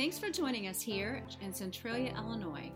Thanks 0.00 0.18
for 0.18 0.30
joining 0.30 0.66
us 0.66 0.80
here 0.80 1.22
in 1.42 1.52
Centralia, 1.52 2.14
Illinois, 2.16 2.72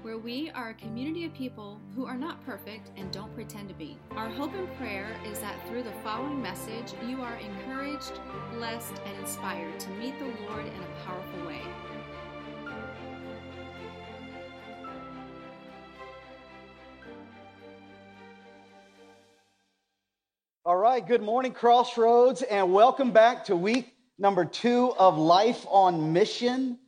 where 0.00 0.16
we 0.16 0.48
are 0.52 0.70
a 0.70 0.74
community 0.74 1.26
of 1.26 1.34
people 1.34 1.78
who 1.94 2.06
are 2.06 2.16
not 2.16 2.42
perfect 2.46 2.92
and 2.96 3.12
don't 3.12 3.34
pretend 3.34 3.68
to 3.68 3.74
be. 3.74 3.98
Our 4.12 4.30
hope 4.30 4.54
and 4.54 4.74
prayer 4.78 5.14
is 5.30 5.38
that 5.40 5.68
through 5.68 5.82
the 5.82 5.92
following 6.02 6.40
message, 6.40 6.94
you 7.06 7.20
are 7.20 7.36
encouraged, 7.36 8.18
blessed, 8.54 8.94
and 9.04 9.18
inspired 9.18 9.78
to 9.80 9.90
meet 9.90 10.18
the 10.18 10.24
Lord 10.48 10.64
in 10.64 10.82
a 10.82 11.04
powerful 11.04 11.46
way. 11.46 11.60
All 20.64 20.78
right, 20.78 21.06
good 21.06 21.22
morning, 21.22 21.52
Crossroads, 21.52 22.40
and 22.40 22.72
welcome 22.72 23.10
back 23.10 23.44
to 23.44 23.56
week 23.56 23.92
number 24.18 24.44
two 24.44 24.92
of 24.98 25.18
Life 25.18 25.64
on 25.68 26.12
Mission. 26.12 26.78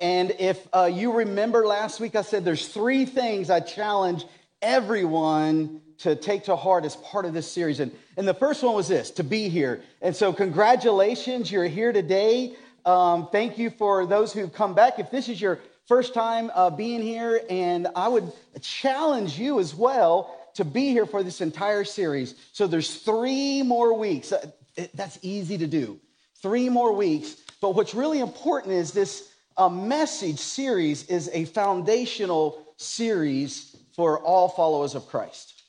And 0.00 0.34
if 0.38 0.66
uh, 0.72 0.90
you 0.92 1.12
remember 1.12 1.66
last 1.66 2.00
week, 2.00 2.16
I 2.16 2.22
said 2.22 2.44
there's 2.44 2.68
three 2.68 3.04
things 3.04 3.50
I 3.50 3.60
challenge 3.60 4.24
everyone 4.62 5.82
to 5.98 6.16
take 6.16 6.44
to 6.44 6.56
heart 6.56 6.84
as 6.84 6.96
part 6.96 7.26
of 7.26 7.34
this 7.34 7.50
series. 7.50 7.80
And, 7.80 7.92
and 8.16 8.26
the 8.26 8.34
first 8.34 8.62
one 8.62 8.74
was 8.74 8.88
this 8.88 9.10
to 9.12 9.24
be 9.24 9.48
here. 9.48 9.82
And 10.00 10.16
so, 10.16 10.32
congratulations, 10.32 11.52
you're 11.52 11.64
here 11.66 11.92
today. 11.92 12.56
Um, 12.86 13.28
thank 13.30 13.58
you 13.58 13.70
for 13.70 14.06
those 14.06 14.32
who've 14.32 14.52
come 14.52 14.74
back. 14.74 14.98
If 14.98 15.10
this 15.10 15.28
is 15.28 15.40
your 15.40 15.58
first 15.86 16.14
time 16.14 16.50
uh, 16.54 16.70
being 16.70 17.02
here, 17.02 17.42
and 17.50 17.88
I 17.94 18.08
would 18.08 18.32
challenge 18.62 19.38
you 19.38 19.60
as 19.60 19.74
well 19.74 20.34
to 20.54 20.64
be 20.64 20.88
here 20.88 21.04
for 21.04 21.22
this 21.22 21.40
entire 21.40 21.84
series. 21.84 22.34
So 22.52 22.66
there's 22.66 22.96
three 22.96 23.62
more 23.62 23.92
weeks. 23.98 24.32
Uh, 24.32 24.46
that's 24.94 25.18
easy 25.20 25.58
to 25.58 25.66
do. 25.66 26.00
Three 26.42 26.68
more 26.68 26.92
weeks. 26.92 27.36
But 27.60 27.74
what's 27.74 27.94
really 27.94 28.20
important 28.20 28.74
is 28.74 28.92
this 28.92 29.30
uh, 29.56 29.68
message 29.68 30.38
series 30.38 31.06
is 31.06 31.28
a 31.32 31.44
foundational 31.44 32.66
series 32.76 33.76
for 33.94 34.18
all 34.20 34.48
followers 34.48 34.94
of 34.94 35.06
Christ. 35.06 35.62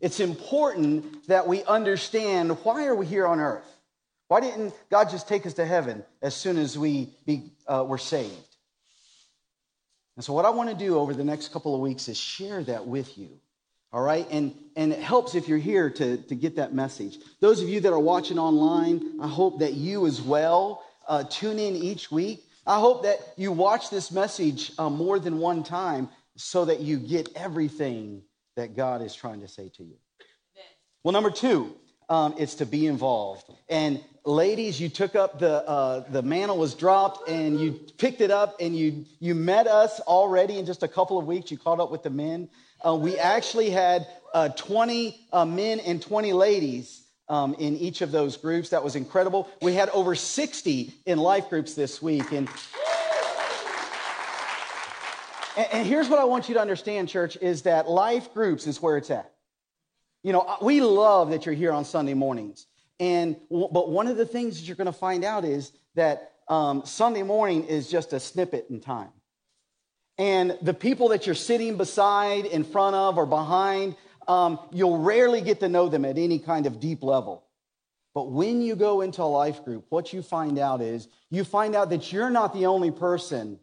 It's 0.00 0.20
important 0.20 1.26
that 1.28 1.46
we 1.46 1.64
understand 1.64 2.50
why 2.62 2.86
are 2.86 2.94
we 2.94 3.06
here 3.06 3.26
on 3.26 3.40
earth? 3.40 3.64
Why 4.28 4.40
didn't 4.40 4.74
God 4.90 5.08
just 5.08 5.28
take 5.28 5.46
us 5.46 5.54
to 5.54 5.64
heaven 5.64 6.04
as 6.20 6.34
soon 6.34 6.58
as 6.58 6.76
we 6.76 7.14
be, 7.24 7.52
uh, 7.66 7.84
were 7.86 7.96
saved? 7.96 8.34
And 10.16 10.24
so, 10.24 10.32
what 10.32 10.44
I 10.44 10.50
want 10.50 10.68
to 10.70 10.76
do 10.76 10.98
over 10.98 11.14
the 11.14 11.24
next 11.24 11.52
couple 11.52 11.74
of 11.74 11.80
weeks 11.80 12.08
is 12.08 12.18
share 12.18 12.62
that 12.64 12.86
with 12.86 13.16
you. 13.16 13.28
All 13.96 14.02
right? 14.02 14.26
And, 14.30 14.54
and 14.76 14.92
it 14.92 14.98
helps 14.98 15.34
if 15.34 15.48
you're 15.48 15.56
here 15.56 15.88
to, 15.88 16.18
to 16.18 16.34
get 16.34 16.56
that 16.56 16.74
message. 16.74 17.16
Those 17.40 17.62
of 17.62 17.68
you 17.70 17.80
that 17.80 17.94
are 17.94 17.98
watching 17.98 18.38
online, 18.38 19.18
I 19.22 19.26
hope 19.26 19.60
that 19.60 19.72
you 19.72 20.06
as 20.06 20.20
well 20.20 20.84
uh, 21.08 21.24
tune 21.24 21.58
in 21.58 21.74
each 21.74 22.12
week. 22.12 22.44
I 22.66 22.78
hope 22.78 23.04
that 23.04 23.16
you 23.38 23.52
watch 23.52 23.88
this 23.88 24.12
message 24.12 24.70
uh, 24.76 24.90
more 24.90 25.18
than 25.18 25.38
one 25.38 25.62
time 25.62 26.10
so 26.36 26.66
that 26.66 26.80
you 26.80 26.98
get 26.98 27.30
everything 27.34 28.20
that 28.56 28.76
God 28.76 29.00
is 29.00 29.14
trying 29.14 29.40
to 29.40 29.48
say 29.48 29.70
to 29.78 29.82
you. 29.82 29.96
Well, 31.02 31.12
number 31.12 31.30
two, 31.30 31.74
um, 32.08 32.34
it's 32.38 32.56
to 32.56 32.66
be 32.66 32.86
involved. 32.86 33.44
And 33.68 34.00
ladies, 34.24 34.80
you 34.80 34.88
took 34.88 35.14
up 35.14 35.38
the 35.38 35.66
uh, 35.68 36.08
the 36.10 36.22
mantle 36.22 36.58
was 36.58 36.74
dropped, 36.74 37.28
and 37.28 37.60
you 37.60 37.72
picked 37.98 38.20
it 38.20 38.30
up, 38.30 38.56
and 38.60 38.76
you 38.76 39.04
you 39.20 39.34
met 39.34 39.66
us 39.66 40.00
already 40.00 40.58
in 40.58 40.66
just 40.66 40.82
a 40.82 40.88
couple 40.88 41.18
of 41.18 41.26
weeks. 41.26 41.50
You 41.50 41.58
caught 41.58 41.80
up 41.80 41.90
with 41.90 42.02
the 42.02 42.10
men. 42.10 42.48
Uh, 42.84 42.94
we 42.94 43.18
actually 43.18 43.70
had 43.70 44.06
uh, 44.34 44.50
20 44.50 45.18
uh, 45.32 45.44
men 45.44 45.80
and 45.80 46.00
20 46.00 46.32
ladies 46.32 47.02
um, 47.28 47.54
in 47.54 47.76
each 47.76 48.02
of 48.02 48.12
those 48.12 48.36
groups. 48.36 48.70
That 48.70 48.84
was 48.84 48.96
incredible. 48.96 49.48
We 49.62 49.72
had 49.72 49.88
over 49.90 50.14
60 50.14 50.92
in 51.06 51.18
life 51.18 51.48
groups 51.48 51.74
this 51.74 52.02
week. 52.02 52.30
And, 52.32 52.48
and 55.72 55.86
here's 55.86 56.08
what 56.08 56.18
I 56.18 56.24
want 56.24 56.48
you 56.48 56.54
to 56.54 56.60
understand, 56.60 57.08
church, 57.08 57.36
is 57.40 57.62
that 57.62 57.88
life 57.88 58.32
groups 58.34 58.66
is 58.66 58.80
where 58.80 58.96
it's 58.96 59.10
at. 59.10 59.32
You 60.26 60.32
know, 60.32 60.56
we 60.60 60.80
love 60.80 61.30
that 61.30 61.46
you're 61.46 61.54
here 61.54 61.70
on 61.70 61.84
Sunday 61.84 62.14
mornings. 62.14 62.66
And, 62.98 63.36
but 63.48 63.90
one 63.90 64.08
of 64.08 64.16
the 64.16 64.26
things 64.26 64.58
that 64.58 64.66
you're 64.66 64.74
going 64.74 64.86
to 64.86 64.92
find 64.92 65.24
out 65.24 65.44
is 65.44 65.70
that 65.94 66.32
um, 66.48 66.84
Sunday 66.84 67.22
morning 67.22 67.62
is 67.62 67.88
just 67.88 68.12
a 68.12 68.18
snippet 68.18 68.66
in 68.68 68.80
time. 68.80 69.12
And 70.18 70.58
the 70.62 70.74
people 70.74 71.10
that 71.10 71.26
you're 71.26 71.36
sitting 71.36 71.76
beside, 71.76 72.44
in 72.44 72.64
front 72.64 72.96
of, 72.96 73.18
or 73.18 73.24
behind, 73.24 73.94
um, 74.26 74.58
you'll 74.72 74.98
rarely 74.98 75.42
get 75.42 75.60
to 75.60 75.68
know 75.68 75.88
them 75.88 76.04
at 76.04 76.18
any 76.18 76.40
kind 76.40 76.66
of 76.66 76.80
deep 76.80 77.04
level. 77.04 77.44
But 78.12 78.32
when 78.32 78.62
you 78.62 78.74
go 78.74 79.02
into 79.02 79.22
a 79.22 79.30
life 79.30 79.64
group, 79.64 79.86
what 79.90 80.12
you 80.12 80.22
find 80.22 80.58
out 80.58 80.82
is 80.82 81.06
you 81.30 81.44
find 81.44 81.76
out 81.76 81.90
that 81.90 82.12
you're 82.12 82.30
not 82.30 82.52
the 82.52 82.66
only 82.66 82.90
person 82.90 83.60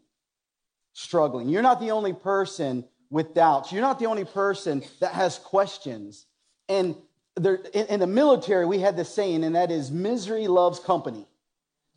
struggling. 0.94 1.50
You're 1.50 1.60
not 1.60 1.78
the 1.78 1.90
only 1.90 2.14
person 2.14 2.86
with 3.10 3.34
doubts. 3.34 3.70
You're 3.70 3.82
not 3.82 3.98
the 3.98 4.06
only 4.06 4.24
person 4.24 4.82
that 5.00 5.12
has 5.12 5.38
questions. 5.38 6.24
And 6.68 6.96
there, 7.36 7.56
in, 7.72 7.86
in 7.86 8.00
the 8.00 8.06
military, 8.06 8.66
we 8.66 8.78
had 8.78 8.96
this 8.96 9.12
saying, 9.12 9.44
and 9.44 9.54
that 9.56 9.70
is 9.70 9.90
misery 9.90 10.48
loves 10.48 10.78
company. 10.78 11.26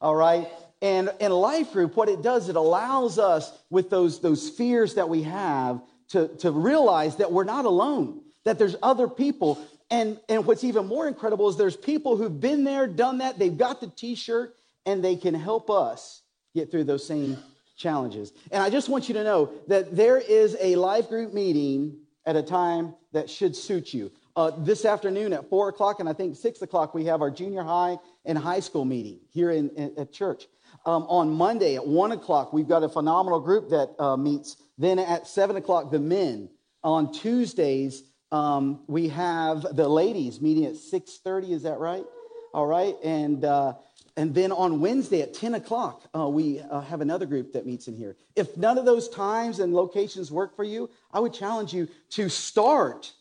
All 0.02 0.16
right? 0.16 0.48
And 0.82 1.10
in 1.20 1.32
life 1.32 1.74
group, 1.74 1.96
what 1.96 2.10
it 2.10 2.22
does, 2.22 2.50
it 2.50 2.56
allows 2.56 3.18
us 3.18 3.52
with 3.70 3.90
those, 3.90 4.20
those 4.20 4.50
fears 4.50 4.96
that 4.96 5.10
we 5.10 5.24
have 5.24 5.82
to, 6.10 6.28
to 6.40 6.52
realize 6.52 7.18
that 7.18 7.32
we're 7.32 7.44
not 7.44 7.66
alone, 7.66 8.22
that 8.44 8.60
there's 8.60 8.76
other 8.84 9.08
people. 9.08 9.60
And, 9.90 10.20
and 10.30 10.46
what's 10.46 10.64
even 10.64 10.86
more 10.86 11.08
incredible 11.08 11.50
is 11.50 11.58
there's 11.58 11.76
people 11.76 12.16
who've 12.16 12.40
been 12.40 12.64
there, 12.64 12.88
done 12.88 13.20
that, 13.20 13.40
they've 13.40 13.58
got 13.58 13.82
the 13.82 13.88
t 13.88 14.16
shirt, 14.16 14.56
and 14.86 15.04
they 15.04 15.16
can 15.16 15.34
help 15.34 15.70
us 15.70 16.22
get 16.54 16.72
through 16.72 16.86
those 16.86 17.06
same 17.06 17.38
challenges. 17.76 18.34
And 18.52 18.62
I 18.62 18.70
just 18.70 18.90
want 18.90 19.08
you 19.08 19.14
to 19.16 19.24
know 19.24 19.52
that 19.68 19.96
there 19.96 20.18
is 20.18 20.56
a 20.60 20.76
life 20.76 21.10
group 21.10 21.34
meeting 21.34 21.98
at 22.26 22.36
a 22.36 22.44
time 22.44 22.94
that 23.14 23.30
should 23.30 23.56
suit 23.56 23.94
you. 23.94 24.12
Uh, 24.38 24.52
this 24.60 24.86
afternoon 24.86 25.34
at 25.34 25.50
4 25.50 25.70
o'clock, 25.70 26.00
and 26.00 26.08
I 26.08 26.14
think 26.14 26.36
6 26.36 26.62
o'clock, 26.62 26.94
we 26.94 27.06
have 27.06 27.24
our 27.24 27.32
junior 27.32 27.64
high 27.64 27.98
and 28.24 28.38
high 28.38 28.60
school 28.60 28.86
meeting 28.86 29.20
here 29.32 29.50
in, 29.50 29.72
in 29.72 29.94
at 29.98 30.14
church. 30.14 30.46
Um, 30.86 31.08
on 31.10 31.32
Monday 31.32 31.76
at 31.76 31.88
1 31.88 32.12
o'clock, 32.12 32.54
we've 32.54 32.68
got 32.68 32.84
a 32.84 32.90
phenomenal 32.90 33.40
group 33.40 33.70
that 33.70 33.96
uh, 33.98 34.16
meets. 34.16 34.58
Then 34.78 35.00
at 35.00 35.26
7 35.26 35.56
o'clock, 35.56 35.90
the 35.90 35.98
men. 35.98 36.50
On 36.84 37.12
Tuesdays, 37.12 38.04
um, 38.32 38.84
we 38.86 39.10
have 39.10 39.76
the 39.76 39.90
ladies 39.90 40.40
meeting 40.40 40.66
at 40.66 40.74
6.30, 40.74 41.50
is 41.50 41.64
that 41.64 41.80
right? 41.80 42.06
All 42.54 42.68
right. 42.68 42.94
And, 43.04 43.44
uh, 43.44 43.74
and 44.18 44.36
then 44.36 44.52
on 44.52 44.82
Wednesday 44.82 45.24
at 45.24 45.34
10 45.34 45.56
o'clock, 45.56 46.08
uh, 46.16 46.30
we 46.30 46.60
uh, 46.60 46.82
have 46.82 47.02
another 47.02 47.26
group 47.26 47.54
that 47.54 47.66
meets 47.66 47.88
in 47.88 47.98
here. 47.98 48.16
If 48.36 48.56
none 48.56 48.78
of 48.78 48.86
those 48.86 49.10
times 49.10 49.58
and 49.58 49.74
locations 49.74 50.32
work 50.32 50.56
for 50.56 50.64
you, 50.64 50.92
I 51.12 51.22
would 51.22 51.34
challenge 51.34 51.74
you 51.74 51.88
to 52.12 52.30
start 52.30 53.14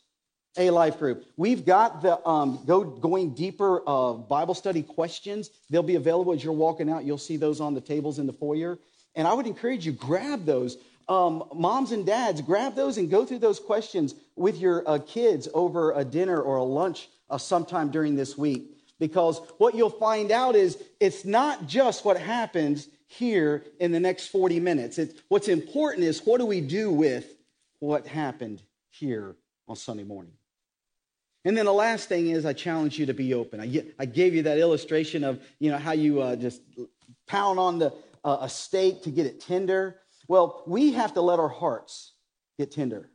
a 0.59 0.71
life 0.71 0.99
group. 0.99 1.27
We've 1.37 1.65
got 1.65 2.03
the 2.03 2.27
um, 2.27 2.61
go, 2.67 2.85
going 2.85 3.35
deeper 3.35 3.83
uh, 3.87 4.15
Bible 4.15 4.55
study 4.55 4.83
questions. 4.83 5.51
They'll 5.71 5.83
be 5.83 5.97
available 5.97 6.33
as 6.33 6.43
you're 6.43 6.53
walking 6.53 6.91
out. 6.91 7.05
You'll 7.05 7.19
see 7.19 7.37
those 7.37 7.61
on 7.61 7.75
the 7.75 7.81
tables 7.81 8.19
in 8.19 8.27
the 8.27 8.33
foyer. 8.33 8.79
And 9.15 9.27
I 9.27 9.33
would 9.33 9.47
encourage 9.47 9.87
you, 9.87 9.93
grab 9.93 10.45
those. 10.45 10.77
Um, 11.09 11.45
moms 11.55 11.93
and 11.93 12.05
dads, 12.05 12.41
grab 12.43 12.75
those 12.75 12.99
and 12.99 13.11
go 13.11 13.25
through 13.25 13.39
those 13.39 13.61
questions 13.61 14.15
with 14.35 14.59
your 14.59 14.83
uh, 14.89 14.99
kids 15.07 15.49
over 15.55 15.93
a 15.93 16.05
dinner 16.05 16.41
or 16.41 16.57
a 16.57 16.65
lunch 16.65 17.09
uh, 17.31 17.39
sometime 17.39 17.91
during 17.91 18.17
this 18.17 18.37
week. 18.37 18.73
Because 18.99 19.41
what 19.59 19.75
you'll 19.75 19.91
find 19.91 20.33
out 20.33 20.57
is 20.57 20.83
it's 21.01 21.25
not 21.25 21.67
just 21.67 22.05
what 22.05 22.19
happens 22.19 22.89
here 23.07 23.65
in 23.79 23.93
the 23.93 24.01
next 24.01 24.29
40 24.29 24.59
minutes. 24.61 24.99
It's, 24.99 25.21
what's 25.29 25.49
important 25.49 26.05
is 26.05 26.21
what 26.25 26.39
do 26.39 26.47
we 26.47 26.61
do 26.61 26.91
with 26.91 27.27
what 27.79 28.07
happened 28.07 28.63
here 28.91 29.37
on 29.69 29.77
Sunday 29.77 30.05
morning? 30.05 30.33
And 31.47 31.57
then 31.57 31.65
the 31.65 31.73
last 31.73 32.09
thing 32.09 32.27
is 32.31 32.45
I 32.45 32.53
challenge 32.53 32.99
you 32.99 33.07
to 33.07 33.15
be 33.15 33.33
open. 33.33 33.61
I, 33.61 33.85
I 34.01 34.05
gave 34.05 34.35
you 34.35 34.43
that 34.43 34.59
illustration 34.59 35.23
of, 35.23 35.41
you 35.61 35.71
know, 35.71 35.79
how 35.79 35.93
you 35.93 36.21
uh, 36.21 36.35
just 36.35 36.61
pound 37.29 37.61
on 37.61 37.79
the, 37.79 37.95
uh, 38.25 38.39
a 38.41 38.49
steak 38.49 39.05
to 39.05 39.11
get 39.11 39.27
it 39.27 39.41
tender. 39.41 39.95
Well, 40.27 40.65
we 40.67 40.95
have 40.95 41.15
to 41.15 41.21
let 41.21 41.39
our 41.39 41.49
hearts 41.49 42.15
get 42.59 42.73
tender. 42.73 43.09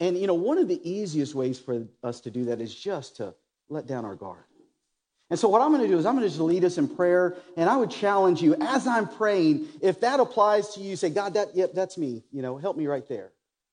And, 0.00 0.16
you 0.16 0.26
know, 0.26 0.34
one 0.34 0.56
of 0.56 0.66
the 0.66 0.80
easiest 0.90 1.34
ways 1.34 1.58
for 1.58 1.84
us 2.02 2.22
to 2.22 2.30
do 2.30 2.46
that 2.46 2.62
is 2.62 2.74
just 2.74 3.16
to 3.16 3.34
let 3.68 3.86
down 3.86 4.06
our 4.06 4.16
guard. 4.16 4.44
And 5.28 5.38
so, 5.38 5.50
what 5.50 5.60
I'm 5.60 5.72
going 5.72 5.82
to 5.82 5.88
do 5.88 5.98
is 5.98 6.06
I'm 6.06 6.14
going 6.14 6.24
to 6.24 6.30
just 6.30 6.40
lead 6.40 6.64
us 6.64 6.78
in 6.78 6.88
prayer, 6.88 7.36
and 7.58 7.68
I 7.68 7.76
would 7.76 7.90
challenge 7.90 8.40
you 8.42 8.54
as 8.60 8.86
I'm 8.86 9.08
praying. 9.08 9.66
If 9.82 10.00
that 10.00 10.20
applies 10.20 10.74
to 10.74 10.80
you, 10.80 10.96
say, 10.96 11.10
God, 11.10 11.34
that 11.34 11.54
yep, 11.54 11.72
that's 11.74 11.98
me. 11.98 12.22
You 12.32 12.40
know, 12.40 12.56
help 12.56 12.78
me 12.78 12.86
right 12.86 13.06
there. 13.08 13.32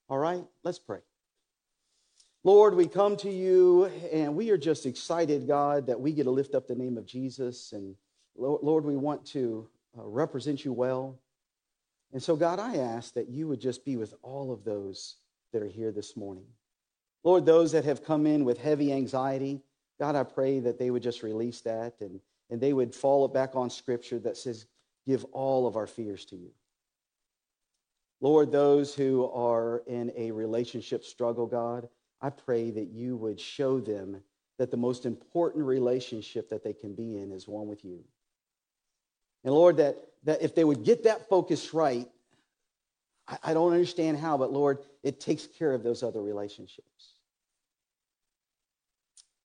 All 0.10 0.18
right, 0.18 0.44
let's 0.64 0.80
pray. 0.80 1.00
Lord, 2.45 2.75
we 2.75 2.88
come 2.88 3.18
to 3.18 3.30
you 3.30 3.86
and 4.13 4.36
we 4.36 4.50
are 4.51 4.57
just 4.57 4.86
excited, 4.86 5.45
God, 5.45 5.88
that 5.88 6.00
we 6.00 6.13
get 6.13 6.24
to 6.24 6.31
lift 6.31 6.56
up 6.56 6.68
the 6.68 6.75
name 6.75 6.97
of 6.97 7.06
Jesus. 7.06 7.74
And 7.74 7.95
Lord, 8.38 8.86
we 8.86 8.95
want 8.95 9.25
to 9.27 9.68
uh, 9.97 10.03
represent 10.06 10.63
you 10.63 10.71
well. 10.71 11.19
And 12.13 12.24
so, 12.24 12.38
God, 12.38 12.59
I 12.59 12.77
ask 12.77 13.13
that 13.15 13.30
you 13.30 13.47
would 13.50 13.59
just 13.59 13.83
be 13.83 13.97
with 13.97 14.13
all 14.21 14.53
of 14.53 14.63
those 14.63 15.18
that 15.51 15.62
are 15.62 15.68
here 15.68 15.91
this 15.91 16.15
morning. 16.15 16.45
Lord, 17.24 17.45
those 17.45 17.74
that 17.74 17.83
have 17.83 18.06
come 18.06 18.25
in 18.25 18.45
with 18.45 18.57
heavy 18.57 18.94
anxiety, 18.94 19.62
God, 20.00 20.15
I 20.15 20.24
pray 20.24 20.62
that 20.62 20.80
they 20.80 20.91
would 20.91 21.03
just 21.03 21.24
release 21.24 21.59
that 21.62 21.95
and, 22.00 22.21
and 22.50 22.62
they 22.62 22.71
would 22.71 22.95
fall 22.95 23.27
back 23.27 23.56
on 23.56 23.69
scripture 23.69 24.19
that 24.19 24.38
says, 24.38 24.65
give 25.06 25.25
all 25.33 25.68
of 25.68 25.75
our 25.75 25.88
fears 25.88 26.24
to 26.25 26.38
you. 26.38 26.51
Lord, 28.21 28.51
those 28.51 28.95
who 28.95 29.30
are 29.31 29.83
in 29.88 30.12
a 30.15 30.31
relationship 30.31 31.03
struggle, 31.03 31.45
God, 31.45 31.89
I 32.21 32.30
pray 32.30 32.71
that 32.71 32.89
you 32.89 33.16
would 33.18 33.39
show 33.39 33.80
them 33.80 34.21
that 34.57 34.71
the 34.71 34.77
most 34.77 35.06
important 35.06 35.66
relationship 35.66 36.50
that 36.50 36.63
they 36.63 36.74
can 36.74 36.94
be 36.94 37.18
in 37.18 37.31
is 37.31 37.48
one 37.48 37.68
with 37.68 37.86
you. 37.86 38.04
And 39.44 39.54
Lord, 39.54 39.77
that, 39.77 39.98
that 40.25 40.42
if 40.42 40.54
they 40.54 40.66
would 40.66 40.83
get 40.83 41.04
that 41.06 41.30
focus 41.30 41.74
right, 41.74 42.07
I, 43.27 43.38
I 43.44 43.54
don't 43.54 43.71
understand 43.71 44.18
how, 44.18 44.38
but 44.38 44.51
Lord, 44.51 44.80
it 45.01 45.21
takes 45.21 45.48
care 45.48 45.74
of 45.74 45.81
those 45.81 46.04
other 46.04 46.21
relationships. 46.21 47.13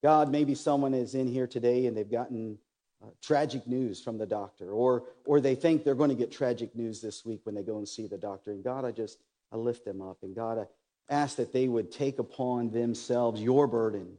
God, 0.02 0.30
maybe 0.30 0.54
someone 0.54 0.94
is 0.94 1.14
in 1.14 1.28
here 1.28 1.46
today 1.46 1.86
and 1.86 1.96
they've 1.96 2.10
gotten 2.10 2.58
uh, 3.02 3.06
tragic 3.22 3.66
news 3.66 4.02
from 4.02 4.18
the 4.18 4.26
doctor, 4.26 4.72
or, 4.72 5.04
or 5.24 5.40
they 5.40 5.54
think 5.54 5.84
they're 5.84 5.94
going 5.94 6.10
to 6.10 6.16
get 6.16 6.32
tragic 6.32 6.74
news 6.74 7.00
this 7.00 7.24
week 7.24 7.40
when 7.44 7.54
they 7.54 7.62
go 7.62 7.78
and 7.78 7.88
see 7.88 8.06
the 8.06 8.18
doctor. 8.18 8.50
And 8.50 8.64
God, 8.64 8.84
I 8.84 8.90
just, 8.90 9.18
I 9.52 9.56
lift 9.56 9.84
them 9.84 10.02
up. 10.02 10.18
And 10.22 10.34
God, 10.34 10.58
I 10.58 10.64
ask 11.08 11.36
that 11.36 11.52
they 11.52 11.68
would 11.68 11.92
take 11.92 12.18
upon 12.18 12.70
themselves 12.70 13.40
your 13.40 13.66
burden. 13.66 14.16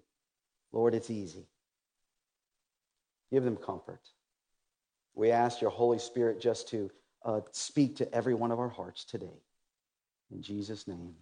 Lord, 0.72 0.94
it's 0.94 1.10
easy. 1.10 1.48
Give 3.32 3.44
them 3.44 3.58
comfort. 3.58 4.02
We 5.16 5.32
ask 5.32 5.62
your 5.62 5.72
Holy 5.72 6.00
Spirit 6.00 6.40
just 6.40 6.70
to 6.70 6.92
uh, 7.24 7.42
speak 7.52 7.96
to 7.98 8.14
every 8.14 8.34
one 8.34 8.52
of 8.52 8.60
our 8.60 8.70
hearts 8.70 9.06
today. 9.06 9.42
In 10.32 10.42
Jesus' 10.42 10.88
name, 10.88 11.16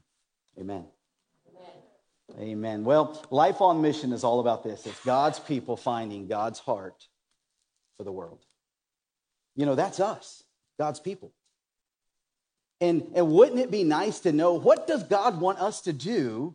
amen. 0.59 0.85
amen. 1.49 2.49
Amen. 2.49 2.83
Well, 2.83 3.25
Life 3.29 3.61
on 3.61 3.81
Mission 3.81 4.11
is 4.11 4.23
all 4.23 4.39
about 4.39 4.63
this 4.63 4.85
it's 4.85 4.99
God's 5.05 5.39
people 5.39 5.77
finding 5.77 6.27
God's 6.27 6.59
heart 6.59 7.07
for 7.97 8.03
the 8.03 8.11
world. 8.11 8.45
You 9.55 9.65
know, 9.65 9.75
that's 9.75 9.99
us, 9.99 10.43
God's 10.79 10.99
people. 10.99 11.31
And, 12.83 13.09
and 13.15 13.31
wouldn't 13.31 13.61
it 13.61 13.71
be 13.71 13.85
nice 13.85 14.19
to 14.19 14.33
know 14.33 14.55
what 14.55 14.87
does 14.87 15.03
God 15.03 15.39
want 15.39 15.57
us 15.59 15.79
to 15.83 15.93
do 15.93 16.53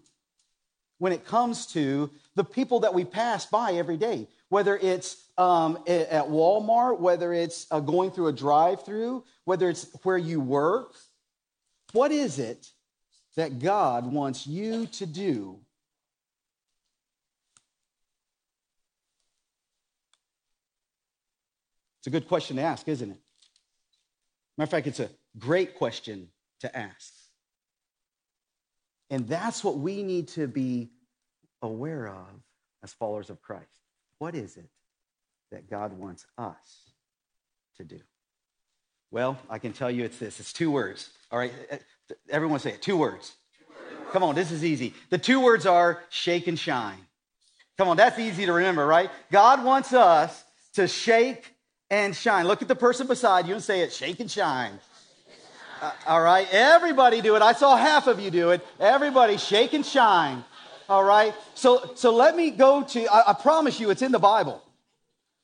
when 0.98 1.10
it 1.10 1.24
comes 1.24 1.64
to 1.68 2.10
the 2.34 2.44
people 2.44 2.80
that 2.80 2.92
we 2.92 3.06
pass 3.06 3.46
by 3.46 3.72
every 3.72 3.96
day? 3.96 4.28
Whether 4.50 4.76
it's 4.76 5.24
um, 5.38 5.78
at 5.86 6.28
Walmart, 6.28 7.00
whether 7.00 7.32
it's 7.32 7.66
uh, 7.70 7.80
going 7.80 8.10
through 8.10 8.26
a 8.26 8.34
drive 8.34 8.84
through, 8.84 9.24
whether 9.44 9.70
it's 9.70 9.86
where 10.02 10.18
you 10.18 10.38
work. 10.38 10.92
What 11.92 12.12
is 12.12 12.38
it 12.38 12.72
that 13.36 13.58
God 13.58 14.12
wants 14.12 14.46
you 14.46 14.84
to 14.84 15.06
do 15.06 15.60
It's 22.00 22.06
a 22.06 22.10
good 22.10 22.28
question 22.28 22.56
to 22.56 22.62
ask, 22.62 22.86
isn't 22.86 23.10
it? 23.10 23.18
Matter 24.56 24.66
of 24.66 24.70
fact, 24.70 24.86
it's 24.86 25.00
a 25.00 25.10
great 25.38 25.76
question 25.76 26.28
to 26.60 26.76
ask. 26.76 27.12
And 29.10 29.26
that's 29.26 29.64
what 29.64 29.78
we 29.78 30.02
need 30.02 30.28
to 30.28 30.46
be 30.46 30.90
aware 31.62 32.08
of 32.08 32.26
as 32.82 32.92
followers 32.92 33.30
of 33.30 33.40
Christ. 33.40 33.66
What 34.18 34.34
is 34.34 34.56
it 34.56 34.68
that 35.50 35.70
God 35.70 35.92
wants 35.92 36.26
us 36.36 36.92
to 37.76 37.84
do? 37.84 38.00
Well, 39.10 39.38
I 39.48 39.58
can 39.58 39.72
tell 39.72 39.90
you 39.90 40.04
it's 40.04 40.18
this 40.18 40.38
it's 40.40 40.52
two 40.52 40.70
words. 40.70 41.10
All 41.30 41.38
right, 41.38 41.52
eh, 41.70 41.76
eh, 42.10 42.14
everyone 42.28 42.60
say 42.60 42.72
it 42.72 42.82
two 42.82 42.96
words. 42.96 43.34
Come 44.12 44.22
on, 44.22 44.34
this 44.34 44.50
is 44.50 44.64
easy. 44.64 44.94
The 45.10 45.18
two 45.18 45.40
words 45.40 45.66
are 45.66 46.02
shake 46.10 46.46
and 46.46 46.58
shine. 46.58 46.98
Come 47.76 47.88
on, 47.88 47.96
that's 47.96 48.18
easy 48.18 48.46
to 48.46 48.52
remember, 48.52 48.86
right? 48.86 49.10
God 49.30 49.64
wants 49.64 49.92
us 49.92 50.44
to 50.74 50.88
shake 50.88 51.54
and 51.90 52.14
shine. 52.14 52.46
Look 52.46 52.60
at 52.60 52.68
the 52.68 52.74
person 52.74 53.06
beside 53.06 53.46
you 53.46 53.54
and 53.54 53.62
say 53.62 53.80
it 53.80 53.92
shake 53.92 54.20
and 54.20 54.30
shine. 54.30 54.78
Uh, 55.80 55.92
all 56.06 56.20
right, 56.20 56.48
everybody 56.50 57.20
do 57.20 57.36
it. 57.36 57.42
I 57.42 57.52
saw 57.52 57.76
half 57.76 58.08
of 58.08 58.18
you 58.18 58.30
do 58.30 58.50
it. 58.50 58.66
Everybody 58.80 59.36
shake 59.36 59.74
and 59.74 59.86
shine. 59.86 60.44
All 60.88 61.04
right, 61.04 61.34
so 61.54 61.92
so 61.94 62.14
let 62.14 62.34
me 62.34 62.50
go 62.50 62.82
to. 62.82 63.06
I, 63.06 63.30
I 63.30 63.32
promise 63.34 63.78
you, 63.78 63.90
it's 63.90 64.02
in 64.02 64.10
the 64.10 64.18
Bible. 64.18 64.62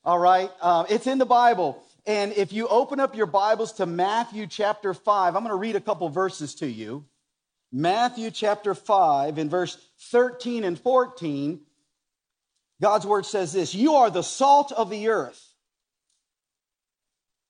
All 0.05 0.19
right, 0.19 0.51
um, 0.61 0.87
it's 0.89 1.07
in 1.07 1.19
the 1.19 1.27
Bible. 1.27 1.81
And 2.07 2.33
if 2.33 2.53
you 2.53 2.67
open 2.69 3.01
up 3.01 3.17
your 3.17 3.27
Bibles 3.27 3.73
to 3.75 3.87
Matthew 3.87 4.47
chapter 4.47 4.93
5, 4.93 5.37
I'm 5.37 5.43
going 5.43 5.51
to 5.51 5.57
read 5.57 5.77
a 5.77 5.81
couple 5.81 6.09
verses 6.11 6.55
to 6.57 6.67
you. 6.67 7.05
Matthew 7.73 8.31
chapter 8.31 8.75
5, 8.75 9.39
in 9.39 9.49
verse 9.49 9.79
13 10.11 10.65
and 10.65 10.79
14, 10.79 11.61
God's 12.83 13.07
word 13.07 13.25
says 13.25 13.53
this 13.53 13.75
You 13.75 13.95
are 13.95 14.11
the 14.11 14.23
salt 14.23 14.73
of 14.73 14.91
the 14.91 15.09
earth. 15.09 15.55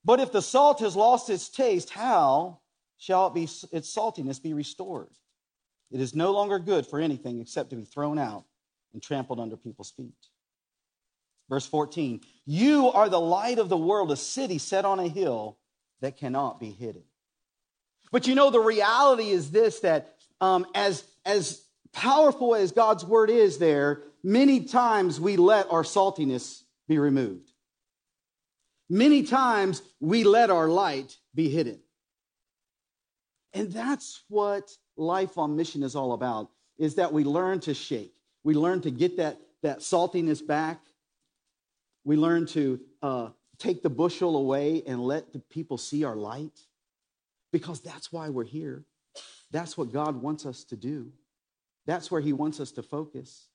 But 0.04 0.20
if 0.20 0.32
the 0.32 0.42
salt 0.42 0.80
has 0.80 0.94
lost 0.94 1.30
its 1.30 1.48
taste, 1.48 1.90
how 1.90 2.60
shall 3.04 3.26
it 3.26 3.34
be, 3.34 3.42
its 3.72 3.94
saltiness 3.94 4.42
be 4.42 4.54
restored? 4.54 5.10
It 5.90 6.00
is 6.00 6.14
no 6.14 6.32
longer 6.32 6.58
good 6.58 6.86
for 6.86 6.98
anything 6.98 7.40
except 7.40 7.70
to 7.70 7.76
be 7.76 7.84
thrown 7.84 8.18
out 8.18 8.44
and 8.92 9.02
trampled 9.02 9.40
under 9.40 9.56
people's 9.56 9.90
feet. 9.90 10.14
Verse 11.50 11.66
14 11.66 12.22
You 12.46 12.90
are 12.90 13.10
the 13.10 13.20
light 13.20 13.58
of 13.58 13.68
the 13.68 13.76
world, 13.76 14.10
a 14.10 14.16
city 14.16 14.56
set 14.58 14.86
on 14.86 14.98
a 14.98 15.08
hill 15.08 15.58
that 16.00 16.16
cannot 16.16 16.58
be 16.58 16.70
hidden. 16.70 17.02
But 18.10 18.26
you 18.26 18.34
know, 18.34 18.50
the 18.50 18.60
reality 18.60 19.30
is 19.30 19.50
this 19.50 19.80
that 19.80 20.16
um, 20.40 20.66
as, 20.74 21.04
as 21.26 21.62
powerful 21.92 22.54
as 22.54 22.72
God's 22.72 23.04
word 23.04 23.28
is 23.28 23.58
there, 23.58 24.02
many 24.22 24.64
times 24.64 25.20
we 25.20 25.36
let 25.36 25.70
our 25.70 25.82
saltiness 25.82 26.62
be 26.88 26.98
removed. 26.98 27.50
Many 28.88 29.24
times 29.24 29.82
we 30.00 30.24
let 30.24 30.50
our 30.50 30.68
light 30.68 31.16
be 31.34 31.50
hidden. 31.50 31.80
And 33.54 33.72
that's 33.72 34.24
what 34.28 34.70
life 34.96 35.38
on 35.38 35.56
mission 35.56 35.82
is 35.82 35.94
all 35.94 36.12
about, 36.12 36.50
is 36.76 36.96
that 36.96 37.12
we 37.12 37.24
learn 37.24 37.60
to 37.60 37.72
shake. 37.74 38.12
We 38.42 38.54
learn 38.54 38.80
to 38.82 38.90
get 38.90 39.16
that, 39.16 39.40
that 39.62 39.78
saltiness 39.78 40.44
back. 40.44 40.80
We 42.04 42.16
learn 42.16 42.46
to 42.48 42.80
uh, 43.00 43.28
take 43.58 43.82
the 43.82 43.90
bushel 43.90 44.36
away 44.36 44.82
and 44.86 45.00
let 45.00 45.32
the 45.32 45.38
people 45.38 45.78
see 45.78 46.04
our 46.04 46.16
light. 46.16 46.58
Because 47.52 47.80
that's 47.80 48.12
why 48.12 48.28
we're 48.28 48.44
here. 48.44 48.84
That's 49.52 49.78
what 49.78 49.92
God 49.92 50.20
wants 50.20 50.44
us 50.44 50.64
to 50.64 50.76
do. 50.76 51.12
That's 51.86 52.10
where 52.10 52.20
He 52.20 52.32
wants 52.32 52.58
us 52.58 52.72
to 52.72 52.82
focus. 52.82 53.46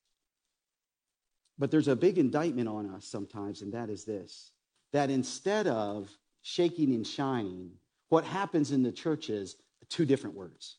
But 1.57 1.71
there's 1.71 1.89
a 1.89 1.95
big 1.95 2.17
indictment 2.17 2.69
on 2.69 2.89
us 2.89 3.05
sometimes, 3.05 3.61
and 3.61 3.73
that 3.73 3.89
is 3.89 4.05
this 4.05 4.51
that 4.91 5.11
instead 5.11 5.67
of 5.67 6.09
shaking 6.41 6.95
and 6.95 7.05
shining, 7.05 7.69
what 8.07 8.23
happens 8.23 8.71
in 8.71 8.81
the 8.81 8.91
church 8.91 9.29
is 9.29 9.56
two 9.89 10.05
different 10.05 10.35
words. 10.35 10.77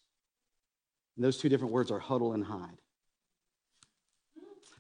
And 1.17 1.25
those 1.25 1.39
two 1.39 1.49
different 1.49 1.73
words 1.73 1.91
are 1.91 1.99
huddle 1.99 2.33
and 2.33 2.45
hide. 2.45 2.79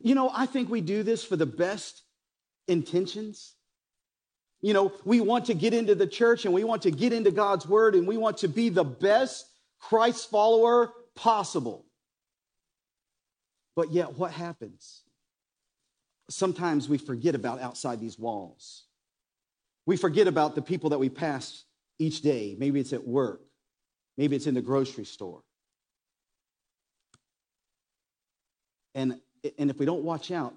You 0.00 0.14
know, 0.14 0.30
I 0.34 0.46
think 0.46 0.70
we 0.70 0.80
do 0.80 1.02
this 1.02 1.24
for 1.24 1.36
the 1.36 1.46
best 1.46 2.02
intentions. 2.68 3.54
You 4.62 4.72
know, 4.74 4.92
we 5.04 5.20
want 5.20 5.46
to 5.46 5.54
get 5.54 5.74
into 5.74 5.94
the 5.94 6.06
church 6.06 6.44
and 6.44 6.54
we 6.54 6.64
want 6.64 6.82
to 6.82 6.90
get 6.90 7.12
into 7.12 7.30
God's 7.30 7.66
word 7.66 7.94
and 7.94 8.06
we 8.06 8.16
want 8.16 8.38
to 8.38 8.48
be 8.48 8.68
the 8.68 8.84
best 8.84 9.46
Christ 9.78 10.30
follower 10.30 10.92
possible. 11.14 11.86
But 13.76 13.92
yet, 13.92 14.16
what 14.18 14.30
happens? 14.30 15.02
Sometimes 16.28 16.88
we 16.88 16.98
forget 16.98 17.34
about 17.34 17.60
outside 17.60 18.00
these 18.00 18.18
walls. 18.18 18.84
We 19.86 19.96
forget 19.96 20.28
about 20.28 20.54
the 20.54 20.62
people 20.62 20.90
that 20.90 20.98
we 20.98 21.08
pass 21.08 21.64
each 21.98 22.22
day. 22.22 22.56
Maybe 22.58 22.80
it's 22.80 22.92
at 22.92 23.06
work, 23.06 23.42
maybe 24.16 24.36
it's 24.36 24.46
in 24.46 24.54
the 24.54 24.62
grocery 24.62 25.04
store. 25.04 25.42
And, 28.94 29.20
and 29.58 29.70
if 29.70 29.78
we 29.78 29.86
don't 29.86 30.02
watch 30.02 30.30
out, 30.30 30.54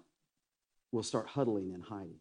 we'll 0.92 1.04
start 1.04 1.28
huddling 1.28 1.74
and 1.74 1.84
hiding. 1.84 2.20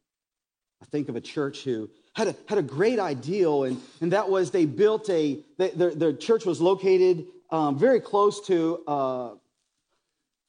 I 0.83 0.85
think 0.87 1.09
of 1.09 1.17
a 1.17 1.21
church 1.21 1.63
who 1.63 1.89
had 2.15 2.29
a, 2.29 2.37
had 2.49 2.59
a 2.59 2.63
great 2.63 2.99
ideal, 2.99 3.65
and, 3.65 3.81
and 4.01 4.13
that 4.13 4.29
was 4.29 4.51
they 4.51 4.67
built 4.67 5.09
a, 5.09 5.39
they, 5.57 5.71
their, 5.71 5.95
their 5.95 6.13
church 6.13 6.45
was 6.45 6.61
located 6.61 7.27
um, 7.51 7.79
very 7.79 8.01
close 8.01 8.45
to 8.47 8.83
uh, 8.89 9.31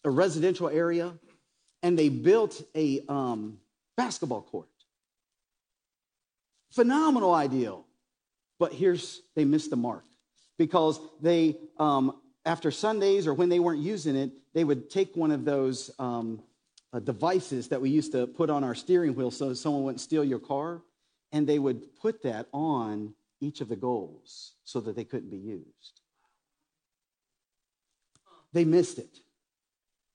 a 0.04 0.10
residential 0.10 0.70
area, 0.70 1.14
and 1.84 1.98
they 1.98 2.10
built 2.10 2.62
a 2.76 3.04
um, 3.08 3.60
basketball 3.96 4.42
court. 4.42 4.68
Phenomenal 6.72 7.34
ideal. 7.34 7.86
But 8.60 8.74
here's, 8.74 9.22
they 9.36 9.46
missed 9.46 9.70
the 9.70 9.76
mark 9.76 10.04
because 10.58 11.00
they, 11.22 11.58
um, 11.78 12.20
after 12.46 12.72
Sundays 12.72 13.28
or 13.28 13.34
when 13.34 13.50
they 13.50 13.60
weren't 13.60 13.82
using 13.82 14.16
it, 14.16 14.32
they 14.54 14.64
would 14.64 14.90
take 14.90 15.16
one 15.16 15.32
of 15.32 15.46
those 15.46 15.92
um, 16.00 16.42
uh, 16.92 17.00
devices 17.00 17.68
that 17.70 17.82
we 17.82 17.90
used 17.90 18.12
to 18.12 18.28
put 18.28 18.50
on 18.50 18.64
our 18.64 18.76
steering 18.76 19.16
wheel 19.16 19.32
so 19.32 19.54
someone 19.54 19.84
wouldn't 19.84 20.02
steal 20.02 20.24
your 20.24 20.40
car, 20.40 20.82
and 21.32 21.48
they 21.48 21.60
would 21.60 21.96
put 22.00 22.22
that 22.24 22.48
on 22.54 23.14
each 23.42 23.62
of 23.62 23.70
the 23.70 23.76
goals 23.76 24.54
so 24.64 24.80
that 24.80 24.96
they 24.96 25.04
couldn't 25.04 25.30
be 25.30 25.38
used. 25.38 26.02
They 28.54 28.66
missed 28.66 29.00
it. 29.00 29.18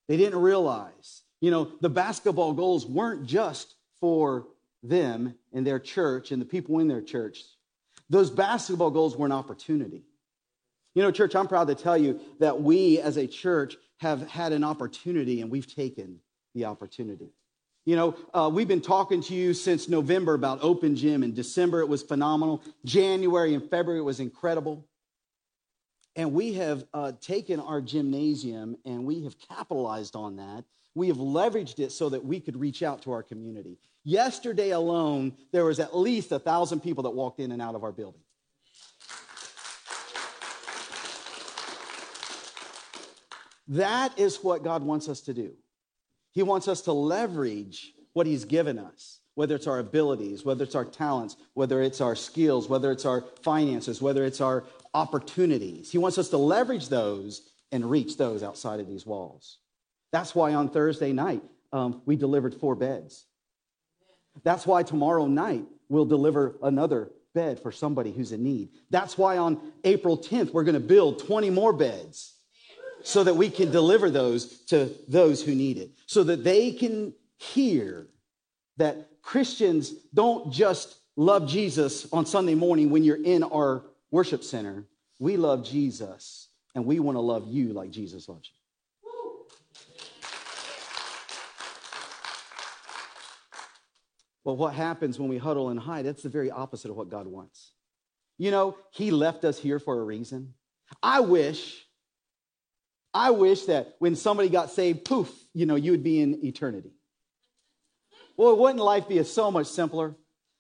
They 0.07 0.17
didn't 0.17 0.41
realize. 0.41 1.23
You 1.41 1.51
know, 1.51 1.73
the 1.81 1.91
basketball 1.91 2.53
goals 2.53 2.87
weren't 2.87 3.27
just 3.27 3.75
for 4.01 4.47
them 4.83 5.35
and 5.53 5.67
their 5.67 5.81
church 5.81 6.31
and 6.31 6.41
the 6.41 6.47
people 6.47 6.79
in 6.79 6.89
their 6.89 7.03
church. 7.03 7.43
Those 8.09 8.31
basketball 8.31 8.91
goals 8.91 9.17
were 9.17 9.27
an 9.27 9.33
opportunity. 9.33 10.05
You 10.99 11.05
know, 11.05 11.13
church, 11.13 11.37
I'm 11.37 11.47
proud 11.47 11.69
to 11.69 11.77
tell 11.77 11.97
you 11.97 12.19
that 12.41 12.61
we 12.61 12.99
as 12.99 13.19
a 13.19 13.27
church 13.29 13.77
have 13.99 14.29
had 14.29 14.51
an 14.51 14.65
opportunity 14.65 15.43
and 15.43 15.49
we've 15.49 15.73
taken 15.73 16.19
the 16.57 16.65
opportunity. 16.65 17.29
You 17.87 17.95
know, 17.95 18.17
uh, 18.35 18.51
we've 18.53 18.67
been 18.67 18.81
talking 18.81 19.23
to 19.23 19.33
you 19.33 19.55
since 19.55 19.89
November 19.89 20.35
about 20.35 20.59
Open 20.61 20.97
Gym. 20.97 21.23
In 21.23 21.35
December, 21.35 21.83
it 21.83 21.89
was 21.89 22.03
phenomenal. 22.03 22.65
January 22.85 23.55
and 23.55 23.63
February, 23.71 24.01
it 24.01 24.03
was 24.03 24.19
incredible. 24.19 24.89
And 26.17 26.33
we 26.33 26.55
have 26.55 26.85
uh, 26.93 27.13
taken 27.21 27.61
our 27.61 27.81
gymnasium 27.81 28.77
and 28.85 29.05
we 29.05 29.23
have 29.23 29.37
capitalized 29.39 30.17
on 30.17 30.35
that. 30.39 30.65
We 30.97 31.07
have 31.07 31.19
leveraged 31.19 31.79
it 31.79 31.93
so 31.93 32.09
that 32.09 32.25
we 32.25 32.41
could 32.41 32.57
reach 32.57 32.83
out 32.83 33.03
to 33.03 33.13
our 33.13 33.23
community. 33.23 33.79
Yesterday 34.03 34.71
alone, 34.71 35.37
there 35.53 35.65
was 35.65 35.79
at 35.79 35.97
least 35.97 36.33
a 36.33 36.41
thousand 36.41 36.81
people 36.81 37.05
that 37.05 37.11
walked 37.11 37.39
in 37.39 37.53
and 37.53 37.63
out 37.63 37.77
of 37.77 37.85
our 37.85 37.93
building. 37.93 38.23
That 43.69 44.19
is 44.19 44.43
what 44.43 44.65
God 44.65 44.83
wants 44.83 45.09
us 45.09 45.21
to 45.23 45.35
do. 45.35 45.53
He 46.33 46.43
wants 46.43 46.69
us 46.69 46.83
to 46.83 46.93
leverage 46.93 47.93
what 48.15 48.27
He's 48.27 48.45
given 48.45 48.79
us, 48.79 49.21
whether 49.35 49.55
it's 49.55 49.67
our 49.67 49.79
abilities, 49.79 50.45
whether 50.45 50.65
it's 50.65 50.75
our 50.75 50.85
talents, 50.85 51.37
whether 51.55 51.83
it's 51.83 52.01
our 52.01 52.17
skills, 52.17 52.69
whether 52.69 52.91
it's 52.91 53.05
our 53.05 53.25
finances, 53.43 54.01
whether 54.01 54.25
it's 54.25 54.41
our 54.41 54.65
opportunities. 54.95 55.93
He 55.93 55.99
wants 55.99 56.19
us 56.19 56.31
to 56.31 56.39
leverage 56.39 56.89
those 56.89 57.51
and 57.71 57.91
reach 57.91 58.17
those 58.17 58.43
outside 58.43 58.81
of 58.81 58.89
these 58.89 59.05
walls. 59.05 59.59
That's 60.13 60.35
why 60.35 60.55
on 60.55 60.71
Thursday 60.71 61.13
night, 61.13 61.43
um, 61.73 62.01
we 62.07 62.17
delivered 62.17 62.55
four 62.55 62.75
beds. 62.75 63.27
That's 64.43 64.67
why 64.67 64.83
tomorrow 64.83 65.27
night, 65.27 65.65
we'll 65.89 66.07
deliver 66.07 66.57
another 66.63 67.11
bed 67.35 67.61
for 67.61 67.71
somebody 67.71 68.13
who's 68.13 68.33
in 68.33 68.43
need. 68.43 68.71
That's 68.91 69.19
why 69.19 69.37
on 69.37 69.61
April 69.85 70.17
10th, 70.17 70.53
we're 70.53 70.65
going 70.65 70.75
to 70.75 70.81
build 70.81 71.27
20 71.27 71.51
more 71.51 71.73
beds 71.73 72.38
so 73.03 73.25
that 73.25 73.35
we 73.35 73.51
can 73.51 73.71
deliver 73.71 74.11
those 74.11 74.47
to 74.67 74.95
those 75.09 75.43
who 75.43 75.55
need 75.55 75.79
it, 75.79 75.91
so 76.07 76.23
that 76.25 76.45
they 76.45 76.73
can 76.73 77.15
hear 77.37 78.07
that 78.77 79.09
Christians 79.23 79.93
don't 80.15 80.53
just 80.53 80.97
love 81.17 81.49
Jesus 81.49 82.11
on 82.13 82.27
Sunday 82.27 82.55
morning 82.55 82.91
when 82.91 83.05
you're 83.05 83.23
in 83.23 83.43
our 83.43 83.85
worship 84.11 84.43
center. 84.43 84.85
We 85.19 85.37
love 85.37 85.65
Jesus, 85.65 86.49
and 86.75 86.87
we 86.87 87.01
want 87.01 87.17
to 87.17 87.21
love 87.21 87.47
you 87.49 87.73
like 87.73 87.91
Jesus 87.91 88.29
loves 88.29 88.49
you. 88.49 88.55
But 94.45 94.55
what 94.55 94.73
happens 94.73 95.19
when 95.19 95.29
we 95.29 95.37
huddle 95.37 95.69
and 95.69 95.79
hide? 95.79 96.07
That's 96.07 96.23
the 96.23 96.31
very 96.31 96.51
opposite 96.51 96.91
of 96.91 96.97
what 96.97 97.11
God 97.11 97.27
wants. 97.27 97.73
You 98.39 98.51
know, 98.51 98.77
He 98.93 99.11
left 99.11 99.45
us 99.45 99.59
here 99.59 99.79
for 99.79 100.01
a 100.01 100.05
reason. 100.05 100.55
I 101.03 101.21
wish 101.21 101.85
I 103.19 103.31
wish 103.31 103.65
that 103.65 103.97
when 103.99 104.15
somebody 104.15 104.49
got 104.49 104.71
saved, 104.71 105.05
poof, 105.05 105.29
you 105.53 105.67
know, 105.67 105.75
you 105.75 105.91
would 105.91 106.05
be 106.05 106.21
in 106.21 106.45
eternity. 106.45 106.93
Well, 108.37 108.57
wouldn't 108.57 108.79
life 108.79 109.09
be 109.09 109.21
so 109.25 109.51
much 109.51 109.67
simpler? 109.67 110.15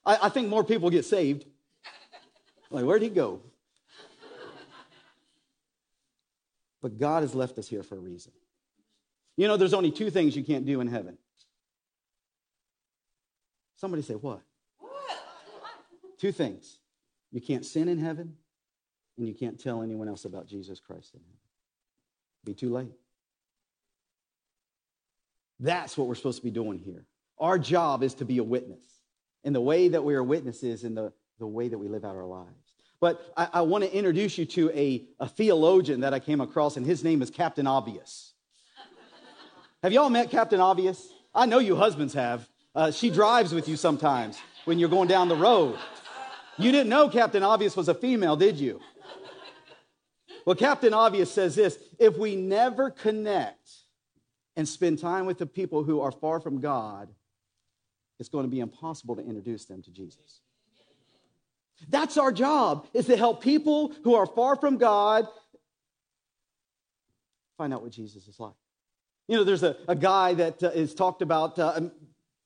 I, 0.04 0.18
I 0.22 0.28
think 0.28 0.48
more 0.48 0.64
people 0.64 0.90
get 0.90 1.04
saved. 1.04 1.44
Like, 2.68 2.84
where'd 2.84 3.00
he 3.00 3.10
go? 3.10 3.42
But 6.82 6.98
God 6.98 7.22
has 7.22 7.32
left 7.32 7.58
us 7.58 7.68
here 7.68 7.84
for 7.84 7.94
a 7.94 8.00
reason. 8.00 8.32
You 9.36 9.46
know, 9.46 9.56
there's 9.56 9.74
only 9.74 9.92
two 9.92 10.10
things 10.10 10.34
you 10.34 10.42
can't 10.42 10.66
do 10.66 10.80
in 10.80 10.88
heaven. 10.88 11.16
Somebody 13.76 14.02
say, 14.02 14.14
what? 14.14 14.40
Two 16.18 16.32
things. 16.32 16.80
You 17.30 17.40
can't 17.40 17.64
sin 17.64 17.88
in 17.88 17.98
heaven, 17.98 18.34
and 19.16 19.28
you 19.28 19.34
can't 19.34 19.60
tell 19.60 19.80
anyone 19.80 20.08
else 20.08 20.24
about 20.24 20.48
Jesus 20.48 20.80
Christ 20.80 21.14
in 21.14 21.20
heaven 21.20 21.47
be 22.44 22.54
too 22.54 22.72
late. 22.72 22.92
That's 25.60 25.96
what 25.96 26.06
we're 26.06 26.14
supposed 26.14 26.38
to 26.38 26.44
be 26.44 26.50
doing 26.50 26.78
here. 26.78 27.04
Our 27.38 27.58
job 27.58 28.02
is 28.02 28.14
to 28.14 28.24
be 28.24 28.38
a 28.38 28.44
witness. 28.44 28.82
And 29.44 29.54
the 29.54 29.60
way 29.60 29.88
that 29.88 30.04
we 30.04 30.14
are 30.14 30.22
witnesses 30.22 30.84
in 30.84 30.94
the, 30.94 31.12
the 31.38 31.46
way 31.46 31.68
that 31.68 31.78
we 31.78 31.88
live 31.88 32.04
out 32.04 32.16
our 32.16 32.26
lives. 32.26 32.72
But 33.00 33.32
I, 33.36 33.48
I 33.54 33.60
want 33.62 33.84
to 33.84 33.92
introduce 33.92 34.38
you 34.38 34.44
to 34.46 34.70
a, 34.70 35.06
a 35.20 35.28
theologian 35.28 36.00
that 36.00 36.12
I 36.12 36.18
came 36.18 36.40
across, 36.40 36.76
and 36.76 36.84
his 36.84 37.04
name 37.04 37.22
is 37.22 37.30
Captain 37.30 37.66
Obvious. 37.66 38.34
have 39.82 39.92
y'all 39.92 40.10
met 40.10 40.30
Captain 40.30 40.60
Obvious? 40.60 41.08
I 41.34 41.46
know 41.46 41.60
you 41.60 41.76
husbands 41.76 42.14
have. 42.14 42.48
Uh, 42.74 42.90
she 42.90 43.10
drives 43.10 43.54
with 43.54 43.68
you 43.68 43.76
sometimes 43.76 44.38
when 44.64 44.78
you're 44.78 44.88
going 44.88 45.08
down 45.08 45.28
the 45.28 45.36
road. 45.36 45.78
You 46.58 46.72
didn't 46.72 46.88
know 46.88 47.08
Captain 47.08 47.44
Obvious 47.44 47.76
was 47.76 47.88
a 47.88 47.94
female, 47.94 48.34
did 48.34 48.58
you? 48.58 48.80
Well, 50.44 50.56
Captain 50.56 50.94
Obvious 50.94 51.32
says 51.32 51.54
this 51.54 51.78
if 51.98 52.16
we 52.16 52.36
never 52.36 52.90
connect 52.90 53.70
and 54.56 54.68
spend 54.68 54.98
time 54.98 55.26
with 55.26 55.38
the 55.38 55.46
people 55.46 55.84
who 55.84 56.00
are 56.00 56.12
far 56.12 56.40
from 56.40 56.60
God, 56.60 57.08
it's 58.18 58.28
going 58.28 58.44
to 58.44 58.50
be 58.50 58.60
impossible 58.60 59.16
to 59.16 59.22
introduce 59.22 59.66
them 59.66 59.82
to 59.82 59.90
Jesus. 59.90 60.40
That's 61.88 62.16
our 62.16 62.32
job, 62.32 62.86
is 62.92 63.06
to 63.06 63.16
help 63.16 63.42
people 63.42 63.94
who 64.02 64.14
are 64.16 64.26
far 64.26 64.56
from 64.56 64.78
God 64.78 65.28
find 67.56 67.72
out 67.74 67.82
what 67.82 67.92
Jesus 67.92 68.26
is 68.26 68.40
like. 68.40 68.54
You 69.28 69.36
know, 69.36 69.44
there's 69.44 69.62
a, 69.62 69.76
a 69.86 69.94
guy 69.94 70.34
that 70.34 70.62
uh, 70.62 70.68
is 70.68 70.94
talked 70.94 71.22
about, 71.22 71.58
uh, 71.58 71.80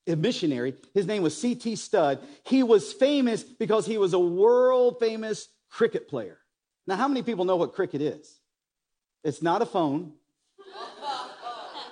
a 0.07 0.17
missionary. 0.17 0.75
His 0.95 1.07
name 1.07 1.23
was 1.23 1.39
C.T. 1.41 1.77
Studd. 1.77 2.21
He 2.45 2.63
was 2.63 2.93
famous 2.93 3.45
because 3.45 3.87
he 3.87 3.99
was 3.99 4.15
a 4.15 4.19
world 4.19 4.97
famous 4.99 5.49
cricket 5.71 6.09
player. 6.09 6.39
Now, 6.87 6.97
how 6.97 7.09
many 7.09 7.23
people 7.23 7.45
know 7.45 7.57
what 7.57 7.75
cricket 7.75 8.01
is? 8.01 8.41
It's 9.25 9.43
not 9.43 9.63
a 9.63 9.67
phone. 9.67 10.13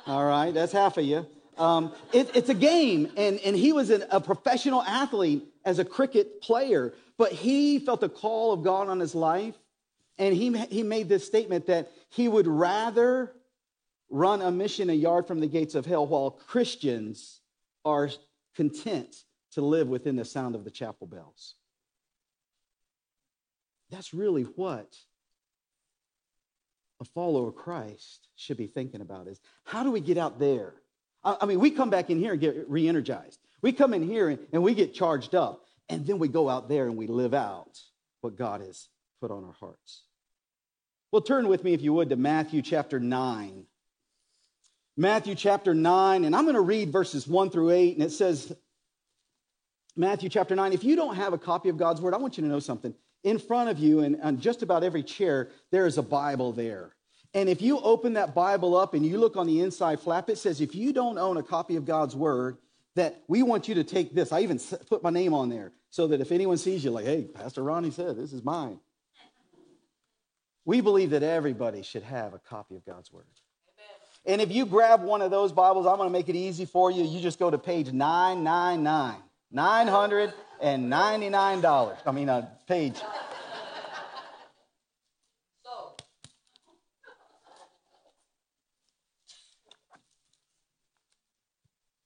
All 0.07 0.25
right, 0.25 0.53
that's 0.53 0.73
half 0.73 0.97
of 0.97 1.05
you. 1.05 1.27
Um, 1.57 1.93
it, 2.13 2.31
it's 2.35 2.49
a 2.49 2.55
game, 2.55 3.09
and, 3.17 3.39
and 3.41 3.55
he 3.55 3.73
was 3.73 3.91
an, 3.91 4.05
a 4.11 4.21
professional 4.21 4.83
athlete 4.83 5.45
as 5.65 5.79
a 5.79 5.85
cricket 5.85 6.41
player, 6.41 6.95
but 7.19 7.33
he 7.33 7.79
felt 7.79 8.01
the 8.01 8.09
call 8.09 8.53
of 8.53 8.65
God 8.65 8.89
on 8.89 8.99
his 8.99 9.15
life, 9.15 9.55
and 10.19 10.35
he, 10.35 10.57
he 10.71 10.83
made 10.83 11.09
this 11.09 11.27
statement 11.27 11.67
that 11.67 11.91
he 12.09 12.29
would 12.29 12.47
rather 12.47 13.33
run 14.09 14.43
a 14.43 14.51
mission 14.51 14.91
a 14.91 14.95
yard 14.95 15.27
from 15.27 15.41
the 15.41 15.47
gates 15.47 15.75
of 15.75 15.87
hell 15.87 16.07
while 16.07 16.31
Christians 16.31 17.41
are 17.85 18.11
content 18.57 19.25
to 19.53 19.61
live 19.61 19.89
within 19.89 20.17
the 20.17 20.25
sound 20.25 20.55
of 20.55 20.65
the 20.65 20.71
chapel 20.71 21.07
bells. 21.07 21.55
That's 23.91 24.15
really 24.15 24.43
what 24.43 24.97
a 27.01 27.05
follower 27.05 27.49
of 27.49 27.57
Christ 27.57 28.29
should 28.37 28.57
be 28.57 28.67
thinking 28.67 29.01
about 29.01 29.27
is 29.27 29.41
how 29.65 29.83
do 29.83 29.91
we 29.91 30.01
get 30.01 30.19
out 30.19 30.39
there? 30.39 30.75
I 31.25 31.45
mean, 31.47 31.61
we 31.61 31.71
come 31.71 31.91
back 31.91 32.09
in 32.09 32.19
here 32.19 32.33
and 32.33 32.41
get 32.41 32.69
re 32.69 32.89
energized. 32.89 33.41
We 33.63 33.73
come 33.73 33.93
in 33.93 34.03
here 34.03 34.39
and, 34.53 34.63
we 34.63 34.75
get 34.75 34.95
charged 34.95 35.35
up, 35.35 35.67
and 35.89 36.07
then 36.07 36.19
we 36.19 36.29
go 36.29 36.49
out 36.49 36.69
there 36.69 36.87
and 36.87 36.97
we 36.97 37.07
live 37.07 37.35
out 37.35 37.79
what 38.23 38.37
God 38.37 38.63
has 38.63 38.89
put 39.21 39.31
on 39.31 39.45
our 39.45 39.53
hearts. 39.53 40.05
Well, 41.13 41.21
turn 41.21 41.49
with 41.49 41.65
me, 41.65 41.75
if 41.75 41.83
you 41.83 41.93
would, 41.93 42.09
to 42.11 42.17
Matthew 42.17 42.63
chapter 42.63 43.01
9. 43.01 43.65
Matthew 44.97 45.35
chapter 45.35 45.75
9, 45.75 46.25
and 46.25 46.35
I'm 46.35 46.45
going 46.45 46.55
to 46.55 46.61
read 46.61 46.91
verses 46.91 47.27
1 47.27 47.51
through 47.51 47.71
8, 47.71 47.97
and 47.97 48.03
it 48.03 48.13
says, 48.13 48.53
Matthew 49.97 50.29
chapter 50.29 50.55
9, 50.55 50.73
if 50.73 50.85
you 50.85 50.97
don't 50.97 51.17
have 51.17 51.33
a 51.33 51.39
copy 51.39 51.69
of 51.69 51.77
God's 51.77 52.01
word, 52.01 52.15
I 52.15 52.19
want 52.19 52.39
you 52.39 52.45
to 52.45 52.49
know 52.49 52.61
something 52.61 52.95
in 53.23 53.39
front 53.39 53.71
of 53.71 53.79
you 53.79 54.01
and 54.01 54.21
on 54.23 54.41
just 54.41 54.63
about 54.63 54.83
every 54.83 55.03
chair, 55.03 55.51
there 55.71 55.87
is 55.87 55.99
a 55.99 56.03
Bible 56.03 56.53
there. 56.53 56.95
And 57.33 57.49
if 57.49 57.63
you 57.63 57.79
open 57.79 58.15
that 58.15 58.35
Bible 58.35 58.77
up 58.77 58.95
and 58.95 59.07
you 59.07 59.19
look 59.19 59.37
on 59.37 59.47
the 59.47 59.61
inside 59.61 60.01
flap, 60.01 60.29
it 60.31 60.39
says, 60.39 60.61
if 60.61 60.75
you 60.75 60.93
don't 60.93 61.19
own 61.19 61.37
a 61.37 61.43
copy 61.43 61.77
of 61.77 61.85
God's 61.85 62.17
Word, 62.17 62.57
that 62.97 63.23
we 63.29 63.43
want 63.43 63.69
you 63.69 63.77
to 63.77 63.85
take 63.85 64.15
this. 64.15 64.33
I 64.33 64.41
even 64.41 64.59
put 64.89 65.03
my 65.03 65.11
name 65.11 65.33
on 65.33 65.49
there 65.49 65.73
so 65.91 66.09
that 66.09 66.21
if 66.21 66.33
anyone 66.33 66.57
sees 66.57 66.83
you, 66.83 66.91
like, 66.91 67.05
hey, 67.05 67.23
Pastor 67.23 67.63
Ronnie 67.63 67.93
said, 67.93 68.17
this 68.17 68.33
is 68.33 68.43
mine. 68.43 68.81
We 70.65 70.81
believe 70.81 71.11
that 71.11 71.23
everybody 71.23 71.83
should 71.83 72.03
have 72.03 72.35
a 72.35 72.39
copy 72.39 72.77
of 72.77 72.85
God's 72.85 73.13
Word. 73.13 73.25
And 74.27 74.41
if 74.41 74.53
you 74.53 74.67
grab 74.67 75.03
one 75.03 75.23
of 75.23 75.31
those 75.31 75.53
Bibles, 75.53 75.87
I'm 75.87 75.97
going 75.97 76.09
to 76.09 76.13
make 76.13 76.29
it 76.29 76.37
easy 76.37 76.65
for 76.65 76.91
you. 76.91 77.05
You 77.05 77.21
just 77.21 77.39
go 77.39 77.51
to 77.51 77.59
page 77.59 77.93
999. 77.93 79.15
999. 79.53 81.97
I 82.07 82.13
mean, 82.13 82.29
a 82.29 82.49
page. 82.69 83.01
So. 85.65 85.97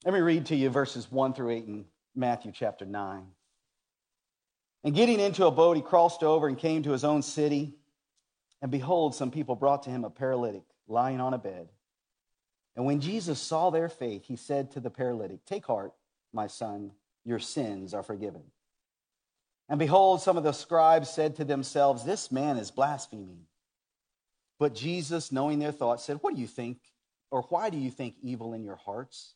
Let 0.04 0.14
me 0.14 0.20
read 0.20 0.46
to 0.46 0.56
you 0.56 0.70
verses 0.70 1.10
1 1.10 1.34
through 1.34 1.50
8 1.50 1.66
in 1.66 1.84
Matthew 2.14 2.52
chapter 2.54 2.86
9. 2.86 3.26
And 4.84 4.94
getting 4.94 5.20
into 5.20 5.46
a 5.46 5.50
boat, 5.50 5.76
he 5.76 5.82
crossed 5.82 6.22
over 6.22 6.48
and 6.48 6.58
came 6.58 6.82
to 6.84 6.92
his 6.92 7.04
own 7.04 7.20
city. 7.22 7.74
And 8.62 8.70
behold, 8.70 9.14
some 9.14 9.30
people 9.30 9.54
brought 9.54 9.82
to 9.82 9.90
him 9.90 10.04
a 10.04 10.10
paralytic 10.10 10.62
lying 10.88 11.20
on 11.20 11.34
a 11.34 11.38
bed. 11.38 11.68
And 12.76 12.86
when 12.86 13.00
Jesus 13.00 13.38
saw 13.38 13.70
their 13.70 13.88
faith, 13.88 14.24
he 14.24 14.36
said 14.36 14.70
to 14.72 14.80
the 14.80 14.90
paralytic, 14.90 15.44
Take 15.44 15.66
heart, 15.66 15.92
my 16.32 16.46
son 16.46 16.92
your 17.25 17.38
sins 17.38 17.95
are 17.95 18.02
forgiven. 18.02 18.43
And 19.69 19.78
behold, 19.78 20.21
some 20.21 20.37
of 20.37 20.45
the 20.45 20.52
scribes 20.52 21.09
said 21.09 21.37
to 21.37 21.45
themselves, 21.45 22.04
This 22.04 22.31
man 22.31 22.59
is 22.59 22.71
blaspheming. 22.71 23.47
But 24.59 24.75
Jesus, 24.75 25.33
knowing 25.33 25.59
their 25.59 25.73
thoughts, 25.73 26.04
said, 26.04 26.19
What 26.21 26.35
do 26.35 26.40
you 26.40 26.47
think? 26.47 26.78
Or 27.31 27.43
why 27.43 27.71
do 27.71 27.78
you 27.78 27.90
think 27.90 28.16
evil 28.23 28.52
in 28.52 28.62
your 28.62 28.76
hearts? 28.76 29.35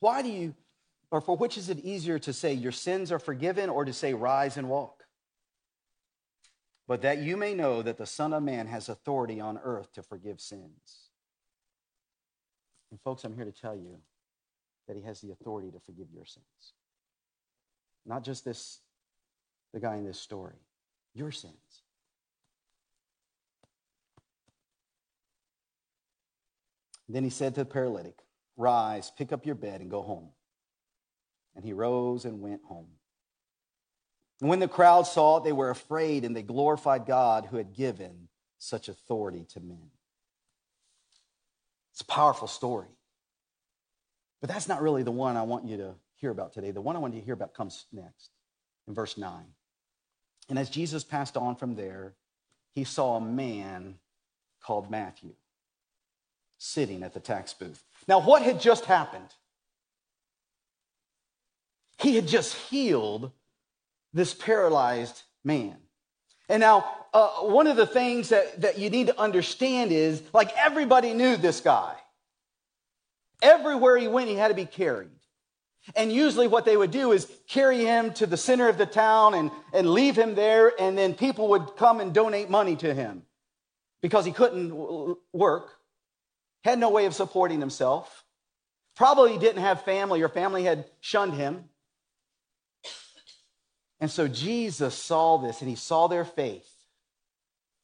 Why 0.00 0.22
do 0.22 0.28
you, 0.28 0.54
or 1.10 1.20
for 1.20 1.36
which 1.36 1.56
is 1.56 1.70
it 1.70 1.78
easier 1.78 2.18
to 2.20 2.32
say, 2.32 2.52
Your 2.52 2.72
sins 2.72 3.10
are 3.10 3.18
forgiven, 3.18 3.70
or 3.70 3.84
to 3.84 3.92
say, 3.92 4.12
Rise 4.14 4.56
and 4.56 4.68
walk? 4.68 5.04
But 6.86 7.02
that 7.02 7.18
you 7.18 7.36
may 7.36 7.54
know 7.54 7.82
that 7.82 7.98
the 7.98 8.06
Son 8.06 8.32
of 8.32 8.42
Man 8.42 8.66
has 8.66 8.88
authority 8.88 9.40
on 9.40 9.58
earth 9.62 9.92
to 9.94 10.02
forgive 10.02 10.40
sins. 10.40 11.08
And 12.90 13.00
folks, 13.00 13.24
I'm 13.24 13.34
here 13.34 13.44
to 13.44 13.52
tell 13.52 13.76
you 13.76 13.98
that 14.86 14.96
he 14.96 15.02
has 15.02 15.20
the 15.20 15.30
authority 15.30 15.70
to 15.70 15.80
forgive 15.80 16.06
your 16.14 16.24
sins. 16.24 16.72
Not 18.08 18.24
just 18.24 18.44
this 18.44 18.80
the 19.74 19.80
guy 19.80 19.96
in 19.96 20.04
this 20.04 20.18
story. 20.18 20.56
Your 21.14 21.30
sins. 21.30 21.54
Then 27.08 27.22
he 27.22 27.30
said 27.30 27.54
to 27.54 27.62
the 27.62 27.66
paralytic, 27.66 28.18
Rise, 28.56 29.12
pick 29.16 29.32
up 29.32 29.46
your 29.46 29.54
bed, 29.54 29.80
and 29.80 29.90
go 29.90 30.02
home. 30.02 30.30
And 31.54 31.64
he 31.64 31.72
rose 31.72 32.24
and 32.24 32.40
went 32.40 32.62
home. 32.64 32.88
And 34.40 34.48
when 34.48 34.60
the 34.60 34.68
crowd 34.68 35.06
saw 35.06 35.38
it, 35.38 35.44
they 35.44 35.52
were 35.52 35.70
afraid 35.70 36.24
and 36.24 36.34
they 36.34 36.42
glorified 36.42 37.06
God 37.06 37.46
who 37.46 37.56
had 37.56 37.74
given 37.74 38.28
such 38.58 38.88
authority 38.88 39.46
to 39.54 39.60
men. 39.60 39.90
It's 41.92 42.02
a 42.02 42.06
powerful 42.06 42.48
story. 42.48 42.88
But 44.40 44.50
that's 44.50 44.68
not 44.68 44.82
really 44.82 45.02
the 45.02 45.10
one 45.10 45.36
I 45.36 45.42
want 45.42 45.66
you 45.66 45.76
to 45.78 45.94
hear 46.20 46.30
about 46.30 46.52
today. 46.52 46.70
The 46.70 46.80
one 46.80 46.96
I 46.96 46.98
want 46.98 47.14
you 47.14 47.20
to 47.20 47.24
hear 47.24 47.34
about 47.34 47.54
comes 47.54 47.86
next 47.92 48.30
in 48.86 48.94
verse 48.94 49.16
9. 49.16 49.32
And 50.48 50.58
as 50.58 50.70
Jesus 50.70 51.04
passed 51.04 51.36
on 51.36 51.56
from 51.56 51.74
there, 51.74 52.14
he 52.74 52.84
saw 52.84 53.16
a 53.16 53.20
man 53.20 53.96
called 54.62 54.90
Matthew 54.90 55.34
sitting 56.58 57.02
at 57.02 57.14
the 57.14 57.20
tax 57.20 57.54
booth. 57.54 57.82
Now, 58.06 58.20
what 58.20 58.42
had 58.42 58.60
just 58.60 58.84
happened? 58.84 59.28
He 61.98 62.16
had 62.16 62.26
just 62.26 62.54
healed 62.54 63.30
this 64.12 64.34
paralyzed 64.34 65.22
man. 65.44 65.76
And 66.48 66.60
now, 66.60 66.88
uh, 67.12 67.28
one 67.42 67.66
of 67.66 67.76
the 67.76 67.86
things 67.86 68.30
that, 68.30 68.60
that 68.62 68.78
you 68.78 68.90
need 68.90 69.08
to 69.08 69.20
understand 69.20 69.92
is 69.92 70.22
like 70.32 70.50
everybody 70.56 71.12
knew 71.14 71.36
this 71.36 71.60
guy. 71.60 71.94
Everywhere 73.42 73.96
he 73.96 74.08
went, 74.08 74.28
he 74.28 74.34
had 74.34 74.48
to 74.48 74.54
be 74.54 74.64
carried. 74.64 75.10
And 75.96 76.12
usually, 76.12 76.48
what 76.48 76.64
they 76.64 76.76
would 76.76 76.90
do 76.90 77.12
is 77.12 77.30
carry 77.48 77.84
him 77.84 78.12
to 78.14 78.26
the 78.26 78.36
center 78.36 78.68
of 78.68 78.76
the 78.76 78.86
town 78.86 79.34
and, 79.34 79.50
and 79.72 79.90
leave 79.90 80.16
him 80.16 80.34
there, 80.34 80.72
and 80.78 80.98
then 80.98 81.14
people 81.14 81.48
would 81.48 81.76
come 81.76 82.00
and 82.00 82.12
donate 82.12 82.50
money 82.50 82.76
to 82.76 82.92
him 82.92 83.22
because 84.02 84.24
he 84.24 84.32
couldn't 84.32 85.16
work, 85.32 85.72
had 86.64 86.78
no 86.78 86.90
way 86.90 87.06
of 87.06 87.14
supporting 87.14 87.60
himself, 87.60 88.24
probably 88.96 89.38
didn't 89.38 89.62
have 89.62 89.82
family 89.82 90.22
or 90.22 90.28
family 90.28 90.64
had 90.64 90.84
shunned 91.00 91.34
him. 91.34 91.64
And 94.00 94.10
so 94.10 94.28
Jesus 94.28 94.94
saw 94.94 95.38
this 95.38 95.60
and 95.60 95.68
he 95.68 95.76
saw 95.76 96.06
their 96.06 96.24
faith. 96.24 96.68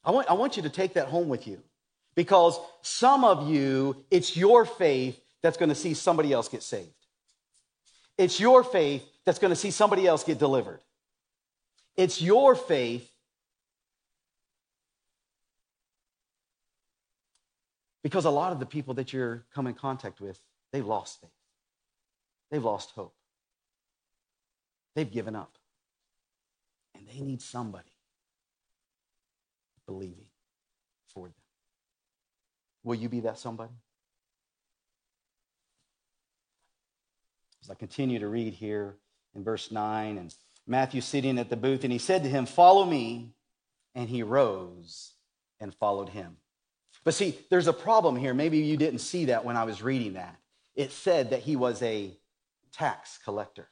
I 0.04 0.10
want, 0.10 0.30
I 0.30 0.34
want 0.34 0.56
you 0.56 0.64
to 0.64 0.70
take 0.70 0.94
that 0.94 1.08
home 1.08 1.28
with 1.28 1.46
you 1.46 1.60
because 2.14 2.58
some 2.82 3.24
of 3.24 3.48
you, 3.48 4.04
it's 4.10 4.36
your 4.36 4.64
faith 4.64 5.20
that's 5.42 5.56
going 5.56 5.70
to 5.70 5.74
see 5.74 5.94
somebody 5.94 6.32
else 6.32 6.48
get 6.48 6.62
saved. 6.62 6.90
It's 8.16 8.38
your 8.38 8.62
faith 8.62 9.04
that's 9.24 9.38
going 9.38 9.50
to 9.50 9.56
see 9.56 9.70
somebody 9.70 10.06
else 10.06 10.24
get 10.24 10.38
delivered. 10.38 10.80
It's 11.96 12.20
your 12.20 12.54
faith 12.54 13.10
because 18.02 18.24
a 18.24 18.30
lot 18.30 18.52
of 18.52 18.60
the 18.60 18.66
people 18.66 18.94
that 18.94 19.12
you're 19.12 19.44
come 19.54 19.66
in 19.66 19.74
contact 19.74 20.20
with, 20.20 20.38
they've 20.72 20.86
lost 20.86 21.20
faith. 21.20 21.30
They've 22.50 22.62
lost 22.62 22.90
hope. 22.90 23.14
They've 24.94 25.10
given 25.10 25.34
up. 25.34 25.56
And 26.94 27.06
they 27.08 27.20
need 27.20 27.42
somebody 27.42 27.90
believing 29.86 30.26
for 31.08 31.26
them. 31.26 31.34
Will 32.84 32.94
you 32.94 33.08
be 33.08 33.20
that 33.20 33.38
somebody? 33.38 33.72
As 37.64 37.70
I 37.70 37.74
continue 37.74 38.18
to 38.18 38.28
read 38.28 38.52
here 38.52 38.96
in 39.34 39.42
verse 39.42 39.70
9, 39.70 40.18
and 40.18 40.34
Matthew 40.66 41.00
sitting 41.00 41.38
at 41.38 41.48
the 41.48 41.56
booth, 41.56 41.82
and 41.82 41.90
he 41.90 41.98
said 41.98 42.22
to 42.22 42.28
him, 42.28 42.44
Follow 42.44 42.84
me. 42.84 43.30
And 43.94 44.08
he 44.08 44.22
rose 44.24 45.12
and 45.60 45.72
followed 45.72 46.08
him. 46.08 46.36
But 47.04 47.14
see, 47.14 47.38
there's 47.48 47.68
a 47.68 47.72
problem 47.72 48.16
here. 48.16 48.34
Maybe 48.34 48.58
you 48.58 48.76
didn't 48.76 48.98
see 48.98 49.26
that 49.26 49.44
when 49.44 49.56
I 49.56 49.64
was 49.64 49.82
reading 49.82 50.14
that. 50.14 50.36
It 50.74 50.90
said 50.90 51.30
that 51.30 51.40
he 51.40 51.54
was 51.54 51.80
a 51.80 52.10
tax 52.72 53.18
collector. 53.24 53.68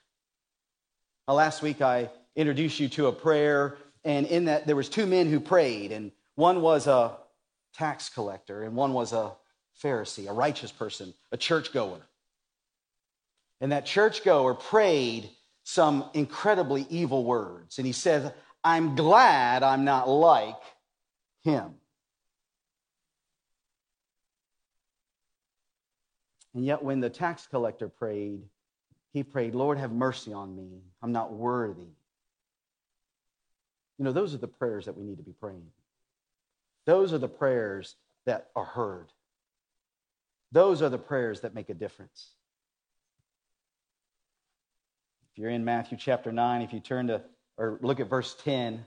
Now, 1.26 1.34
last 1.34 1.60
week 1.60 1.82
I 1.82 2.08
introduced 2.36 2.78
you 2.78 2.88
to 2.90 3.08
a 3.08 3.12
prayer, 3.12 3.76
and 4.04 4.26
in 4.26 4.44
that 4.44 4.66
there 4.66 4.76
was 4.76 4.88
two 4.88 5.06
men 5.06 5.28
who 5.28 5.40
prayed, 5.40 5.90
and 5.90 6.12
one 6.36 6.62
was 6.62 6.86
a 6.86 7.16
tax 7.74 8.08
collector, 8.08 8.62
and 8.62 8.76
one 8.76 8.92
was 8.92 9.12
a 9.12 9.32
Pharisee, 9.82 10.30
a 10.30 10.32
righteous 10.32 10.70
person, 10.70 11.12
a 11.32 11.36
churchgoer. 11.36 12.00
And 13.62 13.70
that 13.70 13.86
churchgoer 13.86 14.54
prayed 14.54 15.30
some 15.62 16.10
incredibly 16.14 16.84
evil 16.90 17.24
words. 17.24 17.78
And 17.78 17.86
he 17.86 17.92
said, 17.92 18.34
I'm 18.64 18.96
glad 18.96 19.62
I'm 19.62 19.84
not 19.84 20.08
like 20.08 20.60
him. 21.44 21.74
And 26.54 26.66
yet, 26.66 26.82
when 26.82 26.98
the 27.00 27.08
tax 27.08 27.46
collector 27.46 27.88
prayed, 27.88 28.42
he 29.12 29.22
prayed, 29.22 29.54
Lord, 29.54 29.78
have 29.78 29.92
mercy 29.92 30.32
on 30.32 30.54
me. 30.54 30.80
I'm 31.00 31.12
not 31.12 31.32
worthy. 31.32 31.88
You 33.96 34.04
know, 34.04 34.12
those 34.12 34.34
are 34.34 34.38
the 34.38 34.48
prayers 34.48 34.86
that 34.86 34.96
we 34.96 35.04
need 35.04 35.18
to 35.18 35.22
be 35.22 35.34
praying. 35.40 35.68
Those 36.84 37.12
are 37.12 37.18
the 37.18 37.28
prayers 37.28 37.94
that 38.26 38.48
are 38.56 38.64
heard. 38.64 39.12
Those 40.50 40.82
are 40.82 40.88
the 40.88 40.98
prayers 40.98 41.42
that 41.42 41.54
make 41.54 41.70
a 41.70 41.74
difference. 41.74 42.32
If 45.32 45.38
you're 45.38 45.50
in 45.50 45.64
Matthew 45.64 45.96
chapter 45.96 46.30
9, 46.30 46.60
if 46.60 46.74
you 46.74 46.80
turn 46.80 47.06
to 47.06 47.22
or 47.56 47.78
look 47.80 48.00
at 48.00 48.10
verse 48.10 48.36
10, 48.44 48.84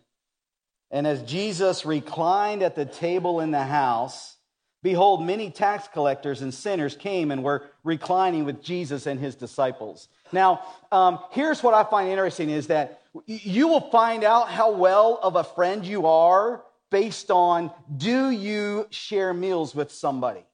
and 0.91 1.07
as 1.07 1.23
Jesus 1.23 1.87
reclined 1.87 2.61
at 2.61 2.75
the 2.75 2.85
table 2.85 3.39
in 3.39 3.49
the 3.49 3.63
house, 3.63 4.37
behold, 4.83 5.25
many 5.25 5.49
tax 5.49 5.87
collectors 5.87 6.43
and 6.43 6.53
sinners 6.53 6.95
came 6.95 7.31
and 7.31 7.43
were 7.43 7.63
reclining 7.83 8.45
with 8.45 8.61
Jesus 8.61 9.07
and 9.07 9.19
his 9.19 9.33
disciples. 9.33 10.07
Now, 10.31 10.61
um, 10.91 11.17
here's 11.31 11.63
what 11.63 11.73
I 11.73 11.83
find 11.83 12.09
interesting 12.09 12.51
is 12.51 12.67
that 12.67 13.01
you 13.25 13.67
will 13.67 13.89
find 13.89 14.23
out 14.23 14.47
how 14.47 14.71
well 14.71 15.19
of 15.23 15.35
a 15.35 15.43
friend 15.43 15.83
you 15.83 16.05
are 16.05 16.63
based 16.91 17.31
on 17.31 17.71
do 17.97 18.29
you 18.29 18.85
share 18.91 19.33
meals 19.33 19.73
with 19.73 19.91
somebody? 19.91 20.45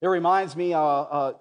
It 0.00 0.06
reminds 0.08 0.56
me, 0.56 0.72
uh, 0.72 0.80
uh, 0.80 1.32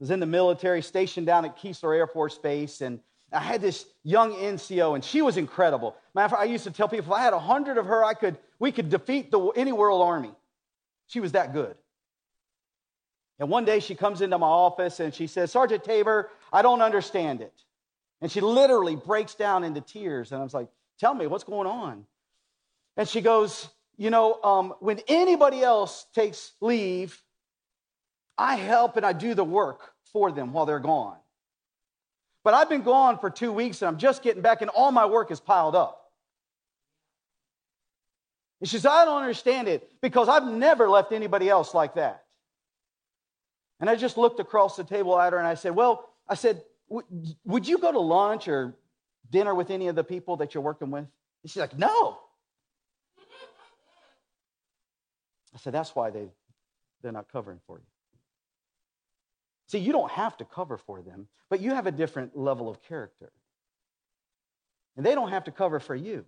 was 0.00 0.10
in 0.10 0.20
the 0.20 0.26
military, 0.26 0.82
stationed 0.82 1.26
down 1.26 1.44
at 1.44 1.56
Keesler 1.58 1.96
Air 1.96 2.06
Force 2.06 2.36
Base, 2.38 2.80
and 2.80 3.00
I 3.32 3.40
had 3.40 3.60
this 3.60 3.86
young 4.04 4.32
NCO, 4.34 4.94
and 4.94 5.04
she 5.04 5.20
was 5.22 5.36
incredible. 5.36 5.96
Matter 6.14 6.26
of 6.26 6.30
fact, 6.32 6.42
I 6.42 6.44
used 6.44 6.64
to 6.64 6.70
tell 6.70 6.88
people 6.88 7.12
if 7.12 7.18
I 7.18 7.22
had 7.22 7.32
a 7.32 7.38
hundred 7.38 7.78
of 7.78 7.86
her, 7.86 8.04
I 8.04 8.14
could 8.14 8.38
we 8.58 8.72
could 8.72 8.88
defeat 8.88 9.30
the, 9.30 9.40
any 9.50 9.72
world 9.72 10.02
army. 10.02 10.32
She 11.08 11.20
was 11.20 11.32
that 11.32 11.52
good. 11.52 11.76
And 13.38 13.50
one 13.50 13.64
day 13.64 13.80
she 13.80 13.94
comes 13.94 14.22
into 14.22 14.38
my 14.38 14.46
office 14.46 14.98
and 15.00 15.12
she 15.12 15.26
says, 15.26 15.50
Sergeant 15.52 15.84
Tabor, 15.84 16.30
I 16.52 16.62
don't 16.62 16.80
understand 16.80 17.42
it. 17.42 17.52
And 18.22 18.32
she 18.32 18.40
literally 18.40 18.96
breaks 18.96 19.34
down 19.34 19.62
into 19.62 19.82
tears. 19.82 20.32
And 20.32 20.40
I 20.40 20.44
was 20.44 20.54
like, 20.54 20.68
Tell 20.98 21.12
me, 21.12 21.26
what's 21.26 21.44
going 21.44 21.66
on? 21.66 22.06
And 22.96 23.06
she 23.06 23.20
goes, 23.20 23.68
You 23.98 24.10
know, 24.10 24.40
um, 24.42 24.74
when 24.80 25.00
anybody 25.08 25.62
else 25.62 26.06
takes 26.14 26.52
leave, 26.60 27.20
I 28.38 28.56
help 28.56 28.96
and 28.96 29.06
I 29.06 29.12
do 29.12 29.34
the 29.34 29.44
work 29.44 29.92
for 30.12 30.30
them 30.30 30.52
while 30.52 30.66
they're 30.66 30.78
gone. 30.78 31.16
But 32.44 32.54
I've 32.54 32.68
been 32.68 32.82
gone 32.82 33.18
for 33.18 33.30
two 33.30 33.50
weeks 33.50 33.82
and 33.82 33.88
I'm 33.88 33.98
just 33.98 34.22
getting 34.22 34.42
back, 34.42 34.62
and 34.62 34.70
all 34.70 34.92
my 34.92 35.06
work 35.06 35.30
is 35.30 35.40
piled 35.40 35.74
up. 35.74 36.12
And 38.60 38.68
she 38.68 38.76
says, 38.76 38.86
I 38.86 39.04
don't 39.04 39.20
understand 39.20 39.68
it 39.68 39.90
because 40.00 40.28
I've 40.28 40.46
never 40.46 40.88
left 40.88 41.12
anybody 41.12 41.48
else 41.48 41.74
like 41.74 41.94
that. 41.94 42.24
And 43.80 43.90
I 43.90 43.96
just 43.96 44.16
looked 44.16 44.40
across 44.40 44.76
the 44.76 44.84
table 44.84 45.18
at 45.18 45.32
her 45.32 45.38
and 45.38 45.46
I 45.46 45.54
said, 45.54 45.74
Well, 45.74 46.08
I 46.28 46.34
said, 46.34 46.62
would 46.88 47.66
you 47.66 47.78
go 47.78 47.92
to 47.92 47.98
lunch 47.98 48.48
or 48.48 48.74
dinner 49.30 49.54
with 49.54 49.70
any 49.70 49.88
of 49.88 49.96
the 49.96 50.04
people 50.04 50.36
that 50.36 50.54
you're 50.54 50.62
working 50.62 50.90
with? 50.90 51.04
And 51.42 51.50
she's 51.50 51.56
like, 51.56 51.76
No. 51.76 52.18
I 55.54 55.58
said, 55.58 55.74
That's 55.74 55.94
why 55.94 56.10
they, 56.10 56.28
they're 57.02 57.12
not 57.12 57.30
covering 57.30 57.60
for 57.66 57.78
you. 57.78 57.84
See, 59.68 59.78
you 59.78 59.92
don't 59.92 60.10
have 60.12 60.36
to 60.38 60.44
cover 60.44 60.76
for 60.76 61.02
them, 61.02 61.26
but 61.50 61.60
you 61.60 61.74
have 61.74 61.86
a 61.86 61.92
different 61.92 62.36
level 62.36 62.68
of 62.68 62.82
character. 62.82 63.32
And 64.96 65.04
they 65.04 65.14
don't 65.14 65.30
have 65.30 65.44
to 65.44 65.50
cover 65.50 65.80
for 65.80 65.94
you. 65.94 66.24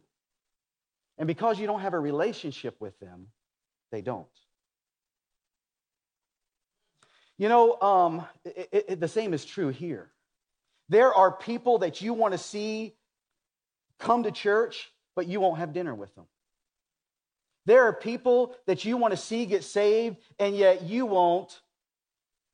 And 1.18 1.27
because 1.27 1.59
you 1.59 1.66
don't 1.66 1.81
have 1.81 1.94
a 1.94 1.98
relationship 1.98 2.77
with 2.81 2.98
them, 3.01 3.29
they 3.90 4.03
don't. 4.03 4.27
You 7.38 7.48
know, 7.48 7.81
um, 7.81 8.27
it, 8.44 8.85
it, 8.88 9.01
the 9.01 9.09
same 9.09 9.33
is 9.33 9.44
true 9.44 9.68
here. 9.68 10.11
There 10.88 11.14
are 11.14 11.31
people 11.31 11.79
that 11.79 12.01
you 12.01 12.12
want 12.12 12.33
to 12.33 12.38
see 12.38 12.96
come 13.98 14.24
to 14.24 14.33
church, 14.33 14.90
but 15.14 15.27
you 15.27 15.40
won't 15.40 15.59
have 15.59 15.72
dinner 15.72 15.94
with 15.94 16.14
them. 16.14 16.27
There 17.66 17.85
are 17.85 17.92
people 17.92 18.55
that 18.66 18.85
you 18.85 18.96
want 18.96 19.12
to 19.12 19.16
see 19.16 19.46
get 19.46 19.62
saved, 19.62 20.16
and 20.38 20.57
yet 20.57 20.83
you 20.83 21.07
won't 21.07 21.61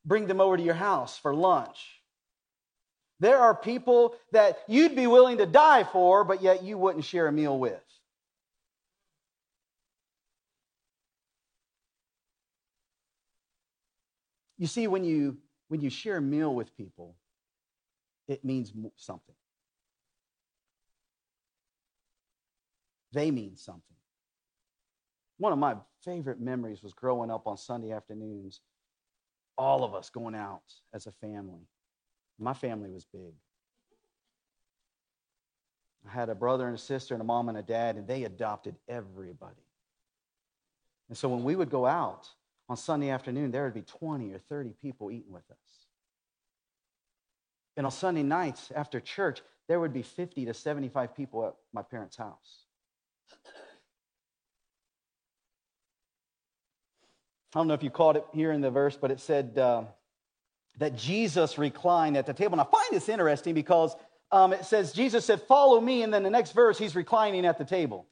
bring 0.04 0.26
them 0.26 0.40
over 0.40 0.56
to 0.56 0.62
your 0.62 0.74
house 0.74 1.18
for 1.18 1.34
lunch. 1.34 2.00
There 3.20 3.38
are 3.38 3.54
people 3.54 4.16
that 4.32 4.58
you'd 4.68 4.96
be 4.96 5.06
willing 5.06 5.38
to 5.38 5.46
die 5.46 5.84
for, 5.84 6.24
but 6.24 6.42
yet 6.42 6.62
you 6.62 6.76
wouldn't 6.76 7.04
share 7.04 7.26
a 7.26 7.32
meal 7.32 7.58
with. 7.58 7.80
You 14.58 14.66
see, 14.66 14.86
when 14.86 15.04
you, 15.04 15.38
when 15.68 15.80
you 15.80 15.90
share 15.90 16.18
a 16.18 16.22
meal 16.22 16.54
with 16.54 16.76
people, 16.76 17.16
it 18.28 18.44
means 18.44 18.72
something. 18.96 19.34
They 23.12 23.30
mean 23.30 23.56
something. 23.56 23.82
One 25.38 25.52
of 25.52 25.58
my 25.58 25.76
favorite 26.04 26.40
memories 26.40 26.82
was 26.82 26.92
growing 26.94 27.30
up 27.30 27.46
on 27.46 27.56
Sunday 27.56 27.92
afternoons, 27.92 28.60
all 29.56 29.84
of 29.84 29.94
us 29.94 30.10
going 30.10 30.34
out 30.34 30.62
as 30.92 31.06
a 31.06 31.12
family. 31.12 31.66
My 32.38 32.54
family 32.54 32.90
was 32.90 33.04
big. 33.04 33.34
I 36.06 36.12
had 36.12 36.28
a 36.28 36.34
brother 36.34 36.66
and 36.66 36.74
a 36.74 36.80
sister 36.80 37.14
and 37.14 37.20
a 37.20 37.24
mom 37.24 37.48
and 37.48 37.56
a 37.56 37.62
dad, 37.62 37.96
and 37.96 38.06
they 38.06 38.24
adopted 38.24 38.76
everybody. 38.88 39.62
And 41.08 41.16
so 41.16 41.28
when 41.28 41.44
we 41.44 41.56
would 41.56 41.70
go 41.70 41.86
out 41.86 42.28
on 42.68 42.76
Sunday 42.76 43.10
afternoon, 43.10 43.50
there 43.50 43.64
would 43.64 43.74
be 43.74 43.82
20 43.82 44.32
or 44.32 44.38
30 44.38 44.74
people 44.82 45.10
eating 45.10 45.32
with 45.32 45.48
us. 45.50 45.86
And 47.76 47.86
on 47.86 47.92
Sunday 47.92 48.22
nights 48.22 48.70
after 48.74 49.00
church, 49.00 49.42
there 49.68 49.80
would 49.80 49.92
be 49.92 50.02
50 50.02 50.44
to 50.46 50.54
75 50.54 51.14
people 51.14 51.46
at 51.46 51.54
my 51.72 51.82
parents' 51.82 52.16
house. 52.16 52.64
I 57.54 57.60
don't 57.60 57.68
know 57.68 57.74
if 57.74 57.84
you 57.84 57.90
caught 57.90 58.16
it 58.16 58.26
here 58.32 58.50
in 58.50 58.60
the 58.60 58.70
verse, 58.70 58.98
but 59.00 59.12
it 59.12 59.20
said 59.20 59.56
uh, 59.56 59.84
that 60.78 60.96
Jesus 60.96 61.56
reclined 61.56 62.16
at 62.16 62.26
the 62.26 62.34
table. 62.34 62.54
And 62.54 62.60
I 62.60 62.64
find 62.64 62.88
this 62.90 63.08
interesting 63.08 63.54
because 63.54 63.94
um, 64.32 64.52
it 64.52 64.64
says, 64.64 64.92
Jesus 64.92 65.24
said, 65.24 65.40
Follow 65.42 65.80
me. 65.80 66.02
And 66.02 66.12
then 66.12 66.24
the 66.24 66.30
next 66.30 66.52
verse, 66.52 66.78
he's 66.78 66.96
reclining 66.96 67.46
at 67.46 67.56
the 67.56 67.64
table. 67.64 68.06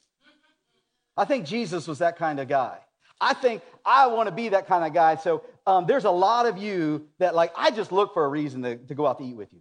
I 1.17 1.25
think 1.25 1.45
Jesus 1.45 1.89
was 1.89 1.99
that 1.99 2.17
kind 2.17 2.39
of 2.39 2.47
guy. 2.47 2.79
I 3.21 3.35
think 3.35 3.63
I 3.85 4.07
want 4.07 4.29
to 4.29 4.35
be 4.35 4.51
that 4.51 4.69
kind 4.69 4.85
of 4.85 4.95
guy. 4.95 5.17
So 5.17 5.43
um, 5.67 5.87
there's 5.87 6.05
a 6.05 6.11
lot 6.11 6.47
of 6.47 6.59
you 6.59 7.09
that, 7.19 7.35
like, 7.35 7.53
I 7.57 7.73
just 7.73 7.91
look 7.91 8.15
for 8.15 8.25
a 8.25 8.29
reason 8.29 8.63
to, 8.63 8.77
to 8.77 8.95
go 8.95 9.09
out 9.09 9.19
to 9.19 9.25
eat 9.25 9.37
with 9.37 9.53
you. 9.53 9.61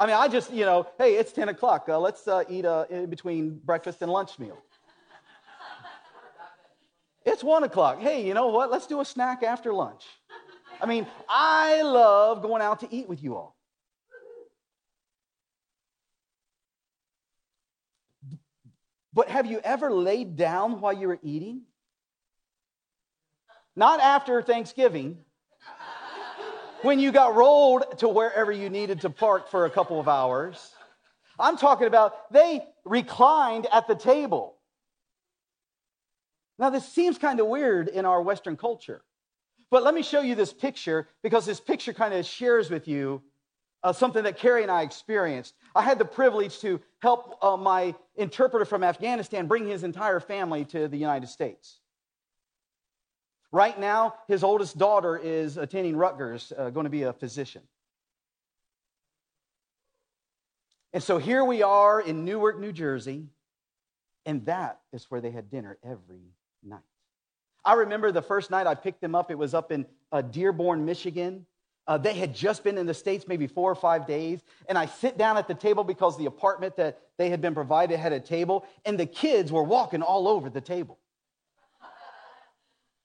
I 0.00 0.06
mean, 0.06 0.16
I 0.16 0.28
just, 0.28 0.52
you 0.52 0.64
know, 0.64 0.86
hey, 0.98 1.14
it's 1.14 1.32
10 1.32 1.50
o'clock. 1.50 1.86
Uh, 1.88 1.98
let's 1.98 2.26
uh, 2.26 2.44
eat 2.48 2.64
uh, 2.64 2.86
in 2.88 3.06
between 3.06 3.60
breakfast 3.64 4.02
and 4.02 4.10
lunch 4.10 4.38
meal. 4.38 4.58
It's 7.26 7.42
1 7.42 7.64
o'clock. 7.64 8.00
Hey, 8.00 8.24
you 8.24 8.34
know 8.34 8.46
what? 8.46 8.70
Let's 8.70 8.86
do 8.86 9.00
a 9.00 9.04
snack 9.04 9.42
after 9.42 9.74
lunch. 9.74 10.04
I 10.80 10.86
mean, 10.86 11.06
I 11.28 11.82
love 11.82 12.40
going 12.40 12.62
out 12.62 12.80
to 12.80 12.88
eat 12.90 13.08
with 13.08 13.22
you 13.22 13.34
all. 13.34 13.56
But 19.12 19.28
have 19.28 19.46
you 19.46 19.60
ever 19.64 19.90
laid 19.90 20.36
down 20.36 20.80
while 20.80 20.92
you 20.92 21.08
were 21.08 21.18
eating? 21.22 21.62
Not 23.74 24.00
after 24.00 24.40
Thanksgiving, 24.40 25.18
when 26.82 27.00
you 27.00 27.10
got 27.10 27.34
rolled 27.34 27.98
to 27.98 28.08
wherever 28.08 28.52
you 28.52 28.70
needed 28.70 29.00
to 29.00 29.10
park 29.10 29.50
for 29.50 29.64
a 29.64 29.70
couple 29.70 29.98
of 29.98 30.06
hours. 30.06 30.70
I'm 31.38 31.56
talking 31.56 31.86
about 31.86 32.32
they 32.32 32.62
reclined 32.84 33.66
at 33.72 33.88
the 33.88 33.94
table. 33.94 34.55
Now, 36.58 36.70
this 36.70 36.88
seems 36.88 37.18
kind 37.18 37.38
of 37.40 37.46
weird 37.46 37.88
in 37.88 38.04
our 38.04 38.22
Western 38.22 38.56
culture, 38.56 39.02
but 39.70 39.82
let 39.82 39.94
me 39.94 40.02
show 40.02 40.20
you 40.20 40.34
this 40.34 40.52
picture 40.52 41.08
because 41.22 41.44
this 41.44 41.60
picture 41.60 41.92
kind 41.92 42.14
of 42.14 42.24
shares 42.24 42.70
with 42.70 42.88
you 42.88 43.22
uh, 43.82 43.92
something 43.92 44.24
that 44.24 44.36
Carrie 44.38 44.62
and 44.62 44.70
I 44.70 44.82
experienced. 44.82 45.54
I 45.74 45.82
had 45.82 45.98
the 45.98 46.04
privilege 46.04 46.58
to 46.60 46.80
help 47.00 47.38
uh, 47.42 47.56
my 47.56 47.94
interpreter 48.16 48.64
from 48.64 48.82
Afghanistan 48.82 49.46
bring 49.46 49.66
his 49.66 49.84
entire 49.84 50.18
family 50.18 50.64
to 50.66 50.88
the 50.88 50.96
United 50.96 51.28
States. 51.28 51.78
Right 53.52 53.78
now, 53.78 54.14
his 54.26 54.42
oldest 54.42 54.76
daughter 54.76 55.16
is 55.16 55.56
attending 55.56 55.96
Rutgers, 55.96 56.52
uh, 56.56 56.70
going 56.70 56.84
to 56.84 56.90
be 56.90 57.04
a 57.04 57.12
physician. 57.12 57.62
And 60.92 61.02
so 61.02 61.18
here 61.18 61.44
we 61.44 61.62
are 61.62 62.00
in 62.00 62.24
Newark, 62.24 62.58
New 62.58 62.72
Jersey, 62.72 63.26
and 64.24 64.44
that 64.46 64.80
is 64.92 65.04
where 65.10 65.20
they 65.20 65.30
had 65.30 65.48
dinner 65.48 65.78
every 65.84 66.32
night. 66.66 66.80
I 67.64 67.74
remember 67.74 68.12
the 68.12 68.22
first 68.22 68.50
night 68.50 68.66
I 68.66 68.74
picked 68.74 69.00
them 69.00 69.14
up, 69.14 69.30
it 69.30 69.38
was 69.38 69.54
up 69.54 69.72
in 69.72 69.86
uh, 70.12 70.22
Dearborn, 70.22 70.84
Michigan. 70.84 71.46
Uh, 71.88 71.98
they 71.98 72.14
had 72.14 72.34
just 72.34 72.64
been 72.64 72.78
in 72.78 72.86
the 72.86 72.94
States 72.94 73.26
maybe 73.28 73.46
four 73.46 73.70
or 73.70 73.74
five 73.76 74.06
days. 74.06 74.40
And 74.68 74.76
I 74.76 74.86
sit 74.86 75.16
down 75.16 75.36
at 75.36 75.46
the 75.46 75.54
table 75.54 75.84
because 75.84 76.16
the 76.18 76.26
apartment 76.26 76.76
that 76.76 77.00
they 77.16 77.28
had 77.30 77.40
been 77.40 77.54
provided 77.54 77.98
had 77.98 78.12
a 78.12 78.20
table, 78.20 78.66
and 78.84 78.98
the 78.98 79.06
kids 79.06 79.52
were 79.52 79.62
walking 79.62 80.02
all 80.02 80.28
over 80.28 80.50
the 80.50 80.60
table. 80.60 80.98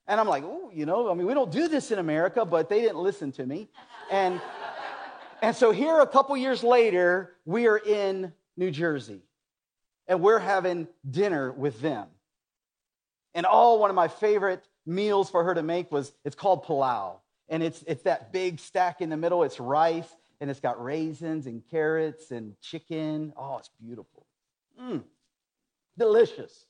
And 0.08 0.20
I'm 0.20 0.28
like, 0.28 0.44
oh, 0.44 0.72
you 0.74 0.86
know, 0.86 1.10
I 1.10 1.14
mean, 1.14 1.28
we 1.28 1.34
don't 1.34 1.52
do 1.52 1.68
this 1.68 1.92
in 1.92 2.00
America, 2.00 2.44
but 2.44 2.70
they 2.70 2.82
didn't 2.82 2.98
listen 2.98 3.32
to 3.34 3.46
me. 3.46 3.70
And, 4.12 4.42
and 5.42 5.56
so 5.56 5.72
here, 5.72 6.00
a 6.00 6.08
couple 6.08 6.36
years 6.36 6.64
later, 6.64 7.36
we 7.46 7.68
are 7.68 7.78
in 7.78 8.34
New 8.58 8.72
Jersey 8.72 9.22
and 10.08 10.22
we're 10.22 10.40
having 10.40 10.88
dinner 11.10 11.52
with 11.52 11.80
them. 11.80 12.08
And 13.34 13.46
all 13.46 13.80
one 13.80 13.90
of 13.90 13.96
my 13.96 14.08
favorite 14.08 14.68
meals 14.86 15.30
for 15.30 15.44
her 15.44 15.54
to 15.54 15.64
make 15.64 15.92
was 15.92 16.12
it's 16.26 16.36
called 16.36 16.64
pilau. 16.64 17.18
And 17.50 17.62
it's, 17.64 17.84
it's 17.88 18.04
that 18.04 18.32
big 18.32 18.60
stack 18.60 19.02
in 19.02 19.10
the 19.10 19.18
middle. 19.18 19.44
It's 19.44 19.60
rice 19.60 20.08
and 20.40 20.50
it's 20.50 20.60
got 20.60 20.84
raisins 20.84 21.46
and 21.46 21.62
carrots 21.70 22.32
and 22.32 22.60
chicken. 22.62 23.34
Oh, 23.38 23.58
it's 23.58 23.70
beautiful. 23.80 24.26
Mmm, 24.82 25.04
delicious. 25.98 26.66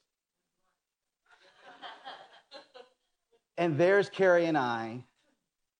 And 3.57 3.77
there's 3.77 4.09
Carrie 4.09 4.45
and 4.45 4.57
I 4.57 5.03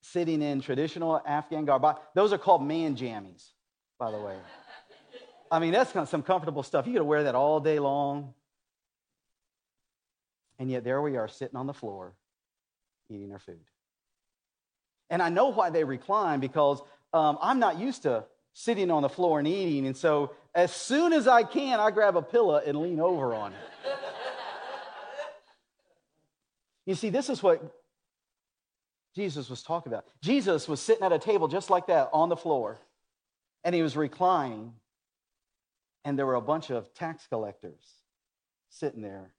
sitting 0.02 0.42
in 0.42 0.62
traditional 0.62 1.22
Afghan 1.26 1.66
garb. 1.66 2.00
Those 2.14 2.32
are 2.34 2.38
called 2.38 2.64
man 2.64 2.96
jammies, 2.96 3.50
by 3.98 4.12
the 4.12 4.18
way. 4.18 4.36
I 5.52 5.60
mean, 5.60 5.72
that's 5.72 5.92
some 6.10 6.22
comfortable 6.22 6.64
stuff. 6.64 6.88
You 6.88 7.00
to 7.00 7.04
wear 7.04 7.24
that 7.24 7.36
all 7.36 7.60
day 7.60 7.80
long. 7.80 8.34
And 10.62 10.70
yet 10.70 10.84
there 10.84 11.02
we 11.02 11.18
are 11.18 11.28
sitting 11.28 11.56
on 11.56 11.66
the 11.66 11.74
floor 11.74 12.14
eating 13.10 13.32
our 13.32 13.40
food. 13.40 13.66
And 15.10 15.20
I 15.20 15.30
know 15.30 15.48
why 15.48 15.72
they 15.72 15.84
recline 15.84 16.40
because 16.40 16.80
um, 17.14 17.40
I'm 17.42 17.58
not 17.58 17.80
used 17.80 18.04
to 18.04 18.26
sitting 18.54 18.92
on 18.92 19.02
the 19.02 19.10
floor 19.10 19.40
and 19.40 19.48
eating. 19.48 19.88
And 19.88 19.98
so 19.98 20.36
as 20.54 20.72
soon 20.72 21.14
as 21.14 21.28
I 21.28 21.42
can, 21.42 21.80
I 21.80 21.90
grab 21.90 22.16
a 22.16 22.22
pillow 22.22 22.62
and 22.64 22.78
lean 22.78 23.00
over 23.00 23.34
on 23.34 23.54
it. 23.54 23.58
You 26.86 26.96
see, 26.96 27.10
this 27.10 27.30
is 27.30 27.44
what 27.44 27.62
Jesus 29.16 29.50
was 29.50 29.62
talking 29.62 29.94
about. 29.94 30.06
Jesus 30.22 30.68
was 30.68 30.82
sitting 30.82 31.04
at 31.04 31.12
a 31.12 31.20
table 31.20 31.48
just 31.48 31.70
like 31.70 31.88
that 31.88 32.10
on 32.12 32.28
the 32.28 32.36
floor, 32.36 32.80
and 33.64 33.74
he 33.76 33.84
was 33.84 33.96
reclining, 33.96 34.74
and 36.04 36.18
there 36.18 36.26
were 36.26 36.36
a 36.36 36.42
bunch 36.42 36.72
of 36.72 36.92
tax 36.96 37.28
collectors 37.28 37.86
sitting 38.72 39.04
there 39.04 39.32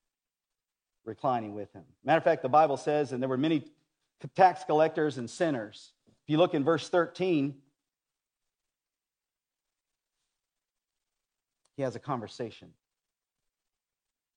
reclining 1.04 1.54
with 1.54 1.72
him. 1.72 1.84
Matter 2.04 2.18
of 2.18 2.24
fact, 2.24 2.42
the 2.42 2.48
Bible 2.48 2.76
says, 2.76 3.12
and 3.12 3.22
there 3.22 3.28
were 3.28 3.36
many 3.36 3.64
tax 4.36 4.64
collectors 4.64 5.18
and 5.18 5.28
sinners. 5.28 5.92
If 6.06 6.30
you 6.30 6.38
look 6.38 6.54
in 6.54 6.64
verse 6.64 6.88
13, 6.88 7.54
he 11.76 11.82
has 11.82 11.96
a 11.96 12.00
conversation. 12.00 12.68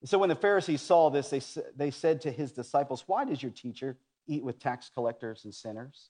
So 0.04 0.20
when 0.20 0.30
the 0.30 0.36
Pharisees 0.36 0.82
saw 0.82 1.10
this, 1.10 1.30
they, 1.30 1.42
they 1.76 1.92
said 1.92 2.22
to 2.22 2.32
his 2.32 2.52
disciples, 2.52 3.04
Why 3.08 3.26
does 3.26 3.42
your 3.42 3.52
teacher 3.52 3.98
eat 4.28 4.44
with 4.44 4.60
tax 4.60 4.90
collectors 4.94 5.46
and 5.46 5.54
sinners? 5.54 6.10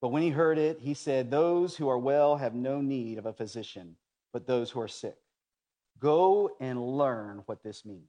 But 0.00 0.08
when 0.08 0.22
he 0.22 0.30
heard 0.30 0.58
it, 0.58 0.80
he 0.80 0.94
said, 0.94 1.30
Those 1.30 1.76
who 1.76 1.88
are 1.88 1.98
well 1.98 2.36
have 2.36 2.54
no 2.54 2.80
need 2.80 3.18
of 3.18 3.26
a 3.26 3.32
physician, 3.32 3.96
but 4.32 4.46
those 4.46 4.70
who 4.70 4.80
are 4.80 4.88
sick. 4.88 5.16
Go 5.98 6.56
and 6.60 6.80
learn 6.80 7.42
what 7.46 7.62
this 7.62 7.84
means. 7.84 8.02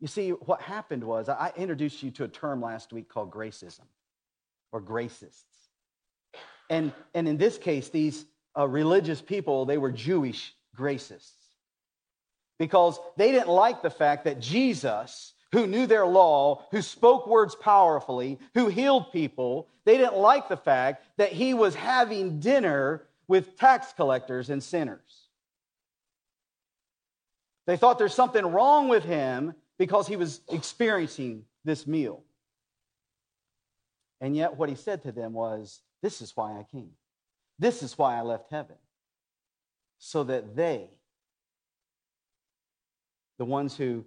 You 0.00 0.06
see, 0.06 0.30
what 0.30 0.62
happened 0.62 1.04
was 1.04 1.28
I 1.28 1.52
introduced 1.56 2.02
you 2.02 2.10
to 2.12 2.24
a 2.24 2.28
term 2.28 2.62
last 2.62 2.92
week 2.92 3.08
called 3.08 3.30
gracism 3.30 3.84
or 4.72 4.80
gracists. 4.80 5.44
And, 6.70 6.92
and 7.14 7.28
in 7.28 7.36
this 7.36 7.58
case, 7.58 7.90
these 7.90 8.24
uh, 8.56 8.66
religious 8.66 9.20
people, 9.20 9.66
they 9.66 9.76
were 9.76 9.90
Jewish 9.90 10.54
gracists 10.74 11.34
because 12.58 12.98
they 13.16 13.32
didn't 13.32 13.48
like 13.48 13.82
the 13.82 13.90
fact 13.90 14.24
that 14.24 14.40
Jesus, 14.40 15.34
who 15.52 15.66
knew 15.66 15.86
their 15.86 16.06
law, 16.06 16.66
who 16.70 16.80
spoke 16.80 17.26
words 17.26 17.54
powerfully, 17.54 18.38
who 18.54 18.68
healed 18.68 19.12
people, 19.12 19.66
they 19.84 19.96
didn't 19.98 20.16
like 20.16 20.48
the 20.48 20.56
fact 20.56 21.04
that 21.18 21.32
he 21.32 21.52
was 21.52 21.74
having 21.74 22.38
dinner 22.38 23.02
with 23.30 23.56
tax 23.56 23.92
collectors 23.92 24.50
and 24.50 24.60
sinners. 24.60 25.28
They 27.68 27.76
thought 27.76 27.96
there's 27.96 28.12
something 28.12 28.44
wrong 28.44 28.88
with 28.88 29.04
him 29.04 29.54
because 29.78 30.08
he 30.08 30.16
was 30.16 30.40
experiencing 30.50 31.44
this 31.64 31.86
meal. 31.86 32.24
And 34.20 34.36
yet, 34.36 34.56
what 34.56 34.68
he 34.68 34.74
said 34.74 35.02
to 35.02 35.12
them 35.12 35.32
was, 35.32 35.78
This 36.02 36.20
is 36.20 36.36
why 36.36 36.58
I 36.58 36.66
came. 36.72 36.90
This 37.56 37.84
is 37.84 37.96
why 37.96 38.18
I 38.18 38.22
left 38.22 38.50
heaven. 38.50 38.76
So 40.00 40.24
that 40.24 40.56
they, 40.56 40.90
the 43.38 43.44
ones 43.44 43.76
who 43.76 44.04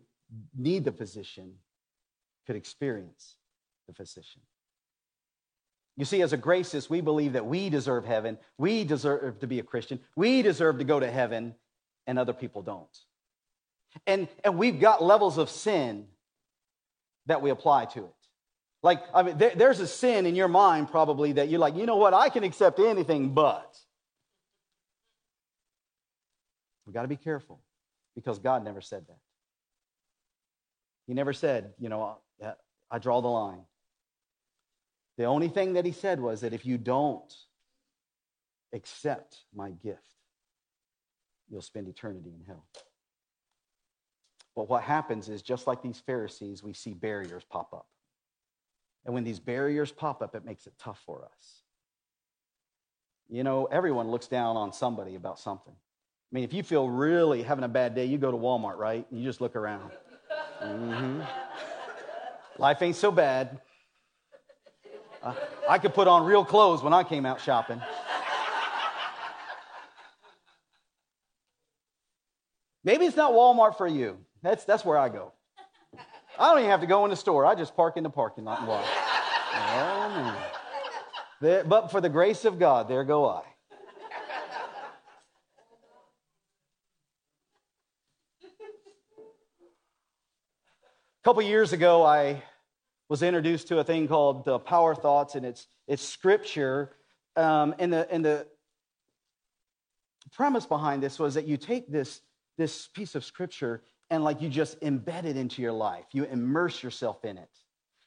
need 0.54 0.84
the 0.84 0.92
physician, 0.92 1.54
could 2.46 2.58
experience 2.58 3.38
the 3.88 3.94
physician. 3.94 4.42
You 5.96 6.06
see, 6.06 6.22
as 6.22 6.34
a 6.34 6.38
gracist, 6.38 6.90
we 6.90 7.02
believe 7.02 7.34
that 7.34 7.46
we 7.46 7.70
deserve 7.70 8.06
heaven, 8.06 8.38
we 8.58 8.84
deserve 8.84 9.40
to 9.40 9.48
be 9.48 9.60
a 9.60 9.64
Christian, 9.64 10.00
we 10.16 10.42
deserve 10.42 10.80
to 10.80 10.84
go 10.84 11.00
to 11.00 11.10
heaven, 11.10 11.56
and 12.08 12.18
other 12.18 12.34
people 12.34 12.62
don't. 12.62 12.98
And, 14.08 14.28
and 14.44 14.58
we've 14.58 14.80
got 14.80 15.04
levels 15.04 15.38
of 15.38 15.50
sin 15.50 16.08
that 17.28 17.42
we 17.42 17.52
apply 17.52 17.86
to 17.86 18.00
it. 18.06 18.14
Like, 18.82 19.04
I 19.14 19.24
mean, 19.24 19.38
there, 19.38 19.54
there's 19.56 19.80
a 19.80 19.88
sin 19.88 20.26
in 20.26 20.36
your 20.36 20.50
mind 20.50 20.90
probably 20.90 21.34
that 21.34 21.50
you're 21.50 21.60
like, 21.60 21.76
you 21.76 21.86
know 21.86 21.96
what, 21.96 22.14
I 22.14 22.30
can 22.30 22.44
accept 22.44 22.80
anything 22.80 23.34
but. 23.34 23.78
We've 26.86 26.94
got 26.94 27.04
to 27.04 27.08
be 27.08 27.16
careful 27.16 27.62
because 28.16 28.40
God 28.40 28.64
never 28.66 28.82
said 28.82 29.06
that. 29.08 29.18
He 31.08 31.14
never 31.14 31.34
said, 31.34 31.74
you 31.80 31.88
know, 31.90 32.18
I 32.92 33.00
draw 33.00 33.22
the 33.22 33.28
line. 33.28 33.64
The 35.18 35.26
only 35.26 35.48
thing 35.48 35.74
that 35.74 35.86
he 35.86 35.92
said 35.92 36.20
was 36.20 36.42
that 36.42 36.54
if 36.54 36.66
you 36.66 36.78
don't 36.78 37.34
accept 38.74 39.44
my 39.54 39.72
gift, 39.72 40.16
you'll 41.50 41.62
spend 41.62 41.88
eternity 41.88 42.32
in 42.34 42.46
hell. 42.46 42.66
But 44.56 44.70
what 44.70 44.84
happens 44.84 45.30
is, 45.30 45.42
just 45.42 45.68
like 45.68 45.82
these 45.82 46.00
Pharisees, 46.00 46.64
we 46.64 46.74
see 46.74 46.94
barriers 46.94 47.44
pop 47.50 47.74
up. 47.74 47.88
And 49.06 49.14
when 49.14 49.24
these 49.24 49.40
barriers 49.40 49.92
pop 49.92 50.22
up, 50.22 50.36
it 50.36 50.46
makes 50.46 50.66
it 50.68 50.74
tough 50.80 51.02
for 51.06 51.26
us. 51.26 51.62
You 53.30 53.44
know, 53.44 53.66
everyone 53.66 54.10
looks 54.10 54.28
down 54.28 54.56
on 54.58 54.72
somebody 54.72 55.16
about 55.16 55.40
something. 55.40 55.74
I 55.74 56.32
mean, 56.32 56.44
if 56.44 56.54
you 56.54 56.64
feel 56.64 56.90
really 56.90 57.44
having 57.44 57.64
a 57.64 57.70
bad 57.70 57.96
day, 57.96 58.06
you 58.06 58.18
go 58.18 58.32
to 58.32 58.38
Walmart, 58.38 58.78
right? 58.78 59.06
And 59.10 59.20
you 59.20 59.26
just 59.26 59.42
look 59.42 59.56
around. 59.56 59.92
Mm-hmm. 60.62 61.22
Life 62.58 62.82
ain't 62.82 62.96
so 62.96 63.12
bad. 63.12 63.60
Uh, 65.24 65.34
I 65.70 65.78
could 65.80 65.94
put 65.94 66.08
on 66.08 66.26
real 66.26 66.44
clothes 66.44 66.84
when 66.84 66.94
I 66.94 67.04
came 67.04 67.26
out 67.26 67.40
shopping. 67.40 67.82
Maybe 72.84 73.06
it's 73.06 73.16
not 73.16 73.32
Walmart 73.32 73.78
for 73.78 73.88
you. 73.88 74.18
That's, 74.42 74.66
that's 74.66 74.84
where 74.84 74.98
I 74.98 75.08
go. 75.08 75.32
I 76.38 76.50
don't 76.50 76.60
even 76.60 76.70
have 76.70 76.82
to 76.82 76.88
go 76.88 77.06
in 77.06 77.12
the 77.12 77.16
store. 77.16 77.46
I 77.46 77.56
just 77.56 77.76
park 77.76 77.96
in 77.96 78.04
the 78.04 78.10
parking 78.10 78.44
lot 78.44 78.60
and 78.60 78.68
walk. 78.68 78.84
Oh. 78.86 80.50
There, 81.40 81.64
but 81.64 81.92
for 81.92 82.02
the 82.02 82.10
grace 82.10 82.44
of 82.44 82.60
God, 82.60 82.90
there 82.90 83.06
go 83.06 83.30
I. 83.30 83.44
A 91.22 91.24
couple 91.24 91.42
years 91.44 91.72
ago, 91.72 92.04
I 92.04 92.44
was 93.10 93.22
introduced 93.22 93.68
to 93.68 93.80
a 93.80 93.84
thing 93.84 94.08
called 94.08 94.48
uh, 94.48 94.58
Power 94.60 94.96
Thoughts, 94.96 95.36
and 95.36 95.46
it's, 95.46 95.68
it's 95.88 96.04
scripture. 96.04 96.92
Um, 97.36 97.76
and, 97.80 97.92
the, 97.92 98.12
and 98.12 98.24
the 98.24 98.48
premise 100.32 100.66
behind 100.66 101.04
this 101.04 101.20
was 101.20 101.34
that 101.36 101.46
you 101.46 101.58
take 101.58 101.92
this, 101.92 102.22
this 102.58 102.88
piece 102.88 103.16
of 103.16 103.24
scripture 103.24 103.82
and 104.10 104.24
like 104.24 104.42
you 104.42 104.50
just 104.50 104.80
embed 104.82 105.26
it 105.26 105.38
into 105.38 105.62
your 105.62 105.72
life. 105.72 106.06
You 106.12 106.26
immerse 106.26 106.84
yourself 106.84 107.26
in 107.26 107.38
it. 107.38 107.50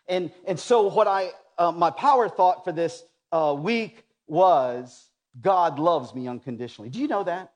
And, 0.08 0.30
and 0.46 0.58
so 0.58 0.88
what 0.88 1.08
I, 1.08 1.30
uh, 1.58 1.72
my 1.72 1.90
power 1.90 2.28
thought 2.28 2.64
for 2.64 2.72
this 2.72 3.02
uh, 3.32 3.56
week 3.58 4.04
was 4.28 5.10
God 5.40 5.78
loves 5.78 6.14
me 6.14 6.28
unconditionally. 6.28 6.90
Do 6.90 7.00
you 7.00 7.08
know 7.08 7.24
that? 7.24 7.52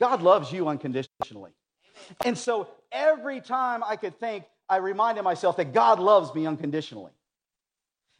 God 0.00 0.22
loves 0.22 0.52
you 0.52 0.68
unconditionally. 0.68 1.52
And 2.24 2.36
so 2.36 2.68
every 2.92 3.40
time 3.40 3.82
I 3.84 3.96
could 3.96 4.18
think, 4.18 4.44
I 4.68 4.76
reminded 4.76 5.22
myself 5.22 5.56
that 5.58 5.72
God 5.72 5.98
loves 5.98 6.34
me 6.34 6.46
unconditionally. 6.46 7.12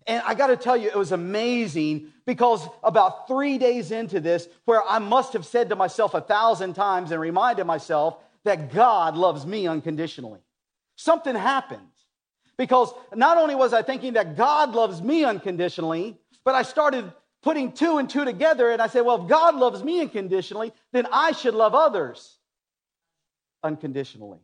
And 0.06 0.22
I 0.26 0.34
got 0.34 0.48
to 0.48 0.56
tell 0.56 0.76
you, 0.76 0.88
it 0.88 0.96
was 0.96 1.12
amazing 1.12 2.12
because 2.26 2.66
about 2.82 3.26
three 3.26 3.56
days 3.56 3.90
into 3.90 4.20
this, 4.20 4.48
where 4.66 4.82
I 4.86 4.98
must 4.98 5.32
have 5.32 5.46
said 5.46 5.70
to 5.70 5.76
myself 5.76 6.12
a 6.12 6.20
thousand 6.20 6.74
times 6.74 7.10
and 7.10 7.20
reminded 7.20 7.64
myself 7.64 8.18
that 8.44 8.72
God 8.72 9.16
loves 9.16 9.46
me 9.46 9.66
unconditionally. 9.66 10.40
Something 10.96 11.34
happened 11.34 11.80
because 12.58 12.92
not 13.14 13.38
only 13.38 13.54
was 13.54 13.72
I 13.72 13.82
thinking 13.82 14.12
that 14.12 14.36
God 14.36 14.74
loves 14.74 15.00
me 15.00 15.24
unconditionally, 15.24 16.18
but 16.44 16.54
I 16.54 16.62
started 16.62 17.10
putting 17.42 17.72
two 17.72 17.96
and 17.98 18.08
two 18.08 18.24
together 18.24 18.70
and 18.70 18.82
I 18.82 18.86
said, 18.88 19.02
well, 19.02 19.22
if 19.22 19.28
God 19.28 19.56
loves 19.56 19.82
me 19.82 20.02
unconditionally, 20.02 20.72
then 20.92 21.06
I 21.10 21.32
should 21.32 21.54
love 21.54 21.74
others 21.74 22.38
unconditionally. 23.62 24.40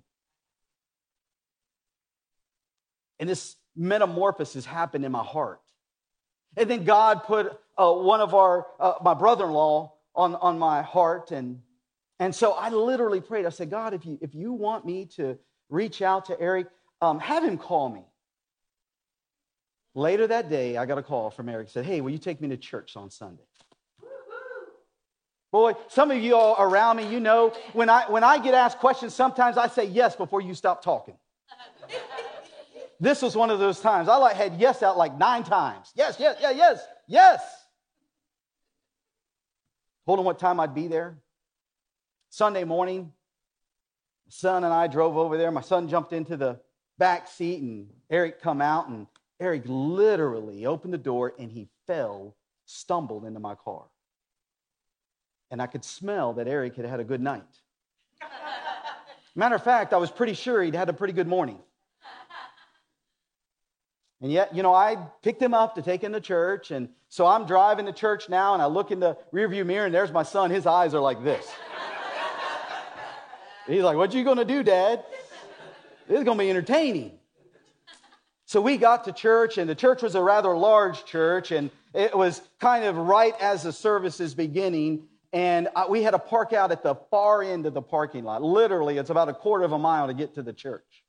And 3.21 3.29
this 3.29 3.55
metamorphosis 3.77 4.65
happened 4.65 5.05
in 5.05 5.13
my 5.13 5.23
heart. 5.23 5.61
And 6.57 6.69
then 6.69 6.83
God 6.83 7.23
put 7.23 7.57
uh, 7.79 7.93
one 7.93 8.21
of 8.21 8.35
our, 8.35 8.67
uh, 8.81 8.95
my 9.03 9.15
brother 9.15 9.45
in 9.45 9.53
law 9.53 9.93
on, 10.17 10.35
on 10.35 10.59
my 10.59 10.83
heart, 10.83 11.31
and 11.31 11.61
and 12.21 12.35
so 12.35 12.53
I 12.53 12.69
literally 12.69 13.23
prayed. 13.23 13.47
I 13.47 13.49
said, 13.49 13.71
God, 13.71 13.95
if 13.95 14.05
you, 14.05 14.19
if 14.21 14.35
you 14.35 14.53
want 14.53 14.85
me 14.85 15.07
to 15.17 15.39
reach 15.71 16.03
out 16.03 16.27
to 16.27 16.39
Eric, 16.39 16.67
um, 17.01 17.19
have 17.19 17.43
him 17.43 17.57
call 17.57 17.89
me. 17.89 18.05
Later 19.95 20.27
that 20.27 20.51
day, 20.51 20.77
I 20.77 20.85
got 20.85 20.99
a 20.99 21.03
call 21.03 21.31
from 21.31 21.49
Eric. 21.49 21.71
Said, 21.71 21.87
Hey, 21.87 22.03
will 22.03 22.11
you 22.11 22.19
take 22.19 22.41
me 22.43 22.49
to 22.49 22.59
church 22.59 22.95
on 22.95 23.11
Sunday? 23.11 23.43
Boy, 25.51 25.73
some 25.89 26.11
of 26.11 26.19
you 26.19 26.37
all 26.37 26.57
around 26.59 26.99
me, 26.99 27.11
you 27.11 27.19
know, 27.21 27.55
when 27.73 27.89
I, 27.89 28.09
when 28.09 28.23
I 28.23 28.39
get 28.39 28.55
asked 28.55 28.79
questions, 28.79 29.15
sometimes 29.15 29.57
I 29.57 29.67
say 29.67 29.87
yes 29.87 30.15
before 30.15 30.43
you 30.43 30.55
stop 30.55 30.85
talking. 30.85 31.17
This 33.01 33.23
was 33.23 33.35
one 33.35 33.51
of 33.51 33.59
those 33.59 33.81
times. 33.81 34.09
I 34.09 34.17
like 34.17 34.37
had 34.37 34.61
yes 34.61 34.83
out 34.83 34.99
like 34.99 35.17
nine 35.17 35.43
times. 35.43 35.91
Yes, 35.97 36.17
yes, 36.21 36.37
yeah, 36.41 36.51
yes, 36.51 36.87
yes. 37.09 37.41
Hold 40.05 40.19
on 40.19 40.25
what 40.27 40.39
time 40.39 40.61
I'd 40.61 40.75
be 40.75 40.87
there. 40.87 41.17
Sunday 42.29 42.65
morning, 42.65 43.13
my 44.27 44.31
son 44.31 44.65
and 44.65 44.73
I 44.73 44.87
drove 44.87 45.17
over 45.17 45.39
there. 45.39 45.51
My 45.51 45.63
son 45.63 45.89
jumped 45.89 46.13
into 46.13 46.37
the 46.37 46.61
back 46.99 47.27
seat 47.27 47.63
and 47.63 47.89
Eric 48.11 48.43
come 48.43 48.61
out 48.61 48.89
and 48.89 49.07
Eric 49.41 49.63
literally 49.67 50.67
opened 50.67 50.93
the 50.93 50.99
door 50.99 51.33
and 51.39 51.51
he 51.51 51.69
fell, 51.87 52.37
stumbled 52.67 53.25
into 53.25 53.41
my 53.41 53.55
car. 53.55 53.87
And 55.51 55.63
I 55.63 55.67
could 55.67 55.85
smell 55.85 56.35
that 56.35 56.47
Eric 56.47 56.77
had 56.77 56.85
had 56.85 57.01
a 57.01 57.05
good 57.05 57.23
night. 57.23 57.43
Matter 59.35 59.55
of 59.55 59.65
fact, 59.65 59.95
I 59.95 59.97
was 59.97 60.11
pretty 60.11 60.35
sure 60.35 60.63
he'd 60.63 60.75
had 60.75 60.91
a 60.91 60.93
pretty 60.93 61.15
good 61.15 61.27
morning. 61.27 61.59
And 64.23 64.31
yet, 64.31 64.55
you 64.55 64.63
know, 64.63 64.75
I 64.75 64.97
picked 65.23 65.41
him 65.41 65.55
up 65.55 65.75
to 65.77 65.83
take 65.83 66.03
him 66.03 66.13
to 66.13 66.21
church. 66.21 66.71
And 66.71 66.91
so 67.09 67.27
I'm 67.27 67.47
driving 67.47 67.87
to 67.87 67.93
church 67.93 68.29
now, 68.29 68.53
and 68.53 68.63
I 68.63 68.67
look 68.67 68.91
in 68.91 69.01
the 69.01 69.17
rearview 69.33 69.65
mirror, 69.65 69.87
and 69.87 69.95
there's 69.95 70.13
my 70.13 70.23
son. 70.23 70.51
His 70.51 70.67
eyes 70.67 70.95
are 70.95 71.01
like 71.01 71.25
this. 71.25 71.51
He's 73.67 73.83
like, 73.83 73.97
What 73.97 74.13
you 74.13 74.25
gonna 74.25 74.45
do, 74.45 74.63
Dad? 74.63 75.05
This 76.07 76.19
is 76.19 76.25
gonna 76.25 76.39
be 76.39 76.51
entertaining. 76.51 77.13
So 78.45 78.61
we 78.61 78.77
got 78.79 79.05
to 79.05 79.13
church, 79.13 79.59
and 79.59 79.71
the 79.71 79.77
church 79.77 80.03
was 80.03 80.17
a 80.17 80.23
rather 80.23 80.57
large 80.57 81.05
church, 81.05 81.53
and 81.53 81.71
it 81.95 82.17
was 82.17 82.43
kind 82.59 82.85
of 82.85 82.97
right 82.97 83.35
as 83.41 83.63
the 83.63 83.73
service 83.73 84.19
is 84.19 84.35
beginning. 84.35 85.07
And 85.33 85.69
we 85.89 86.03
had 86.03 86.11
to 86.11 86.19
park 86.19 86.53
out 86.53 86.73
at 86.73 86.83
the 86.83 86.97
far 87.13 87.45
end 87.45 87.65
of 87.67 87.75
the 87.75 87.83
parking 87.83 88.25
lot. 88.25 88.43
Literally, 88.43 88.99
it's 88.99 89.11
about 89.11 89.29
a 89.29 89.33
quarter 89.33 89.65
of 89.65 89.71
a 89.71 89.79
mile 89.79 90.09
to 90.09 90.15
get 90.15 90.35
to 90.35 90.43
the 90.43 90.53
church. 90.53 91.05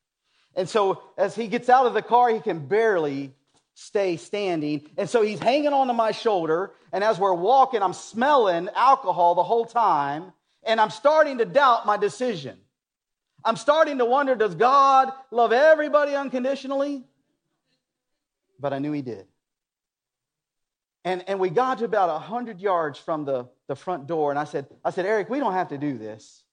And 0.55 0.67
so 0.67 1.01
as 1.17 1.35
he 1.35 1.47
gets 1.47 1.69
out 1.69 1.85
of 1.85 1.93
the 1.93 2.01
car, 2.01 2.29
he 2.29 2.39
can 2.39 2.67
barely 2.67 3.33
stay 3.73 4.17
standing. 4.17 4.89
And 4.97 5.09
so 5.09 5.21
he's 5.21 5.39
hanging 5.39 5.73
onto 5.73 5.93
my 5.93 6.11
shoulder. 6.11 6.71
And 6.91 7.03
as 7.03 7.17
we're 7.17 7.33
walking, 7.33 7.81
I'm 7.81 7.93
smelling 7.93 8.69
alcohol 8.75 9.35
the 9.35 9.43
whole 9.43 9.65
time 9.65 10.33
and 10.63 10.79
I'm 10.79 10.89
starting 10.89 11.39
to 11.39 11.45
doubt 11.45 11.85
my 11.85 11.97
decision. 11.97 12.57
I'm 13.43 13.55
starting 13.55 13.97
to 13.97 14.05
wonder 14.05 14.35
does 14.35 14.55
God 14.55 15.11
love 15.31 15.51
everybody 15.51 16.15
unconditionally? 16.15 17.03
But 18.59 18.73
I 18.73 18.79
knew 18.79 18.91
He 18.91 19.01
did. 19.01 19.25
And, 21.03 21.23
and 21.27 21.39
we 21.39 21.49
got 21.49 21.79
to 21.79 21.85
about 21.85 22.09
100 22.09 22.59
yards 22.59 22.99
from 22.99 23.25
the, 23.25 23.47
the 23.67 23.75
front 23.75 24.05
door. 24.05 24.29
And 24.29 24.37
I 24.37 24.43
said, 24.43 24.67
I 24.85 24.91
said, 24.91 25.07
Eric, 25.07 25.29
we 25.29 25.39
don't 25.39 25.53
have 25.53 25.69
to 25.69 25.79
do 25.79 25.97
this. 25.97 26.43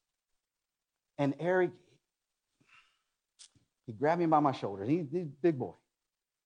And 1.19 1.35
Eric, 1.39 1.71
he 3.89 3.95
grabbed 3.95 4.21
me 4.21 4.27
by 4.27 4.39
my 4.39 4.53
shoulders. 4.53 4.87
He, 4.87 5.07
he's 5.11 5.23
a 5.23 5.41
big 5.41 5.59
boy. 5.59 5.73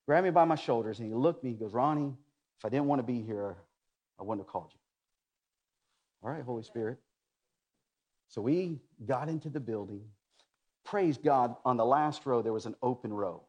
Grabbed 0.06 0.24
me 0.24 0.30
by 0.30 0.44
my 0.44 0.54
shoulders 0.54 1.00
and 1.00 1.08
he 1.08 1.14
looked 1.14 1.40
at 1.40 1.44
me. 1.44 1.50
He 1.50 1.56
goes, 1.56 1.72
Ronnie, 1.72 2.14
if 2.58 2.64
I 2.64 2.68
didn't 2.68 2.86
want 2.86 3.00
to 3.00 3.02
be 3.02 3.20
here, 3.20 3.56
I 4.20 4.22
wouldn't 4.22 4.46
have 4.46 4.52
called 4.52 4.70
you. 4.72 4.78
All 6.22 6.30
right, 6.30 6.44
Holy 6.44 6.62
Spirit. 6.62 6.98
So 8.28 8.40
we 8.42 8.78
got 9.04 9.28
into 9.28 9.48
the 9.48 9.58
building. 9.58 10.02
Praise 10.84 11.18
God, 11.18 11.56
on 11.64 11.76
the 11.76 11.84
last 11.84 12.24
row, 12.26 12.42
there 12.42 12.52
was 12.52 12.66
an 12.66 12.76
open 12.80 13.12
row. 13.12 13.42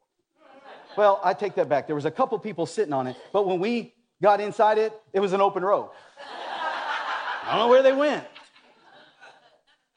Well, 0.97 1.21
I 1.23 1.36
take 1.36 1.53
that 1.56 1.69
back. 1.69 1.86
There 1.86 1.95
was 1.95 2.06
a 2.06 2.12
couple 2.12 2.39
people 2.39 2.65
sitting 2.65 2.93
on 2.93 3.06
it, 3.06 3.15
but 3.32 3.45
when 3.45 3.60
we 3.60 3.93
got 4.23 4.41
inside 4.41 4.79
it, 4.79 4.99
it 5.13 5.19
was 5.19 5.34
an 5.34 5.41
open 5.41 5.63
row. 5.63 5.91
I 7.45 7.51
don't 7.51 7.60
know 7.60 7.67
where 7.67 7.84
they 7.84 7.93
went. 7.93 8.25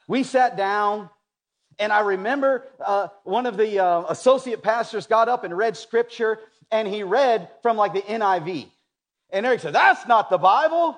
We 0.07 0.21
sat 0.21 0.55
down, 0.55 1.09
and 1.79 1.93
I 1.93 1.99
remember 2.01 2.65
uh, 2.83 3.07
one 3.23 3.45
of 3.45 3.57
the 3.57 3.79
uh, 3.79 4.05
associate 4.09 4.63
pastors 4.63 5.05
got 5.05 5.29
up 5.29 5.43
and 5.43 5.55
read 5.55 5.77
scripture, 5.77 6.39
and 6.71 6.87
he 6.87 7.03
read 7.03 7.49
from 7.61 7.77
like 7.77 7.93
the 7.93 8.01
NIV. 8.01 8.67
And 9.29 9.45
Eric 9.45 9.59
said, 9.59 9.73
That's 9.73 10.07
not 10.07 10.29
the 10.29 10.37
Bible. 10.37 10.97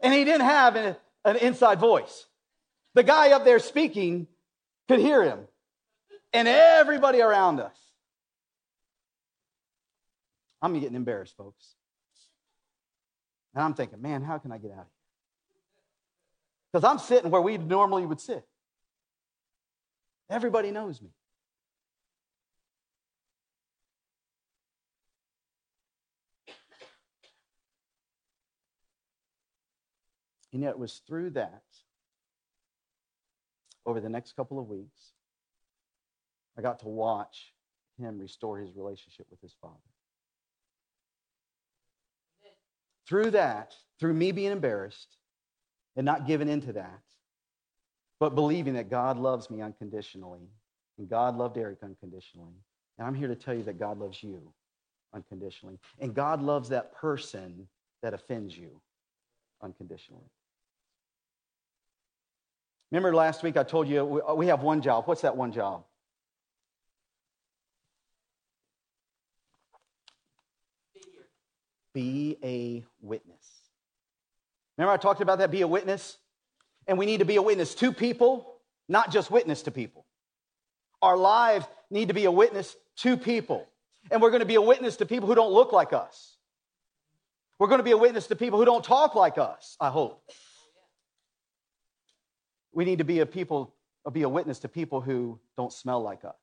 And 0.00 0.12
he 0.12 0.24
didn't 0.24 0.46
have 0.46 0.74
an, 0.74 0.96
an 1.24 1.36
inside 1.36 1.78
voice. 1.78 2.26
The 2.94 3.04
guy 3.04 3.30
up 3.30 3.44
there 3.44 3.60
speaking 3.60 4.26
could 4.88 4.98
hear 4.98 5.22
him, 5.22 5.40
and 6.32 6.48
everybody 6.48 7.22
around 7.22 7.60
us. 7.60 7.76
I'm 10.60 10.78
getting 10.78 10.96
embarrassed, 10.96 11.36
folks. 11.36 11.74
And 13.54 13.62
I'm 13.62 13.74
thinking, 13.74 14.02
man, 14.02 14.22
how 14.22 14.38
can 14.38 14.50
I 14.52 14.58
get 14.58 14.72
out 14.72 14.78
of 14.78 14.86
here? 14.86 14.86
Because 16.72 16.84
I'm 16.84 16.98
sitting 16.98 17.30
where 17.30 17.42
we 17.42 17.58
normally 17.58 18.06
would 18.06 18.20
sit. 18.20 18.46
Everybody 20.32 20.70
knows 20.70 21.02
me. 21.02 21.10
And 30.54 30.62
yet 30.62 30.70
it 30.70 30.78
was 30.78 31.02
through 31.06 31.30
that, 31.30 31.62
over 33.84 34.00
the 34.00 34.08
next 34.08 34.34
couple 34.34 34.58
of 34.58 34.68
weeks, 34.68 35.12
I 36.56 36.62
got 36.62 36.78
to 36.80 36.88
watch 36.88 37.52
him 37.98 38.18
restore 38.18 38.58
his 38.58 38.74
relationship 38.74 39.26
with 39.30 39.40
his 39.42 39.54
father. 39.60 39.76
Through 43.06 43.32
that, 43.32 43.74
through 44.00 44.14
me 44.14 44.32
being 44.32 44.52
embarrassed 44.52 45.18
and 45.94 46.06
not 46.06 46.26
giving 46.26 46.48
into 46.48 46.72
that, 46.72 47.02
but 48.22 48.36
believing 48.36 48.74
that 48.74 48.88
God 48.88 49.18
loves 49.18 49.50
me 49.50 49.62
unconditionally 49.62 50.46
and 50.96 51.08
God 51.08 51.36
loved 51.36 51.58
Eric 51.58 51.78
unconditionally. 51.82 52.54
And 52.96 53.08
I'm 53.08 53.16
here 53.16 53.26
to 53.26 53.34
tell 53.34 53.52
you 53.52 53.64
that 53.64 53.80
God 53.80 53.98
loves 53.98 54.22
you 54.22 54.40
unconditionally. 55.12 55.76
And 55.98 56.14
God 56.14 56.40
loves 56.40 56.68
that 56.68 56.94
person 56.94 57.66
that 58.00 58.14
offends 58.14 58.56
you 58.56 58.80
unconditionally. 59.60 60.30
Remember 62.92 63.12
last 63.12 63.42
week 63.42 63.56
I 63.56 63.64
told 63.64 63.88
you 63.88 64.04
we 64.04 64.46
uh, 64.48 64.56
have 64.56 64.62
one 64.62 64.82
job. 64.82 65.08
What's 65.08 65.22
that 65.22 65.36
one 65.36 65.50
job? 65.50 65.82
Be 71.92 72.38
a 72.44 72.84
witness. 73.00 73.44
Remember, 74.78 74.92
I 74.92 74.96
talked 74.96 75.20
about 75.20 75.40
that? 75.40 75.50
Be 75.50 75.62
a 75.62 75.66
witness. 75.66 76.18
And 76.86 76.98
we 76.98 77.06
need 77.06 77.18
to 77.18 77.24
be 77.24 77.36
a 77.36 77.42
witness 77.42 77.74
to 77.76 77.92
people, 77.92 78.54
not 78.88 79.12
just 79.12 79.30
witness 79.30 79.62
to 79.62 79.70
people. 79.70 80.04
Our 81.00 81.16
lives 81.16 81.66
need 81.90 82.08
to 82.08 82.14
be 82.14 82.24
a 82.24 82.30
witness 82.30 82.76
to 82.98 83.16
people. 83.16 83.66
And 84.10 84.20
we're 84.20 84.30
going 84.30 84.40
to 84.40 84.46
be 84.46 84.56
a 84.56 84.62
witness 84.62 84.96
to 84.96 85.06
people 85.06 85.28
who 85.28 85.34
don't 85.34 85.52
look 85.52 85.72
like 85.72 85.92
us. 85.92 86.36
We're 87.58 87.68
going 87.68 87.78
to 87.78 87.84
be 87.84 87.92
a 87.92 87.96
witness 87.96 88.26
to 88.28 88.36
people 88.36 88.58
who 88.58 88.64
don't 88.64 88.84
talk 88.84 89.14
like 89.14 89.38
us, 89.38 89.76
I 89.80 89.90
hope. 89.90 90.22
We 92.72 92.84
need 92.84 92.98
to 92.98 93.04
be 93.04 93.20
a 93.20 93.26
people, 93.26 93.74
uh, 94.04 94.10
be 94.10 94.22
a 94.22 94.28
witness 94.28 94.60
to 94.60 94.68
people 94.68 95.00
who 95.00 95.38
don't 95.56 95.72
smell 95.72 96.02
like 96.02 96.24
us. 96.24 96.34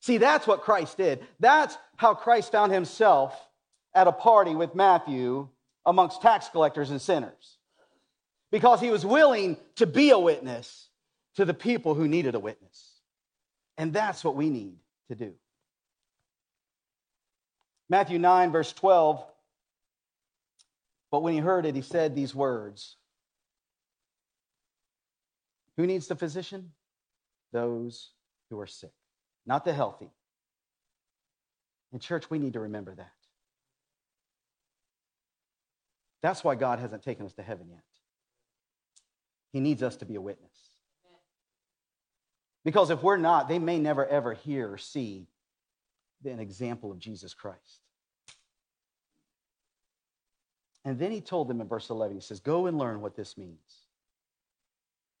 See, 0.00 0.18
that's 0.18 0.46
what 0.46 0.62
Christ 0.62 0.96
did. 0.96 1.24
That's 1.40 1.76
how 1.96 2.14
Christ 2.14 2.52
found 2.52 2.72
himself 2.72 3.34
at 3.94 4.06
a 4.06 4.12
party 4.12 4.54
with 4.54 4.74
Matthew 4.74 5.48
amongst 5.86 6.22
tax 6.22 6.48
collectors 6.48 6.90
and 6.90 7.00
sinners 7.00 7.57
because 8.50 8.80
he 8.80 8.90
was 8.90 9.04
willing 9.04 9.56
to 9.76 9.86
be 9.86 10.10
a 10.10 10.18
witness 10.18 10.88
to 11.36 11.44
the 11.44 11.54
people 11.54 11.94
who 11.94 12.08
needed 12.08 12.34
a 12.34 12.40
witness. 12.40 13.00
And 13.76 13.92
that's 13.92 14.24
what 14.24 14.34
we 14.34 14.50
need 14.50 14.76
to 15.08 15.14
do. 15.14 15.34
Matthew 17.88 18.18
9, 18.18 18.50
verse 18.52 18.72
12. 18.72 19.24
But 21.10 21.22
when 21.22 21.32
he 21.32 21.38
heard 21.38 21.64
it, 21.64 21.74
he 21.74 21.82
said 21.82 22.14
these 22.14 22.34
words 22.34 22.96
Who 25.76 25.86
needs 25.86 26.06
the 26.06 26.16
physician? 26.16 26.72
Those 27.52 28.10
who 28.50 28.60
are 28.60 28.66
sick, 28.66 28.92
not 29.46 29.64
the 29.64 29.72
healthy. 29.72 30.10
In 31.92 31.98
church, 31.98 32.28
we 32.28 32.38
need 32.38 32.52
to 32.54 32.60
remember 32.60 32.94
that. 32.94 33.12
That's 36.20 36.44
why 36.44 36.56
God 36.56 36.78
hasn't 36.78 37.02
taken 37.02 37.24
us 37.24 37.32
to 37.34 37.42
heaven 37.42 37.68
yet. 37.70 37.82
He 39.52 39.60
needs 39.60 39.82
us 39.82 39.96
to 39.96 40.04
be 40.04 40.14
a 40.16 40.20
witness. 40.20 40.52
Because 42.64 42.90
if 42.90 43.02
we're 43.02 43.16
not, 43.16 43.48
they 43.48 43.58
may 43.58 43.78
never 43.78 44.06
ever 44.06 44.34
hear 44.34 44.72
or 44.72 44.78
see 44.78 45.26
an 46.24 46.40
example 46.40 46.90
of 46.90 46.98
Jesus 46.98 47.32
Christ. 47.34 47.80
And 50.84 50.98
then 50.98 51.10
he 51.10 51.20
told 51.20 51.48
them 51.48 51.60
in 51.60 51.68
verse 51.68 51.90
11, 51.90 52.16
he 52.16 52.20
says, 52.20 52.40
Go 52.40 52.66
and 52.66 52.78
learn 52.78 53.00
what 53.00 53.16
this 53.16 53.36
means. 53.36 53.86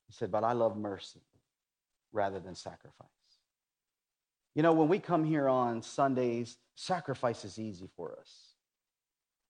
He 0.06 0.14
said, 0.14 0.30
But 0.30 0.44
I 0.44 0.52
love 0.52 0.76
mercy 0.76 1.20
rather 2.12 2.40
than 2.40 2.54
sacrifice. 2.54 3.06
You 4.54 4.62
know, 4.62 4.72
when 4.72 4.88
we 4.88 4.98
come 4.98 5.24
here 5.24 5.48
on 5.48 5.82
Sundays, 5.82 6.56
sacrifice 6.74 7.44
is 7.44 7.58
easy 7.58 7.88
for 7.96 8.18
us. 8.18 8.54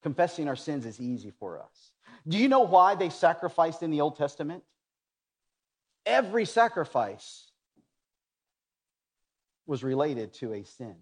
Confessing 0.03 0.49
our 0.49 0.57
sins 0.57 0.87
is 0.87 1.01
easy 1.01 1.31
for 1.31 1.59
us. 1.59 1.93
Do 2.27 2.39
you 2.39 2.49
know 2.49 2.61
why 2.61 2.95
they 2.95 3.11
sacrificed 3.11 3.83
in 3.83 3.91
the 3.91 4.01
Old 4.01 4.17
Testament? 4.17 4.65
Every 6.07 6.45
sacrifice 6.45 7.51
was 9.67 9.85
related 9.85 10.33
to 10.35 10.55
a 10.55 10.65
sin. 10.65 10.97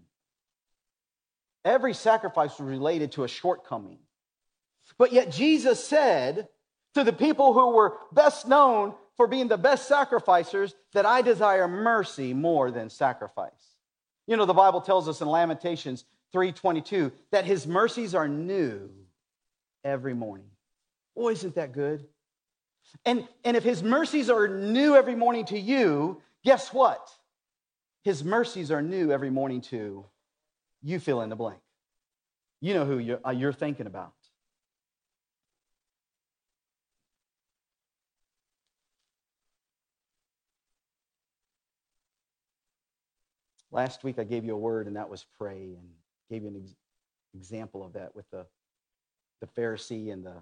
Every 1.63 1.93
sacrifice 1.93 2.59
was 2.59 2.69
related 2.69 3.13
to 3.13 3.23
a 3.23 3.27
shortcoming. 3.27 3.99
But 4.97 5.11
yet 5.11 5.31
Jesus 5.31 5.83
said 5.83 6.47
to 6.93 7.03
the 7.03 7.13
people 7.13 7.53
who 7.53 7.71
were 7.71 7.97
best 8.11 8.47
known 8.47 8.93
for 9.15 9.27
being 9.27 9.47
the 9.47 9.57
best 9.57 9.87
sacrificers 9.87 10.75
that 10.93 11.05
I 11.05 11.21
desire 11.21 11.67
mercy 11.67 12.33
more 12.33 12.71
than 12.71 12.89
sacrifice. 12.89 13.77
You 14.27 14.37
know, 14.37 14.45
the 14.45 14.53
Bible 14.53 14.81
tells 14.81 15.07
us 15.07 15.21
in 15.21 15.27
Lamentations 15.27 16.05
3:22 16.33 17.11
that 17.31 17.45
his 17.45 17.65
mercies 17.65 18.13
are 18.13 18.27
new 18.27 18.89
every 19.83 20.13
morning. 20.13 20.51
Oh, 21.17 21.29
isn't 21.29 21.55
that 21.55 21.73
good? 21.73 22.05
And, 23.05 23.27
and 23.43 23.57
if 23.57 23.63
his 23.63 23.81
mercies 23.81 24.29
are 24.29 24.47
new 24.47 24.95
every 24.95 25.15
morning 25.15 25.45
to 25.45 25.59
you, 25.59 26.21
guess 26.45 26.71
what? 26.71 27.09
His 28.03 28.23
mercies 28.23 28.71
are 28.71 28.81
new 28.81 29.11
every 29.11 29.31
morning 29.31 29.61
to 29.61 30.05
you 30.83 30.99
fill 30.99 31.21
in 31.21 31.29
the 31.29 31.35
blank. 31.35 31.59
You 32.61 32.75
know 32.75 32.85
who 32.85 32.99
you're, 32.99 33.19
uh, 33.25 33.31
you're 33.31 33.51
thinking 33.51 33.87
about. 33.87 34.13
Last 43.71 44.03
week 44.03 44.17
I 44.17 44.23
gave 44.23 44.45
you 44.45 44.53
a 44.53 44.57
word, 44.57 44.87
and 44.87 44.95
that 44.95 45.09
was 45.09 45.25
pray, 45.37 45.75
and 45.77 45.89
gave 46.31 46.43
you 46.43 46.49
an 46.49 46.61
ex- 46.63 46.75
example 47.35 47.85
of 47.85 47.93
that 47.93 48.15
with 48.15 48.29
the, 48.31 48.45
the 49.41 49.47
Pharisee 49.47 50.13
and 50.13 50.25
the 50.25 50.35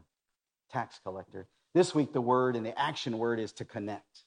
tax 0.72 1.00
collector. 1.04 1.48
This 1.74 1.94
week, 1.94 2.14
the 2.14 2.22
word 2.22 2.56
and 2.56 2.66
the 2.66 2.78
action 2.80 3.18
word 3.18 3.40
is 3.40 3.52
to 3.54 3.66
connect. 3.66 4.24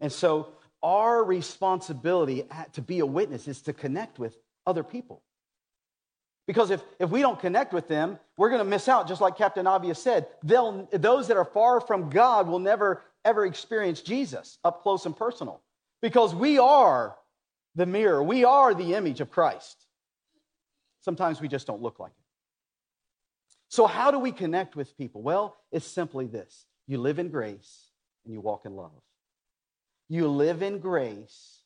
And 0.00 0.12
so, 0.12 0.48
our 0.82 1.24
responsibility 1.24 2.44
to 2.74 2.82
be 2.82 3.00
a 3.00 3.06
witness 3.06 3.48
is 3.48 3.62
to 3.62 3.72
connect 3.72 4.18
with 4.18 4.36
other 4.66 4.84
people. 4.84 5.22
Because 6.46 6.70
if, 6.70 6.82
if 6.98 7.10
we 7.10 7.20
don't 7.20 7.38
connect 7.38 7.74
with 7.74 7.88
them, 7.88 8.18
we're 8.38 8.48
going 8.48 8.60
to 8.60 8.64
miss 8.64 8.88
out, 8.88 9.06
just 9.06 9.20
like 9.20 9.36
Captain 9.36 9.66
Avia 9.66 9.94
said. 9.94 10.26
They'll, 10.42 10.88
those 10.92 11.28
that 11.28 11.36
are 11.36 11.44
far 11.44 11.80
from 11.80 12.08
God 12.08 12.48
will 12.48 12.58
never, 12.58 13.02
ever 13.24 13.44
experience 13.44 14.00
Jesus 14.00 14.58
up 14.64 14.82
close 14.82 15.04
and 15.04 15.14
personal. 15.14 15.60
Because 16.00 16.34
we 16.34 16.58
are 16.58 17.16
the 17.74 17.84
mirror, 17.84 18.22
we 18.22 18.44
are 18.44 18.72
the 18.72 18.94
image 18.94 19.20
of 19.20 19.30
Christ. 19.30 19.76
Sometimes 21.02 21.40
we 21.40 21.48
just 21.48 21.66
don't 21.66 21.82
look 21.82 21.98
like 21.98 22.12
it. 22.12 22.27
So, 23.68 23.86
how 23.86 24.10
do 24.10 24.18
we 24.18 24.32
connect 24.32 24.76
with 24.76 24.96
people? 24.96 25.22
Well, 25.22 25.56
it's 25.70 25.86
simply 25.86 26.26
this 26.26 26.66
you 26.86 26.98
live 26.98 27.18
in 27.18 27.28
grace 27.28 27.90
and 28.24 28.32
you 28.32 28.40
walk 28.40 28.64
in 28.64 28.74
love. 28.74 29.02
You 30.08 30.28
live 30.28 30.62
in 30.62 30.78
grace. 30.78 31.62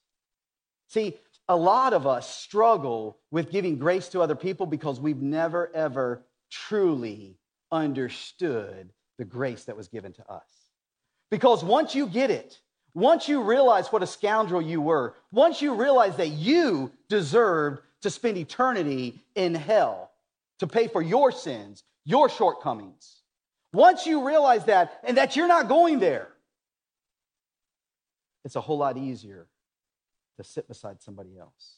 See, 0.89 1.17
a 1.49 1.57
lot 1.57 1.93
of 1.93 2.07
us 2.07 2.29
struggle 2.29 3.19
with 3.31 3.51
giving 3.51 3.79
grace 3.79 4.09
to 4.11 4.21
other 4.21 4.35
people 4.35 4.67
because 4.67 5.01
we've 5.01 5.23
never, 5.23 5.71
ever 5.75 6.23
truly 6.51 7.37
understood 7.71 8.93
the 9.19 9.25
grace 9.25 9.65
that 9.65 9.77
was 9.77 9.89
given 9.89 10.13
to 10.15 10.31
us. 10.31 10.49
Because 11.31 11.65
once 11.65 11.95
you 11.95 12.07
get 12.07 12.31
it, 12.31 12.59
once 12.95 13.29
you 13.29 13.43
realize 13.43 13.89
what 13.89 14.03
a 14.03 14.07
scoundrel 14.07 14.61
you 14.61 14.81
were, 14.81 15.15
once 15.31 15.63
you 15.63 15.75
realize 15.75 16.17
that 16.17 16.29
you 16.29 16.93
deserved 17.09 17.81
to 18.03 18.11
spend 18.11 18.37
eternity 18.37 19.21
in 19.35 19.55
hell 19.55 20.11
to 20.59 20.67
pay 20.67 20.89
for 20.89 21.01
your 21.01 21.33
sins, 21.33 21.85
your 22.05 22.29
shortcomings, 22.29 23.23
once 23.73 24.07
you 24.07 24.27
realize 24.27 24.65
that 24.67 25.01
and 25.05 25.17
that 25.17 25.37
you're 25.37 25.49
not 25.49 25.69
going 25.69 25.99
there, 25.99 26.29
it's 28.45 28.57
a 28.57 28.61
whole 28.61 28.79
lot 28.79 28.97
easier 28.97 29.47
to 30.37 30.45
sit 30.45 30.69
beside 30.69 31.01
somebody 31.01 31.39
else. 31.39 31.77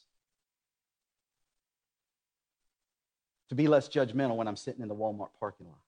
To 3.50 3.54
be 3.54 3.68
less 3.68 3.88
judgmental 3.88 4.36
when 4.36 4.48
I'm 4.48 4.56
sitting 4.56 4.82
in 4.82 4.88
the 4.88 4.94
Walmart 4.94 5.28
parking 5.38 5.66
lot. 5.66 5.78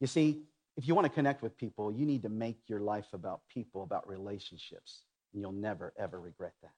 You 0.00 0.06
see, 0.06 0.42
if 0.76 0.86
you 0.86 0.94
want 0.94 1.06
to 1.06 1.12
connect 1.12 1.40
with 1.40 1.56
people, 1.56 1.90
you 1.90 2.04
need 2.04 2.22
to 2.22 2.28
make 2.28 2.58
your 2.66 2.80
life 2.80 3.06
about 3.14 3.40
people, 3.48 3.84
about 3.84 4.06
relationships, 4.06 5.04
and 5.32 5.40
you'll 5.40 5.52
never, 5.52 5.94
ever 5.96 6.20
regret 6.20 6.52
that. 6.62 6.72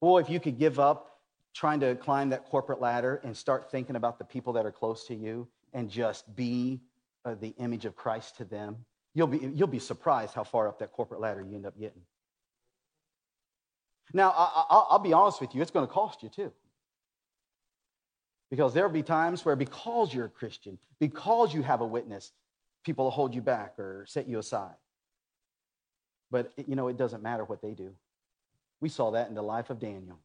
Boy, 0.00 0.20
if 0.20 0.30
you 0.30 0.40
could 0.40 0.58
give 0.58 0.78
up 0.78 1.18
trying 1.54 1.80
to 1.80 1.94
climb 1.96 2.30
that 2.30 2.44
corporate 2.44 2.80
ladder 2.80 3.20
and 3.24 3.36
start 3.36 3.70
thinking 3.70 3.96
about 3.96 4.18
the 4.18 4.24
people 4.24 4.52
that 4.52 4.64
are 4.64 4.72
close 4.72 5.06
to 5.06 5.14
you 5.14 5.48
and 5.72 5.90
just 5.90 6.34
be 6.36 6.80
uh, 7.24 7.34
the 7.40 7.54
image 7.58 7.84
of 7.84 7.96
Christ 7.96 8.36
to 8.36 8.44
them, 8.44 8.76
you'll 9.14 9.26
be, 9.26 9.38
you'll 9.54 9.66
be 9.66 9.80
surprised 9.80 10.34
how 10.34 10.44
far 10.44 10.68
up 10.68 10.78
that 10.78 10.92
corporate 10.92 11.20
ladder 11.20 11.42
you 11.42 11.56
end 11.56 11.66
up 11.66 11.78
getting. 11.78 12.02
Now, 14.12 14.30
I, 14.30 14.86
will 14.92 15.00
be 15.00 15.12
honest 15.12 15.40
with 15.40 15.54
you, 15.54 15.60
it's 15.60 15.70
going 15.70 15.86
to 15.86 15.92
cost 15.92 16.22
you 16.22 16.28
too. 16.28 16.52
Because 18.50 18.72
there'll 18.72 18.90
be 18.90 19.02
times 19.02 19.44
where, 19.44 19.56
because 19.56 20.14
you're 20.14 20.26
a 20.26 20.30
Christian, 20.30 20.78
because 20.98 21.52
you 21.52 21.62
have 21.62 21.82
a 21.82 21.86
witness, 21.86 22.32
people 22.84 23.04
will 23.04 23.10
hold 23.10 23.34
you 23.34 23.42
back 23.42 23.78
or 23.78 24.06
set 24.08 24.26
you 24.26 24.38
aside. 24.38 24.74
But, 26.30 26.52
you 26.66 26.76
know, 26.76 26.88
it 26.88 26.96
doesn't 26.96 27.22
matter 27.22 27.44
what 27.44 27.60
they 27.60 27.72
do. 27.72 27.94
We 28.80 28.88
saw 28.88 29.12
that 29.12 29.28
in 29.28 29.34
the 29.34 29.42
life 29.42 29.70
of 29.70 29.78
Daniel, 29.78 30.18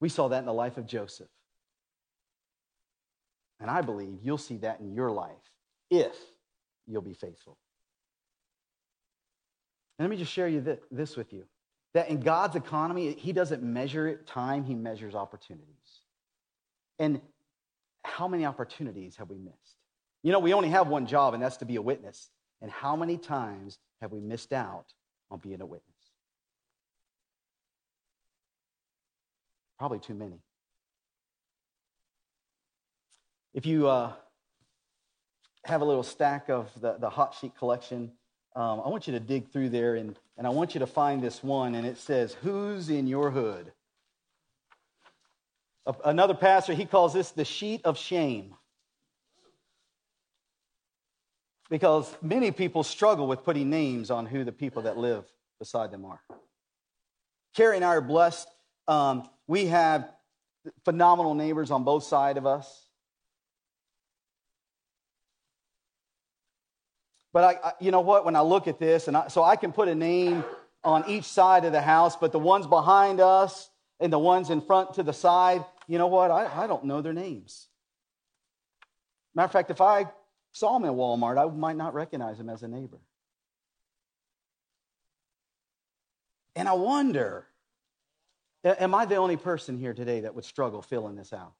we 0.00 0.08
saw 0.08 0.28
that 0.28 0.38
in 0.38 0.46
the 0.46 0.52
life 0.52 0.76
of 0.76 0.86
Joseph. 0.86 1.28
And 3.60 3.70
I 3.70 3.80
believe 3.80 4.18
you'll 4.22 4.38
see 4.38 4.58
that 4.58 4.80
in 4.80 4.92
your 4.92 5.10
life 5.10 5.32
if 5.90 6.16
you'll 6.86 7.02
be 7.02 7.14
faithful. 7.14 7.56
And 9.98 10.06
let 10.06 10.10
me 10.10 10.16
just 10.16 10.32
share 10.32 10.48
you 10.48 10.78
this 10.90 11.16
with 11.16 11.32
you 11.32 11.44
that 11.94 12.10
in 12.10 12.20
God's 12.20 12.56
economy, 12.56 13.14
He 13.14 13.32
doesn't 13.32 13.62
measure 13.62 14.20
time, 14.26 14.64
He 14.64 14.74
measures 14.74 15.14
opportunities. 15.14 16.02
And 16.98 17.20
how 18.04 18.28
many 18.28 18.44
opportunities 18.44 19.16
have 19.16 19.30
we 19.30 19.38
missed? 19.38 19.76
You 20.22 20.32
know, 20.32 20.38
we 20.38 20.52
only 20.52 20.68
have 20.68 20.88
one 20.88 21.06
job, 21.06 21.32
and 21.32 21.42
that's 21.42 21.56
to 21.58 21.64
be 21.64 21.76
a 21.76 21.82
witness. 21.82 22.30
And 22.60 22.70
how 22.70 22.96
many 22.96 23.16
times 23.16 23.78
have 24.02 24.12
we 24.12 24.20
missed 24.20 24.52
out 24.52 24.92
on 25.30 25.38
being 25.38 25.60
a 25.62 25.66
witness? 25.66 25.95
Probably 29.78 29.98
too 29.98 30.14
many. 30.14 30.40
If 33.54 33.66
you 33.66 33.88
uh, 33.88 34.12
have 35.64 35.80
a 35.80 35.84
little 35.84 36.02
stack 36.02 36.48
of 36.48 36.70
the, 36.80 36.96
the 36.98 37.10
hot 37.10 37.34
sheet 37.34 37.56
collection, 37.56 38.12
um, 38.54 38.80
I 38.84 38.88
want 38.88 39.06
you 39.06 39.12
to 39.12 39.20
dig 39.20 39.48
through 39.48 39.70
there 39.70 39.96
and, 39.96 40.18
and 40.38 40.46
I 40.46 40.50
want 40.50 40.74
you 40.74 40.80
to 40.80 40.86
find 40.86 41.22
this 41.22 41.42
one, 41.42 41.74
and 41.74 41.86
it 41.86 41.98
says, 41.98 42.34
Who's 42.42 42.88
in 42.90 43.06
your 43.06 43.30
hood? 43.30 43.72
Another 46.04 46.34
pastor, 46.34 46.72
he 46.72 46.84
calls 46.84 47.12
this 47.12 47.30
the 47.30 47.44
sheet 47.44 47.82
of 47.84 47.96
shame. 47.96 48.54
Because 51.68 52.14
many 52.22 52.50
people 52.50 52.82
struggle 52.82 53.26
with 53.26 53.44
putting 53.44 53.70
names 53.70 54.10
on 54.10 54.26
who 54.26 54.44
the 54.44 54.52
people 54.52 54.82
that 54.82 54.96
live 54.96 55.24
beside 55.58 55.90
them 55.90 56.04
are. 56.04 56.20
Carrie 57.54 57.76
and 57.76 57.84
I 57.84 57.88
are 57.88 58.00
blessed. 58.00 58.48
Um, 58.88 59.28
we 59.46 59.66
have 59.66 60.08
phenomenal 60.84 61.34
neighbors 61.34 61.70
on 61.70 61.84
both 61.84 62.04
sides 62.04 62.38
of 62.38 62.46
us. 62.46 62.86
But 67.32 67.44
I, 67.44 67.68
I, 67.68 67.72
you 67.80 67.90
know 67.90 68.00
what? 68.00 68.24
When 68.24 68.34
I 68.34 68.40
look 68.40 68.66
at 68.66 68.78
this, 68.78 69.08
and 69.08 69.16
I, 69.16 69.28
so 69.28 69.42
I 69.42 69.56
can 69.56 69.72
put 69.72 69.88
a 69.88 69.94
name 69.94 70.44
on 70.82 71.04
each 71.08 71.24
side 71.24 71.64
of 71.64 71.72
the 71.72 71.82
house, 71.82 72.16
but 72.16 72.32
the 72.32 72.38
ones 72.38 72.66
behind 72.66 73.20
us 73.20 73.68
and 74.00 74.12
the 74.12 74.18
ones 74.18 74.50
in 74.50 74.60
front 74.60 74.94
to 74.94 75.02
the 75.02 75.12
side, 75.12 75.64
you 75.86 75.98
know 75.98 76.06
what? 76.06 76.30
I, 76.30 76.64
I 76.64 76.66
don't 76.66 76.84
know 76.84 77.02
their 77.02 77.12
names. 77.12 77.68
Matter 79.34 79.46
of 79.46 79.52
fact, 79.52 79.70
if 79.70 79.80
I 79.80 80.06
saw 80.52 80.78
them 80.78 80.88
in 80.88 80.94
Walmart, 80.94 81.36
I 81.36 81.54
might 81.54 81.76
not 81.76 81.92
recognize 81.92 82.38
them 82.38 82.48
as 82.48 82.62
a 82.62 82.68
neighbor. 82.68 83.00
And 86.54 86.66
I 86.66 86.72
wonder 86.72 87.46
am 88.66 88.94
I 88.94 89.04
the 89.04 89.16
only 89.16 89.36
person 89.36 89.78
here 89.78 89.94
today 89.94 90.20
that 90.20 90.34
would 90.34 90.44
struggle 90.44 90.82
filling 90.82 91.16
this 91.16 91.32
out? 91.32 91.52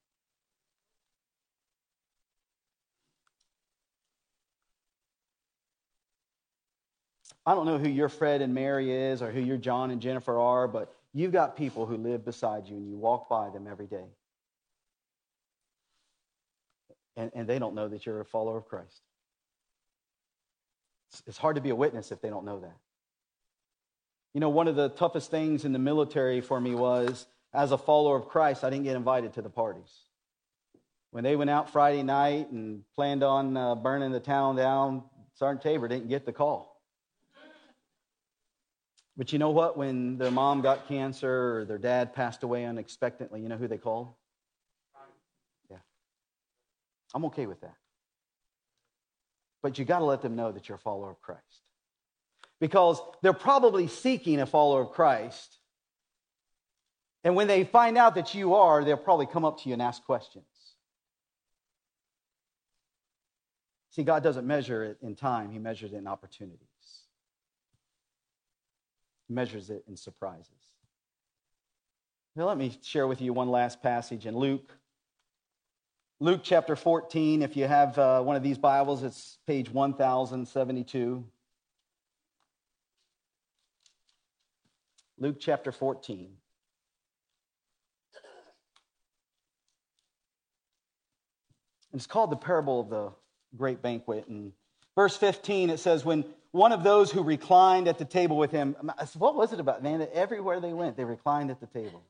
I 7.44 7.54
don't 7.54 7.66
know 7.66 7.78
who 7.78 7.88
your 7.88 8.08
Fred 8.08 8.42
and 8.42 8.52
Mary 8.54 8.92
is 8.92 9.22
or 9.22 9.30
who 9.30 9.40
your 9.40 9.56
John 9.56 9.92
and 9.92 10.00
Jennifer 10.00 10.36
are, 10.38 10.66
but 10.66 10.92
You've 11.16 11.32
got 11.32 11.56
people 11.56 11.86
who 11.86 11.96
live 11.96 12.26
beside 12.26 12.68
you 12.68 12.76
and 12.76 12.86
you 12.86 12.98
walk 12.98 13.26
by 13.26 13.48
them 13.48 13.66
every 13.66 13.86
day. 13.86 14.04
And, 17.16 17.30
and 17.34 17.48
they 17.48 17.58
don't 17.58 17.74
know 17.74 17.88
that 17.88 18.04
you're 18.04 18.20
a 18.20 18.24
follower 18.26 18.58
of 18.58 18.66
Christ. 18.66 19.00
It's, 21.10 21.22
it's 21.26 21.38
hard 21.38 21.56
to 21.56 21.62
be 21.62 21.70
a 21.70 21.74
witness 21.74 22.12
if 22.12 22.20
they 22.20 22.28
don't 22.28 22.44
know 22.44 22.60
that. 22.60 22.76
You 24.36 24.40
know, 24.40 24.50
one 24.50 24.68
of 24.68 24.76
the 24.76 24.90
toughest 24.90 25.30
things 25.30 25.64
in 25.64 25.72
the 25.72 25.78
military 25.78 26.42
for 26.42 26.60
me 26.60 26.74
was 26.74 27.26
as 27.54 27.72
a 27.72 27.78
follower 27.78 28.18
of 28.18 28.28
Christ, 28.28 28.64
I 28.64 28.68
didn't 28.68 28.84
get 28.84 28.94
invited 28.94 29.32
to 29.32 29.40
the 29.40 29.48
parties. 29.48 29.90
When 31.10 31.24
they 31.24 31.36
went 31.36 31.48
out 31.48 31.70
Friday 31.70 32.02
night 32.02 32.50
and 32.50 32.82
planned 32.94 33.22
on 33.22 33.56
uh, 33.56 33.74
burning 33.76 34.12
the 34.12 34.20
town 34.20 34.56
down, 34.56 35.04
Sergeant 35.36 35.62
Tabor 35.62 35.88
didn't 35.88 36.08
get 36.08 36.26
the 36.26 36.34
call. 36.34 36.82
But 39.16 39.32
you 39.32 39.38
know 39.38 39.52
what? 39.52 39.78
When 39.78 40.18
their 40.18 40.30
mom 40.30 40.60
got 40.60 40.86
cancer 40.86 41.60
or 41.60 41.64
their 41.64 41.78
dad 41.78 42.12
passed 42.12 42.42
away 42.42 42.66
unexpectedly, 42.66 43.40
you 43.40 43.48
know 43.48 43.56
who 43.56 43.68
they 43.68 43.78
called? 43.78 44.08
Yeah. 45.70 45.78
I'm 47.14 47.24
okay 47.24 47.46
with 47.46 47.62
that. 47.62 47.76
But 49.62 49.78
you 49.78 49.86
got 49.86 50.00
to 50.00 50.04
let 50.04 50.20
them 50.20 50.36
know 50.36 50.52
that 50.52 50.68
you're 50.68 50.76
a 50.76 50.78
follower 50.78 51.10
of 51.10 51.22
Christ. 51.22 51.62
Because 52.60 53.00
they're 53.22 53.32
probably 53.32 53.86
seeking 53.86 54.40
a 54.40 54.46
follower 54.46 54.82
of 54.82 54.92
Christ. 54.92 55.58
And 57.22 57.34
when 57.34 57.48
they 57.48 57.64
find 57.64 57.98
out 57.98 58.14
that 58.14 58.34
you 58.34 58.54
are, 58.54 58.84
they'll 58.84 58.96
probably 58.96 59.26
come 59.26 59.44
up 59.44 59.60
to 59.62 59.68
you 59.68 59.74
and 59.74 59.82
ask 59.82 60.02
questions. 60.04 60.44
See, 63.90 64.04
God 64.04 64.22
doesn't 64.22 64.46
measure 64.46 64.84
it 64.84 64.98
in 65.02 65.14
time, 65.16 65.50
He 65.50 65.58
measures 65.58 65.92
it 65.92 65.96
in 65.96 66.06
opportunity 66.06 66.66
measures 69.28 69.70
it 69.70 69.84
in 69.88 69.96
surprises. 69.96 70.52
Now, 72.34 72.46
let 72.46 72.58
me 72.58 72.76
share 72.82 73.06
with 73.06 73.20
you 73.20 73.32
one 73.32 73.48
last 73.48 73.82
passage 73.82 74.26
in 74.26 74.36
Luke. 74.36 74.70
Luke 76.20 76.40
chapter 76.42 76.76
14. 76.76 77.42
If 77.42 77.56
you 77.56 77.66
have 77.66 77.98
uh, 77.98 78.22
one 78.22 78.36
of 78.36 78.42
these 78.42 78.58
Bibles, 78.58 79.02
it's 79.02 79.38
page 79.46 79.70
1072. 79.70 81.24
Luke 85.18 85.36
chapter 85.40 85.72
14. 85.72 86.28
It's 91.94 92.06
called 92.06 92.30
the 92.30 92.36
parable 92.36 92.80
of 92.80 92.90
the 92.90 93.12
great 93.56 93.80
banquet. 93.80 94.28
And 94.28 94.52
verse 94.94 95.16
15, 95.16 95.70
it 95.70 95.78
says, 95.78 96.04
When 96.04 96.24
one 96.56 96.72
of 96.72 96.82
those 96.82 97.12
who 97.12 97.22
reclined 97.22 97.86
at 97.86 97.98
the 97.98 98.04
table 98.04 98.36
with 98.36 98.50
him. 98.50 98.74
What 99.18 99.36
was 99.36 99.52
it 99.52 99.60
about, 99.60 99.82
man? 99.82 100.06
Everywhere 100.12 100.58
they 100.58 100.72
went, 100.72 100.96
they 100.96 101.04
reclined 101.04 101.50
at 101.50 101.60
the 101.60 101.66
table. 101.66 102.02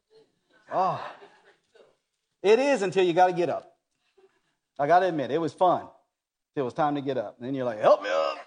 Oh, 0.73 1.05
it 2.43 2.59
is 2.59 2.83
until 2.83 3.05
you 3.05 3.13
got 3.13 3.27
to 3.27 3.33
get 3.33 3.51
up. 3.51 3.77
I 4.79 4.87
got 4.87 5.01
to 5.01 5.07
admit, 5.07 5.31
it 5.31 5.39
was 5.39 5.53
fun. 5.53 5.87
It 6.55 6.63
was 6.63 6.75
time 6.75 6.95
to 6.95 7.01
get 7.01 7.19
up. 7.19 7.37
And 7.39 7.47
then 7.47 7.55
you're 7.55 7.65
like, 7.65 7.81
help 7.81 8.03
me 8.03 8.09
up. 8.09 8.39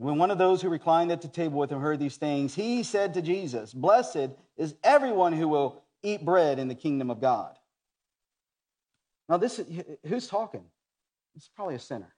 When 0.00 0.16
one 0.16 0.30
of 0.30 0.38
those 0.38 0.62
who 0.62 0.70
reclined 0.70 1.12
at 1.12 1.20
the 1.20 1.28
table 1.28 1.58
with 1.58 1.70
him 1.70 1.78
heard 1.78 1.98
these 1.98 2.16
things, 2.16 2.54
he 2.54 2.82
said 2.84 3.12
to 3.12 3.20
Jesus, 3.20 3.74
Blessed 3.74 4.30
is 4.56 4.74
everyone 4.82 5.34
who 5.34 5.46
will 5.46 5.82
eat 6.02 6.24
bread 6.24 6.58
in 6.58 6.68
the 6.68 6.74
kingdom 6.74 7.10
of 7.10 7.20
God. 7.20 7.54
Now, 9.28 9.36
this 9.36 9.58
is, 9.58 9.84
who's 10.06 10.26
talking? 10.26 10.64
It's 11.36 11.50
probably 11.54 11.74
a 11.74 11.78
sinner. 11.78 12.14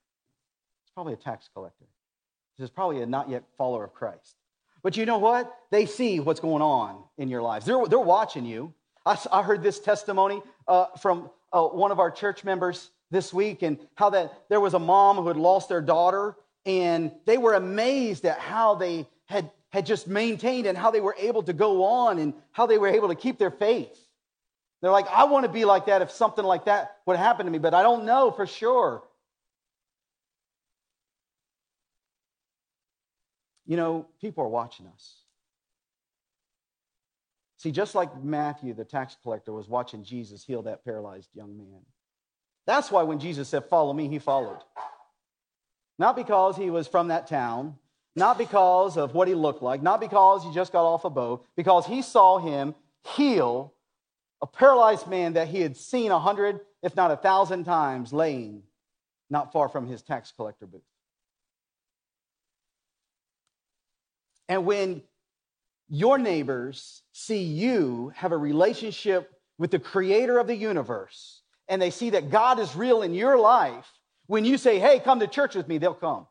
It's 0.84 0.92
probably 0.94 1.14
a 1.14 1.16
tax 1.16 1.50
collector. 1.52 1.86
This 2.56 2.66
is 2.66 2.70
probably 2.70 3.02
a 3.02 3.06
not 3.06 3.28
yet 3.28 3.42
follower 3.58 3.82
of 3.82 3.92
Christ. 3.92 4.36
But 4.84 4.96
you 4.96 5.04
know 5.04 5.18
what? 5.18 5.52
They 5.72 5.86
see 5.86 6.20
what's 6.20 6.38
going 6.38 6.62
on 6.62 7.02
in 7.18 7.28
your 7.28 7.42
lives. 7.42 7.66
They're, 7.66 7.84
they're 7.86 7.98
watching 7.98 8.46
you. 8.46 8.72
I, 9.04 9.18
I 9.32 9.42
heard 9.42 9.60
this 9.60 9.80
testimony 9.80 10.40
uh, 10.68 10.86
from 11.00 11.30
uh, 11.52 11.64
one 11.64 11.90
of 11.90 11.98
our 11.98 12.12
church 12.12 12.44
members 12.44 12.92
this 13.10 13.34
week 13.34 13.62
and 13.62 13.76
how 13.96 14.10
that 14.10 14.44
there 14.48 14.60
was 14.60 14.74
a 14.74 14.78
mom 14.78 15.16
who 15.16 15.26
had 15.26 15.36
lost 15.36 15.68
their 15.68 15.82
daughter 15.82 16.36
and 16.64 17.12
they 17.24 17.38
were 17.38 17.54
amazed 17.54 18.24
at 18.24 18.38
how 18.38 18.74
they 18.74 19.06
had, 19.26 19.50
had 19.70 19.86
just 19.86 20.06
maintained 20.06 20.66
and 20.66 20.76
how 20.76 20.90
they 20.90 21.00
were 21.00 21.16
able 21.18 21.42
to 21.44 21.52
go 21.52 21.84
on 21.84 22.18
and 22.18 22.34
how 22.52 22.66
they 22.66 22.78
were 22.78 22.88
able 22.88 23.08
to 23.08 23.14
keep 23.14 23.38
their 23.38 23.50
faith. 23.50 23.98
They're 24.80 24.90
like, 24.90 25.06
I 25.08 25.24
want 25.24 25.46
to 25.46 25.52
be 25.52 25.64
like 25.64 25.86
that 25.86 26.02
if 26.02 26.10
something 26.10 26.44
like 26.44 26.64
that 26.64 26.98
would 27.06 27.16
happen 27.16 27.46
to 27.46 27.52
me, 27.52 27.58
but 27.58 27.74
I 27.74 27.82
don't 27.82 28.04
know 28.04 28.30
for 28.30 28.46
sure. 28.46 29.02
You 33.64 33.76
know, 33.76 34.06
people 34.20 34.44
are 34.44 34.48
watching 34.48 34.86
us. 34.88 35.14
See, 37.58 37.70
just 37.70 37.94
like 37.94 38.22
Matthew, 38.22 38.74
the 38.74 38.84
tax 38.84 39.16
collector, 39.22 39.52
was 39.52 39.68
watching 39.68 40.02
Jesus 40.02 40.44
heal 40.44 40.62
that 40.62 40.84
paralyzed 40.84 41.28
young 41.32 41.56
man. 41.56 41.80
That's 42.66 42.90
why 42.90 43.04
when 43.04 43.20
Jesus 43.20 43.48
said, 43.48 43.66
Follow 43.66 43.92
me, 43.92 44.08
he 44.08 44.18
followed. 44.18 44.58
Not 45.98 46.16
because 46.16 46.56
he 46.56 46.70
was 46.70 46.88
from 46.88 47.08
that 47.08 47.26
town, 47.26 47.76
not 48.16 48.38
because 48.38 48.96
of 48.96 49.14
what 49.14 49.28
he 49.28 49.34
looked 49.34 49.62
like, 49.62 49.82
not 49.82 50.00
because 50.00 50.42
he 50.42 50.52
just 50.52 50.72
got 50.72 50.84
off 50.84 51.04
a 51.04 51.10
boat, 51.10 51.46
because 51.56 51.86
he 51.86 52.02
saw 52.02 52.38
him 52.38 52.74
heal 53.16 53.72
a 54.40 54.46
paralyzed 54.46 55.06
man 55.06 55.34
that 55.34 55.48
he 55.48 55.60
had 55.60 55.76
seen 55.76 56.10
a 56.10 56.18
hundred, 56.18 56.60
if 56.82 56.96
not 56.96 57.10
a 57.10 57.16
thousand 57.16 57.64
times, 57.64 58.12
laying 58.12 58.62
not 59.30 59.52
far 59.52 59.68
from 59.68 59.86
his 59.86 60.02
tax 60.02 60.32
collector 60.36 60.66
booth. 60.66 60.82
And 64.48 64.66
when 64.66 65.02
your 65.88 66.18
neighbors 66.18 67.02
see 67.12 67.42
you 67.42 68.12
have 68.16 68.32
a 68.32 68.36
relationship 68.36 69.30
with 69.58 69.70
the 69.70 69.78
creator 69.78 70.38
of 70.38 70.46
the 70.46 70.56
universe, 70.56 71.42
and 71.68 71.80
they 71.80 71.90
see 71.90 72.10
that 72.10 72.30
God 72.30 72.58
is 72.58 72.74
real 72.74 73.02
in 73.02 73.14
your 73.14 73.38
life, 73.38 73.86
when 74.32 74.46
you 74.46 74.56
say, 74.56 74.78
hey, 74.78 74.98
come 74.98 75.20
to 75.20 75.26
church 75.26 75.54
with 75.54 75.68
me, 75.68 75.76
they'll 75.76 75.92
come. 75.92 76.26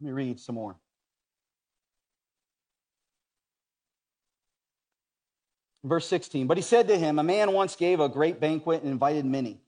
Let 0.00 0.06
me 0.08 0.10
read 0.10 0.40
some 0.40 0.56
more. 0.56 0.74
Verse 5.84 6.08
16, 6.08 6.48
but 6.48 6.56
he 6.56 6.64
said 6.64 6.88
to 6.88 6.98
him, 6.98 7.20
A 7.20 7.22
man 7.22 7.52
once 7.52 7.76
gave 7.76 8.00
a 8.00 8.08
great 8.08 8.40
banquet 8.40 8.82
and 8.82 8.90
invited 8.90 9.24
many. 9.24 9.60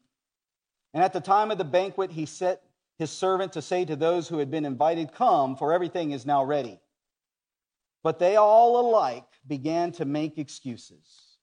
And 0.95 1.05
at 1.05 1.13
the 1.13 1.21
time 1.21 1.53
of 1.53 1.59
the 1.59 1.65
banquet, 1.65 2.11
he 2.11 2.27
set 2.27 2.65
his 2.99 3.13
servant 3.13 3.53
to 3.53 3.63
say 3.63 3.85
to 3.85 3.95
those 3.95 4.27
who 4.27 4.39
had 4.39 4.51
been 4.51 4.65
invited, 4.65 5.15
Come, 5.15 5.55
for 5.55 5.73
everything 5.73 6.11
is 6.11 6.27
now 6.27 6.43
ready. 6.43 6.81
But 8.03 8.19
they 8.19 8.37
all 8.37 8.81
alike 8.81 9.27
began 9.47 9.93
to 9.93 10.05
make 10.05 10.39
excuses. 10.39 11.37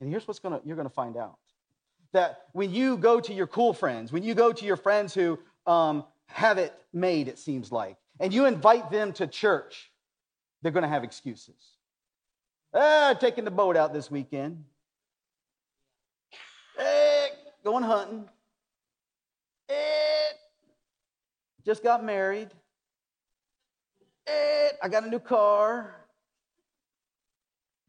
And 0.00 0.10
here's 0.10 0.26
what's 0.26 0.40
gonna, 0.40 0.60
you're 0.64 0.76
going 0.76 0.88
to 0.88 0.94
find 0.94 1.16
out 1.16 1.38
that 2.12 2.46
when 2.52 2.72
you 2.72 2.96
go 2.96 3.20
to 3.20 3.32
your 3.32 3.46
cool 3.46 3.72
friends, 3.72 4.12
when 4.12 4.22
you 4.22 4.34
go 4.34 4.52
to 4.52 4.64
your 4.64 4.76
friends 4.76 5.14
who 5.14 5.38
um, 5.66 6.04
have 6.26 6.58
it 6.58 6.74
made, 6.92 7.28
it 7.28 7.38
seems 7.38 7.72
like, 7.72 7.96
and 8.20 8.32
you 8.32 8.46
invite 8.46 8.90
them 8.90 9.12
to 9.14 9.26
church, 9.26 9.90
they're 10.60 10.72
going 10.72 10.82
to 10.82 10.88
have 10.88 11.04
excuses. 11.04 11.76
Ah, 12.74 13.14
taking 13.18 13.44
the 13.44 13.50
boat 13.50 13.76
out 13.76 13.92
this 13.92 14.10
weekend. 14.10 14.64
Eh, 16.78 17.26
going 17.64 17.84
hunting. 17.84 18.28
Eh, 19.68 20.32
just 21.64 21.82
got 21.82 22.04
married. 22.04 22.48
Eh, 24.32 24.70
I 24.82 24.88
got 24.88 25.04
a 25.04 25.08
new 25.08 25.20
car. 25.20 25.94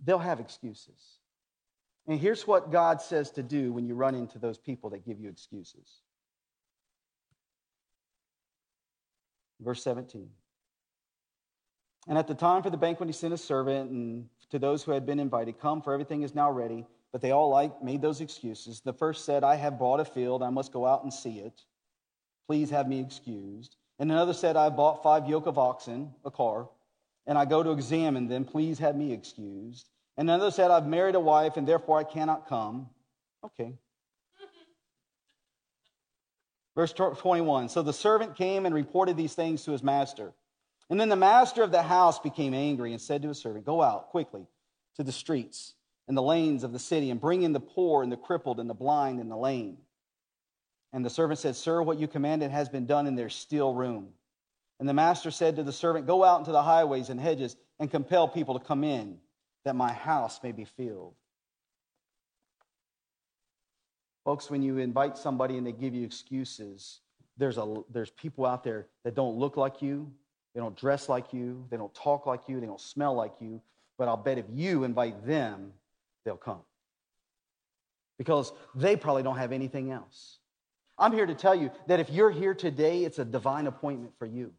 They'll 0.04 0.20
have 0.20 0.40
excuses. 0.40 1.20
And 2.08 2.20
here's 2.20 2.46
what 2.46 2.72
God 2.72 3.02
says 3.02 3.32
to 3.32 3.44
do 3.44 3.72
when 3.72 3.86
you 3.86 3.96
run 3.96 4.16
into 4.16 4.38
those 4.38 4.58
people 4.58 4.90
that 4.90 5.06
give 5.06 5.20
you 5.20 5.30
excuses. 5.30 6.02
Verse 9.62 9.82
17. 9.84 10.30
And 12.08 12.18
at 12.18 12.28
the 12.28 12.36
time 12.36 12.62
for 12.62 12.70
the 12.70 12.78
banquet, 12.78 13.08
he 13.08 13.14
sent 13.14 13.34
a 13.34 13.38
servant 13.38 13.90
and 13.92 14.28
to 14.50 14.60
those 14.60 14.84
who 14.84 14.92
had 14.92 15.06
been 15.06 15.20
invited, 15.20 15.60
Come, 15.60 15.82
for 15.82 15.94
everything 15.94 16.24
is 16.24 16.36
now 16.36 16.52
ready. 16.52 16.86
But 17.14 17.22
they 17.22 17.32
all 17.32 17.50
like 17.50 17.82
made 17.82 18.02
those 18.02 18.22
excuses. 18.22 18.82
The 18.82 18.92
first 18.92 19.24
said, 19.24 19.44
I 19.44 19.56
have 19.56 19.80
bought 19.80 20.00
a 20.00 20.06
field, 20.06 20.44
I 20.44 20.50
must 20.50 20.74
go 20.74 20.86
out 20.86 21.04
and 21.04 21.14
see 21.14 21.40
it. 21.40 21.64
Please 22.48 22.70
have 22.72 22.88
me 22.88 23.00
excused. 23.00 23.78
And 24.00 24.12
another 24.12 24.34
said, 24.34 24.56
I 24.56 24.70
bought 24.70 25.04
five 25.04 25.28
yoke 25.28 25.46
of 25.46 25.58
oxen, 25.58 26.14
a 26.26 26.32
car, 26.32 26.68
and 27.26 27.38
I 27.38 27.46
go 27.46 27.64
to 27.64 27.72
examine 27.72 28.28
them. 28.28 28.46
Please 28.46 28.80
have 28.80 28.96
me 28.96 29.14
excused. 29.14 29.88
And 30.18 30.30
another 30.30 30.52
said, 30.52 30.72
I've 30.72 30.88
married 30.88 31.16
a 31.16 31.20
wife, 31.20 31.58
and 31.58 31.68
therefore 31.68 32.00
I 32.00 32.04
cannot 32.04 32.48
come. 32.48 32.90
Okay. 33.44 33.74
Verse 36.76 36.94
21 36.94 37.70
So 37.70 37.82
the 37.82 37.94
servant 37.94 38.36
came 38.36 38.66
and 38.66 38.74
reported 38.74 39.16
these 39.16 39.34
things 39.34 39.64
to 39.64 39.72
his 39.72 39.84
master. 39.84 40.34
And 40.90 41.00
then 41.00 41.10
the 41.10 41.16
master 41.16 41.64
of 41.64 41.72
the 41.72 41.82
house 41.82 42.20
became 42.20 42.54
angry 42.54 42.92
and 42.92 43.02
said 43.02 43.22
to 43.22 43.30
his 43.30 43.40
servant, 43.40 43.66
Go 43.66 43.82
out 43.82 44.10
quickly 44.10 44.46
to 44.96 45.04
the 45.04 45.12
streets 45.12 45.74
and 46.08 46.18
the 46.18 46.22
lanes 46.22 46.64
of 46.64 46.74
the 46.74 46.80
city 46.80 47.10
and 47.10 47.22
bring 47.22 47.44
in 47.44 47.54
the 47.54 47.60
poor 47.60 48.04
and 48.04 48.12
the 48.12 48.18
crippled 48.18 48.60
and 48.60 48.70
the 48.70 48.74
blind 48.74 49.20
and 49.20 49.32
the 49.32 49.38
lame. 49.38 49.78
And 50.94 51.04
the 51.04 51.10
servant 51.10 51.40
said, 51.40 51.56
Sir, 51.56 51.82
what 51.82 51.98
you 51.98 52.08
commanded 52.08 52.52
has 52.52 52.70
been 52.70 52.86
done, 52.86 53.08
and 53.08 53.18
there's 53.18 53.36
still 53.36 53.74
room. 53.74 54.10
And 54.80 54.88
the 54.88 54.94
master 54.94 55.32
said 55.32 55.56
to 55.56 55.64
the 55.64 55.72
servant, 55.72 56.06
Go 56.06 56.24
out 56.24 56.40
into 56.40 56.52
the 56.52 56.62
highways 56.62 57.10
and 57.10 57.20
hedges 57.20 57.56
and 57.80 57.90
compel 57.90 58.28
people 58.28 58.58
to 58.60 58.64
come 58.64 58.84
in, 58.84 59.18
that 59.66 59.76
my 59.76 59.92
house 59.92 60.40
may 60.44 60.52
be 60.52 60.66
filled. 60.66 61.16
Folks, 64.24 64.50
when 64.50 64.62
you 64.62 64.78
invite 64.78 65.18
somebody 65.18 65.58
and 65.58 65.66
they 65.66 65.72
give 65.72 65.94
you 65.96 66.06
excuses, 66.06 67.00
there's, 67.38 67.58
a, 67.58 67.76
there's 67.90 68.12
people 68.12 68.46
out 68.46 68.64
there 68.64 68.88
that 69.04 69.16
don't 69.16 69.38
look 69.38 69.58
like 69.58 69.82
you, 69.82 70.12
they 70.54 70.62
don't 70.62 70.78
dress 70.78 71.10
like 71.10 71.34
you, 71.34 71.66
they 71.72 71.78
don't 71.78 71.94
talk 71.94 72.26
like 72.26 72.48
you, 72.48 72.60
they 72.60 72.68
don't 72.68 72.80
smell 72.80 73.16
like 73.16 73.34
you, 73.42 73.62
but 73.98 74.08
I'll 74.08 74.18
bet 74.18 74.38
if 74.38 74.46
you 74.54 74.84
invite 74.84 75.26
them, 75.26 75.74
they'll 76.24 76.38
come. 76.38 76.62
Because 78.18 78.54
they 78.76 78.96
probably 78.96 79.24
don't 79.24 79.38
have 79.38 79.52
anything 79.52 79.92
else. 79.92 80.38
I'm 80.98 81.12
here 81.12 81.26
to 81.26 81.36
tell 81.36 81.56
you 81.56 81.72
that 81.88 82.00
if 82.00 82.10
you're 82.10 82.32
here 82.32 82.54
today, 82.54 83.04
it's 83.04 83.20
a 83.20 83.26
divine 83.26 83.68
appointment 83.68 84.14
for 84.20 84.26
you. 84.26 84.54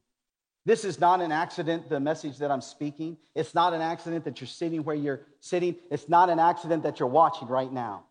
This 0.66 0.84
is 0.84 0.98
not 0.98 1.20
an 1.20 1.30
accident, 1.30 1.88
the 1.88 2.00
message 2.00 2.38
that 2.38 2.50
I'm 2.50 2.62
speaking. 2.62 3.18
It's 3.34 3.54
not 3.54 3.74
an 3.74 3.82
accident 3.82 4.24
that 4.24 4.40
you're 4.40 4.48
sitting 4.48 4.82
where 4.82 4.96
you're 4.96 5.26
sitting. 5.40 5.76
It's 5.90 6.08
not 6.08 6.30
an 6.30 6.38
accident 6.38 6.84
that 6.84 6.98
you're 6.98 7.08
watching 7.08 7.48
right 7.48 7.70
now. 7.70 8.04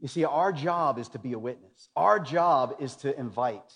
You 0.00 0.08
see, 0.08 0.24
our 0.24 0.52
job 0.52 0.98
is 0.98 1.08
to 1.10 1.18
be 1.18 1.32
a 1.32 1.38
witness, 1.38 1.88
our 1.96 2.18
job 2.18 2.76
is 2.80 2.96
to 2.96 3.18
invite. 3.18 3.72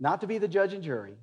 Not 0.00 0.20
to 0.22 0.26
be 0.26 0.38
the 0.38 0.48
judge 0.48 0.72
and 0.72 0.82
jury, 0.82 1.16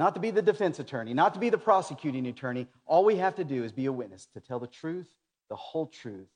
not 0.00 0.14
to 0.14 0.20
be 0.20 0.30
the 0.30 0.40
defense 0.40 0.78
attorney, 0.78 1.12
not 1.12 1.34
to 1.34 1.40
be 1.40 1.50
the 1.50 1.58
prosecuting 1.58 2.26
attorney. 2.26 2.66
All 2.86 3.04
we 3.04 3.16
have 3.16 3.34
to 3.34 3.44
do 3.44 3.64
is 3.64 3.70
be 3.70 3.84
a 3.84 3.92
witness, 3.92 4.26
to 4.32 4.40
tell 4.40 4.58
the 4.58 4.66
truth, 4.66 5.06
the 5.50 5.56
whole 5.56 5.86
truth, 5.86 6.30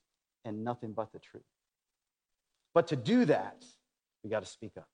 and 0.45 0.63
nothing 0.63 0.93
but 0.93 1.11
the 1.15 1.19
truth. 1.19 1.43
But 2.75 2.89
to 2.89 2.97
do 2.97 3.25
that, 3.25 3.65
we 4.23 4.29
got 4.29 4.41
to 4.41 4.47
speak 4.47 4.73
up. 4.77 4.87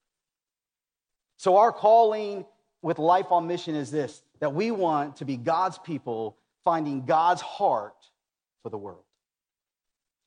So, 1.37 1.57
our 1.57 1.73
calling 1.73 2.47
with 2.81 3.01
Life 3.01 3.33
on 3.33 3.49
Mission 3.49 3.75
is 3.75 3.91
this 3.91 4.23
that 4.39 4.55
we 4.55 4.71
want 4.71 5.17
to 5.17 5.25
be 5.25 5.37
God's 5.37 5.79
people 5.79 6.37
finding 6.65 7.05
God's 7.05 7.41
heart 7.41 7.97
for 8.63 8.69
the 8.69 8.79
world. 8.79 9.03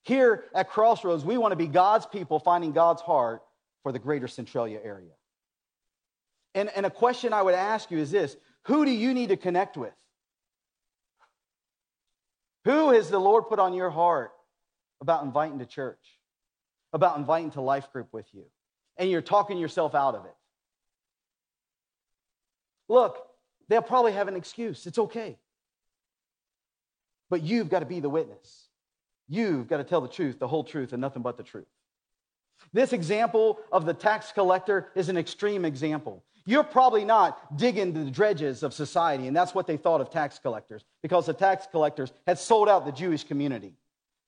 Here 0.02 0.44
at 0.54 0.70
Crossroads, 0.70 1.24
we 1.24 1.38
want 1.38 1.54
to 1.54 1.56
be 1.56 1.68
God's 1.68 2.08
people 2.08 2.40
finding 2.40 2.74
God's 2.74 3.02
heart 3.02 3.42
for 3.84 3.94
the 3.94 4.00
greater 4.00 4.28
Centralia 4.28 4.82
area. 4.84 5.14
And, 6.56 6.70
and 6.76 6.86
a 6.86 6.90
question 6.90 7.34
I 7.34 7.42
would 7.42 7.56
ask 7.56 7.92
you 7.92 7.98
is 7.98 8.12
this 8.12 8.36
Who 8.66 8.86
do 8.86 8.92
you 8.92 9.14
need 9.14 9.30
to 9.30 9.38
connect 9.38 9.78
with? 9.78 9.94
Who 12.66 12.92
has 12.92 13.10
the 13.10 13.20
Lord 13.20 13.48
put 13.50 13.60
on 13.60 13.74
your 13.74 13.90
heart 13.90 14.32
about 15.02 15.24
inviting 15.24 15.60
to 15.60 15.66
church, 15.66 16.20
about 16.94 17.18
inviting 17.18 17.52
to 17.52 17.62
life 17.62 17.92
group 17.92 18.08
with 18.14 18.28
you? 18.32 18.46
And 18.98 19.10
you're 19.10 19.22
talking 19.22 19.58
yourself 19.58 19.96
out 19.96 20.16
of 20.16 20.26
it. 20.26 20.36
Look, 22.88 23.18
They'll 23.70 23.82
probably 23.82 24.12
have 24.14 24.28
an 24.28 24.36
excuse. 24.36 24.86
It's 24.86 25.00
okay. 25.00 25.38
But 27.30 27.42
you've 27.42 27.70
got 27.70 27.80
to 27.80 27.86
be 27.86 28.00
the 28.00 28.10
witness. 28.10 28.68
You've 29.28 29.68
got 29.68 29.78
to 29.78 29.84
tell 29.84 30.02
the 30.02 30.08
truth, 30.08 30.40
the 30.40 30.48
whole 30.48 30.64
truth, 30.64 30.94
and 30.94 31.02
nothing 31.02 31.24
but 31.24 31.38
the 31.38 31.44
truth. 31.44 31.66
This 32.72 32.94
example 32.94 33.60
of 33.72 33.86
the 33.86 33.94
tax 33.94 34.32
collector 34.32 34.92
is 34.96 35.10
an 35.10 35.18
extreme 35.18 35.64
example. 35.66 36.24
You're 36.46 36.64
probably 36.64 37.06
not 37.06 37.58
digging 37.58 37.94
the 37.94 38.10
dredges 38.12 38.64
of 38.64 38.74
society, 38.74 39.28
and 39.28 39.36
that's 39.36 39.56
what 39.56 39.68
they 39.68 39.78
thought 39.78 40.02
of 40.02 40.10
tax 40.10 40.40
collectors, 40.40 40.84
because 41.02 41.28
the 41.28 41.34
tax 41.34 41.68
collectors 41.72 42.12
had 42.28 42.38
sold 42.38 42.68
out 42.68 42.86
the 42.86 42.92
Jewish 42.92 43.24
community. 43.24 43.76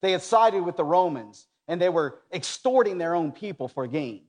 They 0.01 0.11
had 0.11 0.21
sided 0.21 0.61
with 0.61 0.77
the 0.77 0.83
Romans, 0.83 1.47
and 1.67 1.81
they 1.81 1.89
were 1.89 2.19
extorting 2.31 2.97
their 2.97 3.15
own 3.15 3.31
people 3.31 3.67
for 3.67 3.87
gain. 3.87 4.21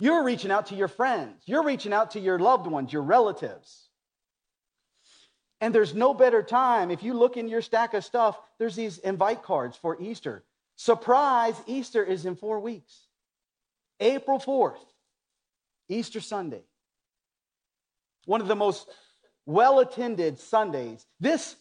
You're 0.00 0.24
reaching 0.24 0.50
out 0.50 0.66
to 0.66 0.74
your 0.74 0.88
friends, 0.88 1.42
you're 1.46 1.62
reaching 1.62 1.92
out 1.92 2.12
to 2.12 2.20
your 2.20 2.38
loved 2.38 2.66
ones, 2.66 2.92
your 2.92 3.02
relatives. 3.02 3.88
And 5.60 5.74
there's 5.74 5.94
no 5.94 6.12
better 6.12 6.42
time. 6.42 6.90
If 6.90 7.02
you 7.02 7.14
look 7.14 7.36
in 7.36 7.48
your 7.48 7.62
stack 7.62 7.94
of 7.94 8.04
stuff, 8.04 8.38
there's 8.58 8.74
these 8.74 8.98
invite 8.98 9.42
cards 9.42 9.76
for 9.76 10.00
Easter. 10.00 10.44
Surprise, 10.76 11.54
Easter 11.66 12.02
is 12.02 12.26
in 12.26 12.36
four 12.36 12.60
weeks. 12.60 13.06
April 14.00 14.38
4th, 14.38 14.84
Easter 15.88 16.20
Sunday. 16.20 16.62
One 18.26 18.40
of 18.40 18.48
the 18.48 18.56
most 18.56 18.88
well 19.46 19.78
attended 19.80 20.38
Sundays. 20.38 21.06
This 21.20 21.56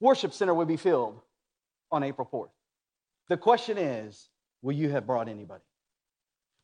worship 0.00 0.32
center 0.32 0.54
would 0.54 0.68
be 0.68 0.76
filled 0.76 1.20
on 1.90 2.02
April 2.02 2.28
4th. 2.32 2.50
The 3.28 3.36
question 3.36 3.78
is 3.78 4.28
will 4.62 4.74
you 4.74 4.90
have 4.90 5.06
brought 5.06 5.28
anybody? 5.28 5.64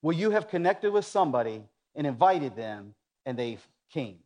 Will 0.02 0.14
you 0.14 0.30
have 0.30 0.48
connected 0.48 0.92
with 0.92 1.04
somebody 1.04 1.62
and 1.94 2.06
invited 2.06 2.56
them 2.56 2.94
and 3.24 3.38
they 3.38 3.58
came 3.92 4.18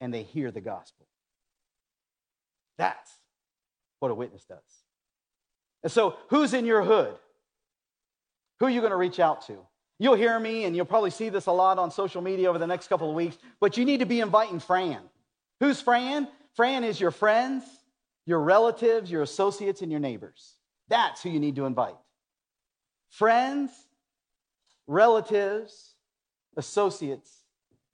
and 0.00 0.12
they 0.12 0.22
hear 0.22 0.50
the 0.50 0.60
gospel? 0.60 1.06
That's 2.76 3.10
what 3.98 4.10
a 4.10 4.14
witness 4.14 4.44
does. 4.44 4.79
And 5.82 5.90
so, 5.90 6.16
who's 6.28 6.54
in 6.54 6.66
your 6.66 6.82
hood? 6.82 7.14
Who 8.58 8.66
are 8.66 8.70
you 8.70 8.80
going 8.80 8.90
to 8.90 8.96
reach 8.96 9.18
out 9.18 9.46
to? 9.46 9.58
You'll 9.98 10.14
hear 10.14 10.38
me, 10.38 10.64
and 10.64 10.74
you'll 10.74 10.86
probably 10.86 11.10
see 11.10 11.28
this 11.28 11.46
a 11.46 11.52
lot 11.52 11.78
on 11.78 11.90
social 11.90 12.22
media 12.22 12.48
over 12.48 12.58
the 12.58 12.66
next 12.66 12.88
couple 12.88 13.08
of 13.08 13.14
weeks, 13.14 13.36
but 13.60 13.76
you 13.76 13.84
need 13.84 14.00
to 14.00 14.06
be 14.06 14.20
inviting 14.20 14.60
Fran. 14.60 15.00
Who's 15.60 15.80
Fran? 15.80 16.28
Fran 16.54 16.84
is 16.84 17.00
your 17.00 17.10
friends, 17.10 17.64
your 18.26 18.40
relatives, 18.40 19.10
your 19.10 19.22
associates, 19.22 19.82
and 19.82 19.90
your 19.90 20.00
neighbors. 20.00 20.54
That's 20.88 21.22
who 21.22 21.30
you 21.30 21.38
need 21.38 21.56
to 21.56 21.66
invite. 21.66 21.96
Friends, 23.10 23.70
relatives, 24.86 25.94
associates, 26.56 27.30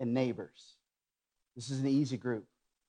and 0.01 0.15
neighbors. 0.15 0.75
This 1.55 1.71
is 1.71 1.81
an 1.81 1.87
easy 1.87 2.17
group. 2.17 2.45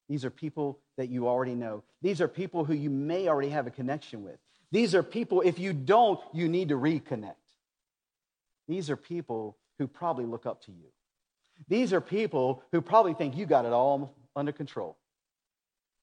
These 0.10 0.26
are 0.26 0.30
people 0.30 0.80
that 0.98 1.10
you 1.10 1.28
already 1.28 1.56
know. 1.56 1.84
These 2.02 2.22
are 2.22 2.28
people 2.28 2.66
who 2.66 2.74
you 2.74 2.90
may 2.90 3.28
already 3.28 3.50
have 3.50 3.68
a 3.68 3.72
connection 3.72 4.24
with. 4.24 4.40
These 4.72 4.96
are 4.96 5.04
people, 5.04 5.42
if 5.42 5.60
you 5.60 5.74
don't, 5.74 6.20
you 6.34 6.48
need 6.48 6.70
to 6.70 6.76
reconnect. 6.76 7.36
These 8.68 8.90
are 8.90 8.98
people 8.98 9.58
who 9.80 9.88
probably 9.88 10.26
look 10.26 10.46
up 10.46 10.64
to 10.66 10.72
you. 10.72 10.90
These 11.68 11.94
are 11.94 12.02
people 12.02 12.64
who 12.72 12.82
probably 12.82 13.14
think 13.14 13.38
you 13.38 13.46
got 13.46 13.66
it 13.66 13.74
all 13.74 14.16
under 14.36 14.52
control. 14.52 14.98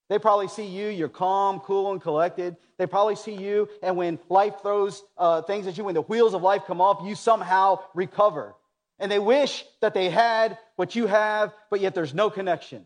They 0.09 0.19
probably 0.19 0.47
see 0.47 0.65
you, 0.65 0.87
you're 0.87 1.09
calm, 1.09 1.59
cool, 1.61 1.91
and 1.91 2.01
collected. 2.01 2.57
They 2.77 2.85
probably 2.85 3.15
see 3.15 3.33
you, 3.33 3.69
and 3.81 3.97
when 3.97 4.19
life 4.29 4.55
throws 4.61 5.03
uh, 5.17 5.41
things 5.43 5.65
at 5.65 5.77
you, 5.77 5.83
when 5.83 5.95
the 5.95 6.01
wheels 6.01 6.33
of 6.33 6.41
life 6.41 6.63
come 6.67 6.81
off, 6.81 7.01
you 7.03 7.15
somehow 7.15 7.79
recover. 7.93 8.55
And 8.99 9.11
they 9.11 9.19
wish 9.19 9.65
that 9.81 9.93
they 9.93 10.09
had 10.09 10.57
what 10.75 10.95
you 10.95 11.07
have, 11.07 11.53
but 11.71 11.81
yet 11.81 11.95
there's 11.95 12.13
no 12.13 12.29
connection. 12.29 12.85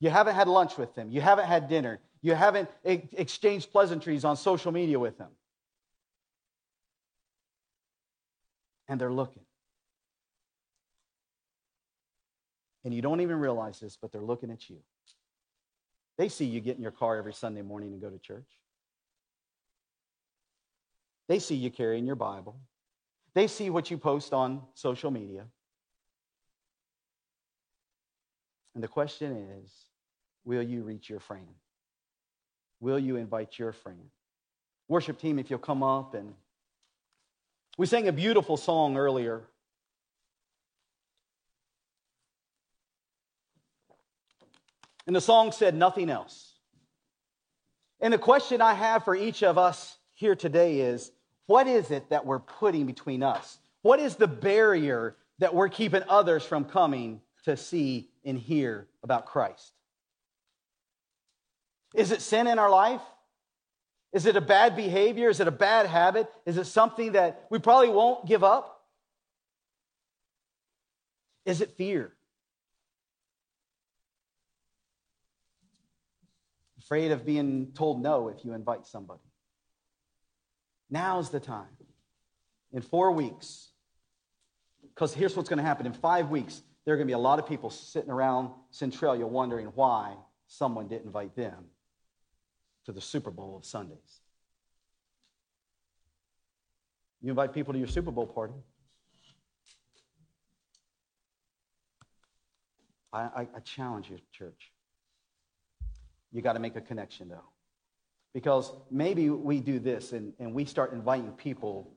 You 0.00 0.10
haven't 0.10 0.34
had 0.34 0.48
lunch 0.48 0.76
with 0.76 0.94
them, 0.94 1.10
you 1.10 1.20
haven't 1.20 1.46
had 1.46 1.68
dinner, 1.68 2.00
you 2.22 2.34
haven't 2.34 2.70
exchanged 2.84 3.72
pleasantries 3.72 4.24
on 4.24 4.36
social 4.36 4.70
media 4.70 4.98
with 4.98 5.18
them. 5.18 5.30
And 8.88 9.00
they're 9.00 9.12
looking. 9.12 9.42
And 12.84 12.94
you 12.94 13.02
don't 13.02 13.20
even 13.20 13.38
realize 13.38 13.80
this, 13.80 13.98
but 14.00 14.12
they're 14.12 14.20
looking 14.20 14.50
at 14.50 14.70
you. 14.70 14.78
They 16.16 16.28
see 16.28 16.44
you 16.44 16.60
get 16.60 16.76
in 16.76 16.82
your 16.82 16.92
car 16.92 17.16
every 17.16 17.32
Sunday 17.32 17.62
morning 17.62 17.92
and 17.92 18.00
go 18.00 18.10
to 18.10 18.18
church. 18.18 18.48
They 21.28 21.38
see 21.38 21.54
you 21.54 21.70
carrying 21.70 22.06
your 22.06 22.16
Bible. 22.16 22.56
They 23.34 23.46
see 23.46 23.70
what 23.70 23.90
you 23.90 23.98
post 23.98 24.32
on 24.32 24.62
social 24.74 25.10
media. 25.10 25.46
And 28.74 28.82
the 28.82 28.88
question 28.88 29.60
is 29.62 29.72
will 30.44 30.62
you 30.62 30.82
reach 30.82 31.08
your 31.08 31.20
friend? 31.20 31.46
Will 32.82 32.98
you 32.98 33.16
invite 33.16 33.58
your 33.58 33.72
friend? 33.72 34.10
Worship 34.88 35.18
team, 35.18 35.38
if 35.38 35.48
you'll 35.48 35.58
come 35.58 35.82
up 35.82 36.12
and 36.12 36.34
we 37.78 37.86
sang 37.86 38.08
a 38.08 38.12
beautiful 38.12 38.58
song 38.58 38.98
earlier 38.98 39.44
And 45.06 45.16
the 45.16 45.20
song 45.20 45.52
said 45.52 45.74
nothing 45.74 46.10
else. 46.10 46.54
And 48.00 48.12
the 48.12 48.18
question 48.18 48.60
I 48.60 48.74
have 48.74 49.04
for 49.04 49.14
each 49.14 49.42
of 49.42 49.58
us 49.58 49.96
here 50.14 50.34
today 50.34 50.80
is 50.80 51.10
what 51.46 51.66
is 51.66 51.90
it 51.90 52.10
that 52.10 52.24
we're 52.24 52.38
putting 52.38 52.86
between 52.86 53.22
us? 53.22 53.58
What 53.82 54.00
is 54.00 54.16
the 54.16 54.28
barrier 54.28 55.16
that 55.38 55.54
we're 55.54 55.68
keeping 55.68 56.02
others 56.08 56.44
from 56.44 56.64
coming 56.64 57.20
to 57.44 57.56
see 57.56 58.08
and 58.24 58.38
hear 58.38 58.86
about 59.02 59.26
Christ? 59.26 59.72
Is 61.94 62.10
it 62.10 62.22
sin 62.22 62.46
in 62.46 62.58
our 62.58 62.70
life? 62.70 63.02
Is 64.12 64.26
it 64.26 64.36
a 64.36 64.40
bad 64.40 64.76
behavior? 64.76 65.30
Is 65.30 65.40
it 65.40 65.48
a 65.48 65.52
bad 65.52 65.86
habit? 65.86 66.28
Is 66.44 66.58
it 66.58 66.66
something 66.66 67.12
that 67.12 67.46
we 67.50 67.58
probably 67.58 67.88
won't 67.88 68.26
give 68.26 68.44
up? 68.44 68.84
Is 71.44 71.60
it 71.60 71.76
fear? 71.76 72.12
afraid 76.92 77.10
of 77.10 77.24
being 77.24 77.68
told 77.72 78.02
no 78.02 78.28
if 78.28 78.44
you 78.44 78.52
invite 78.52 78.86
somebody. 78.86 79.22
Now's 80.90 81.30
the 81.30 81.40
time. 81.40 81.70
In 82.70 82.82
four 82.82 83.12
weeks, 83.12 83.70
because 84.94 85.14
here's 85.14 85.34
what's 85.34 85.48
going 85.48 85.56
to 85.56 85.64
happen 85.64 85.86
in 85.86 85.94
five 85.94 86.28
weeks, 86.28 86.60
there 86.84 86.92
are 86.92 86.98
going 86.98 87.06
to 87.06 87.10
be 87.10 87.14
a 87.14 87.18
lot 87.18 87.38
of 87.38 87.46
people 87.46 87.70
sitting 87.70 88.10
around 88.10 88.50
Centralia 88.72 89.26
wondering 89.26 89.68
why 89.68 90.16
someone 90.48 90.86
didn't 90.86 91.06
invite 91.06 91.34
them 91.34 91.64
to 92.86 92.92
the 92.92 93.00
Super 93.00 93.30
Bowl 93.30 93.56
of 93.56 93.64
Sundays. 93.64 94.20
You 97.20 97.30
invite 97.30 97.52
people 97.52 97.72
to 97.72 97.78
your 97.78 97.88
Super 97.88 98.10
Bowl 98.10 98.26
party. 98.26 98.54
I, 103.12 103.20
I, 103.20 103.40
I 103.56 103.60
challenge 103.64 104.10
you, 104.10 104.18
church. 104.32 104.72
You 106.32 106.42
got 106.42 106.54
to 106.54 106.58
make 106.58 106.76
a 106.76 106.80
connection, 106.80 107.28
though. 107.28 107.44
Because 108.34 108.72
maybe 108.90 109.28
we 109.30 109.60
do 109.60 109.78
this 109.78 110.12
and, 110.12 110.32
and 110.38 110.54
we 110.54 110.64
start 110.64 110.92
inviting 110.92 111.30
people 111.32 111.92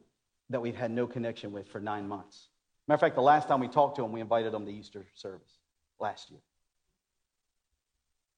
that 0.50 0.62
we've 0.62 0.76
had 0.76 0.92
no 0.92 1.08
connection 1.08 1.52
with 1.52 1.68
for 1.70 1.80
nine 1.80 2.08
months. 2.08 2.50
Matter 2.88 2.96
of 2.96 3.00
fact, 3.00 3.16
the 3.16 3.22
last 3.22 3.48
time 3.48 3.62
we 3.62 3.68
talked 3.68 3.96
to 3.96 4.04
them, 4.04 4.12
we 4.12 4.22
invited 4.22 4.54
them 4.54 4.66
to 4.66 4.72
Easter 4.72 5.08
service 5.16 5.60
last 6.00 6.30
year. 6.30 6.42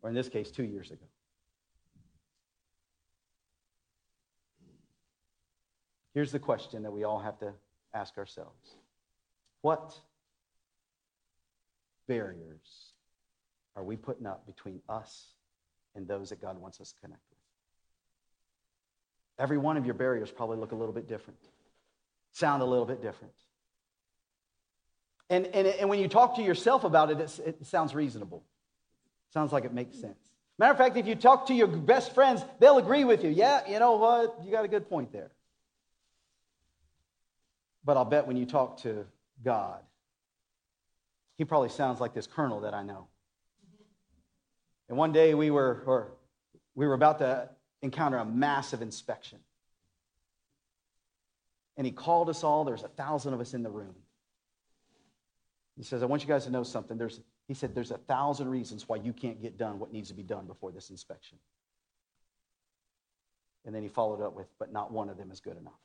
Or 0.01 0.09
in 0.09 0.15
this 0.15 0.29
case, 0.29 0.51
two 0.51 0.63
years 0.63 0.91
ago. 0.91 1.05
Here's 6.17 6.31
the 6.31 6.39
question 6.39 6.81
that 6.81 6.89
we 6.89 7.03
all 7.03 7.19
have 7.19 7.37
to 7.41 7.53
ask 7.93 8.17
ourselves 8.17 8.75
What 9.61 9.93
barriers 12.07 12.93
are 13.75 13.83
we 13.83 13.97
putting 13.97 14.25
up 14.25 14.47
between 14.47 14.81
us 14.89 15.27
and 15.93 16.07
those 16.07 16.29
that 16.29 16.41
God 16.41 16.59
wants 16.59 16.81
us 16.81 16.91
to 16.93 16.99
connect 17.01 17.21
with. 17.29 17.37
Every 19.37 19.59
one 19.59 19.77
of 19.77 19.85
your 19.85 19.93
barriers 19.93 20.31
probably 20.31 20.57
look 20.57 20.71
a 20.71 20.75
little 20.75 20.91
bit 20.91 21.07
different, 21.07 21.37
sound 22.31 22.63
a 22.63 22.65
little 22.65 22.85
bit 22.85 22.99
different. 22.99 23.35
And, 25.29 25.45
and, 25.45 25.67
and 25.67 25.87
when 25.87 25.99
you 25.99 26.07
talk 26.07 26.37
to 26.37 26.41
yourself 26.41 26.83
about 26.83 27.11
it, 27.11 27.19
it 27.45 27.63
sounds 27.67 27.93
reasonable. 27.93 28.43
Sounds 29.35 29.53
like 29.53 29.65
it 29.65 29.71
makes 29.71 30.01
sense. 30.01 30.17
Matter 30.57 30.71
of 30.71 30.79
fact, 30.79 30.97
if 30.97 31.05
you 31.05 31.13
talk 31.13 31.45
to 31.45 31.53
your 31.53 31.67
best 31.67 32.15
friends, 32.15 32.41
they'll 32.59 32.79
agree 32.79 33.03
with 33.03 33.23
you. 33.23 33.29
Yeah, 33.29 33.61
you 33.69 33.77
know 33.77 33.97
what? 33.97 34.39
You 34.43 34.49
got 34.49 34.65
a 34.65 34.67
good 34.67 34.89
point 34.89 35.13
there. 35.13 35.29
But 37.87 37.95
I'll 37.95 38.03
bet 38.03 38.27
when 38.27 38.35
you 38.35 38.45
talk 38.45 38.81
to 38.81 39.05
God, 39.45 39.79
he 41.37 41.45
probably 41.45 41.69
sounds 41.69 42.01
like 42.01 42.13
this 42.13 42.27
colonel 42.27 42.59
that 42.61 42.73
I 42.73 42.83
know. 42.83 43.07
And 44.89 44.97
one 44.97 45.13
day 45.13 45.33
we 45.33 45.51
were, 45.51 45.83
or 45.85 46.11
we 46.75 46.85
were 46.85 46.95
about 46.95 47.19
to 47.19 47.47
encounter 47.81 48.17
a 48.17 48.25
massive 48.25 48.81
inspection. 48.81 49.39
And 51.77 51.87
he 51.87 51.93
called 51.93 52.29
us 52.29 52.43
all. 52.43 52.65
There's 52.65 52.83
a 52.83 52.89
thousand 52.89 53.33
of 53.33 53.39
us 53.39 53.53
in 53.53 53.63
the 53.63 53.69
room. 53.69 53.95
He 55.77 55.83
says, 55.83 56.03
I 56.03 56.07
want 56.07 56.23
you 56.23 56.27
guys 56.27 56.43
to 56.43 56.51
know 56.51 56.63
something. 56.63 56.97
There's, 56.97 57.21
he 57.47 57.53
said, 57.53 57.73
there's 57.73 57.91
a 57.91 57.99
thousand 57.99 58.49
reasons 58.49 58.89
why 58.89 58.97
you 58.97 59.13
can't 59.13 59.41
get 59.41 59.57
done 59.57 59.79
what 59.79 59.93
needs 59.93 60.09
to 60.09 60.13
be 60.13 60.23
done 60.23 60.45
before 60.45 60.73
this 60.73 60.89
inspection. 60.89 61.37
And 63.65 63.73
then 63.73 63.81
he 63.81 63.87
followed 63.87 64.21
up 64.21 64.35
with, 64.35 64.47
but 64.59 64.73
not 64.73 64.91
one 64.91 65.07
of 65.07 65.17
them 65.17 65.31
is 65.31 65.39
good 65.39 65.55
enough. 65.55 65.79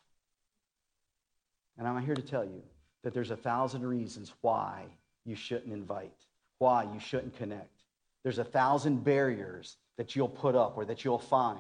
And 1.79 1.87
I'm 1.89 2.01
here 2.05 2.15
to 2.15 2.23
tell 2.23 2.45
you 2.45 2.63
that 3.03 3.15
there's 3.15 3.31
a 3.31 3.37
thousand 3.37 3.85
reasons 3.85 4.33
why 4.41 4.85
you 5.25 5.35
shouldn't 5.35 5.73
invite, 5.73 6.27
why 6.59 6.85
you 6.85 7.01
shouldn't 7.01 7.37
connect. 7.37 7.83
There's 8.23 8.39
a 8.39 8.45
thousand 8.45 9.05
barriers 9.05 9.77
that 9.97 10.15
you'll 10.15 10.29
put 10.29 10.55
up 10.55 10.77
or 10.77 10.85
that 10.85 11.05
you'll 11.05 11.19
find. 11.19 11.59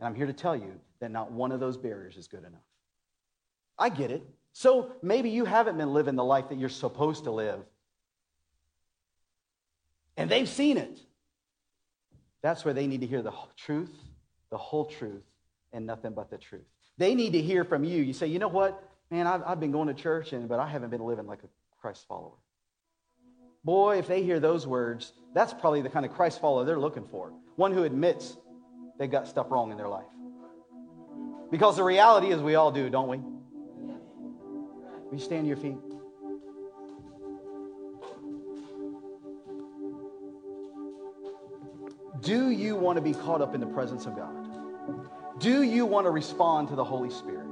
And 0.00 0.06
I'm 0.06 0.14
here 0.14 0.26
to 0.26 0.32
tell 0.32 0.56
you 0.56 0.72
that 1.00 1.10
not 1.10 1.32
one 1.32 1.52
of 1.52 1.60
those 1.60 1.76
barriers 1.76 2.16
is 2.16 2.28
good 2.28 2.40
enough. 2.40 2.60
I 3.78 3.88
get 3.88 4.10
it. 4.10 4.22
So 4.52 4.92
maybe 5.02 5.30
you 5.30 5.44
haven't 5.44 5.76
been 5.76 5.92
living 5.92 6.16
the 6.16 6.24
life 6.24 6.48
that 6.48 6.58
you're 6.58 6.68
supposed 6.68 7.24
to 7.24 7.30
live. 7.30 7.60
And 10.16 10.28
they've 10.28 10.48
seen 10.48 10.78
it. 10.78 10.98
That's 12.42 12.64
where 12.64 12.74
they 12.74 12.86
need 12.86 13.02
to 13.02 13.06
hear 13.06 13.22
the 13.22 13.32
truth, 13.56 13.94
the 14.50 14.56
whole 14.56 14.86
truth, 14.86 15.22
and 15.72 15.86
nothing 15.86 16.12
but 16.12 16.30
the 16.30 16.38
truth. 16.38 16.66
They 16.96 17.14
need 17.14 17.32
to 17.32 17.42
hear 17.42 17.64
from 17.64 17.84
you. 17.84 18.02
You 18.02 18.12
say, 18.12 18.26
you 18.26 18.38
know 18.38 18.48
what? 18.48 18.82
Man, 19.10 19.26
I've, 19.26 19.42
I've 19.46 19.60
been 19.60 19.72
going 19.72 19.88
to 19.88 19.94
church, 19.94 20.32
and, 20.32 20.48
but 20.48 20.58
I 20.60 20.68
haven't 20.68 20.90
been 20.90 21.04
living 21.04 21.26
like 21.26 21.42
a 21.42 21.48
Christ 21.80 22.06
follower. 22.06 22.36
Boy, 23.64 23.98
if 23.98 24.06
they 24.06 24.22
hear 24.22 24.40
those 24.40 24.66
words, 24.66 25.12
that's 25.34 25.52
probably 25.52 25.82
the 25.82 25.88
kind 25.88 26.06
of 26.06 26.12
Christ 26.12 26.40
follower 26.40 26.64
they're 26.64 26.78
looking 26.78 27.06
for. 27.06 27.32
One 27.56 27.72
who 27.72 27.84
admits 27.84 28.36
they've 28.98 29.10
got 29.10 29.26
stuff 29.26 29.50
wrong 29.50 29.70
in 29.70 29.76
their 29.76 29.88
life. 29.88 30.06
Because 31.50 31.76
the 31.76 31.82
reality 31.82 32.28
is 32.28 32.40
we 32.40 32.54
all 32.54 32.70
do, 32.70 32.90
don't 32.90 33.08
we? 33.08 33.18
Will 35.06 35.12
you 35.12 35.18
stand 35.18 35.44
to 35.44 35.48
your 35.48 35.56
feet? 35.56 35.76
Do 42.20 42.50
you 42.50 42.76
want 42.76 42.96
to 42.96 43.02
be 43.02 43.14
caught 43.14 43.40
up 43.40 43.54
in 43.54 43.60
the 43.60 43.66
presence 43.66 44.04
of 44.04 44.16
God? 44.16 45.38
Do 45.38 45.62
you 45.62 45.86
want 45.86 46.06
to 46.06 46.10
respond 46.10 46.68
to 46.68 46.74
the 46.74 46.84
Holy 46.84 47.10
Spirit? 47.10 47.46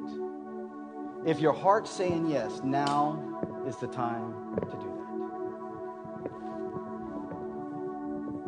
If 1.27 1.41
your 1.41 1.53
heart's 1.53 1.91
saying 1.91 2.29
yes, 2.29 2.61
now 2.63 3.21
is 3.67 3.77
the 3.79 3.89
time 3.89 4.33
to 4.61 4.77
do 4.77 4.95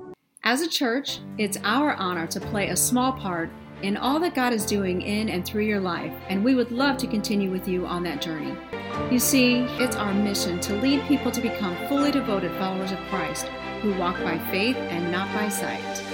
that. 0.05 0.15
As 0.45 0.63
a 0.63 0.69
church, 0.69 1.19
it's 1.39 1.59
our 1.65 1.95
honor 1.95 2.29
to 2.29 2.39
play 2.39 2.69
a 2.69 2.77
small 2.77 3.13
part 3.13 3.51
in 3.83 3.97
all 3.97 4.21
that 4.21 4.37
God 4.37 4.53
is 4.53 4.65
doing 4.65 5.03
in 5.03 5.29
and 5.29 5.45
through 5.45 5.65
your 5.65 5.81
life, 5.81 6.15
and 6.29 6.45
we 6.45 6.55
would 6.55 6.71
love 6.71 6.99
to 6.99 7.09
continue 7.09 7.51
with 7.51 7.67
you 7.67 7.85
on 7.85 8.05
that 8.05 8.23
journey. 8.23 8.55
You 9.11 9.19
see, 9.19 9.57
it's 9.81 9.97
our 9.97 10.15
mission 10.15 10.61
to 10.61 10.75
lead 10.77 11.03
people 11.09 11.33
to 11.33 11.41
become 11.41 11.77
fully 11.89 12.13
devoted 12.13 12.53
followers 12.59 12.93
of 12.93 13.01
Christ 13.11 13.47
who 13.83 13.93
walk 13.99 14.23
by 14.23 14.39
faith 14.53 14.77
and 14.77 15.11
not 15.11 15.27
by 15.35 15.49
sight. 15.49 16.05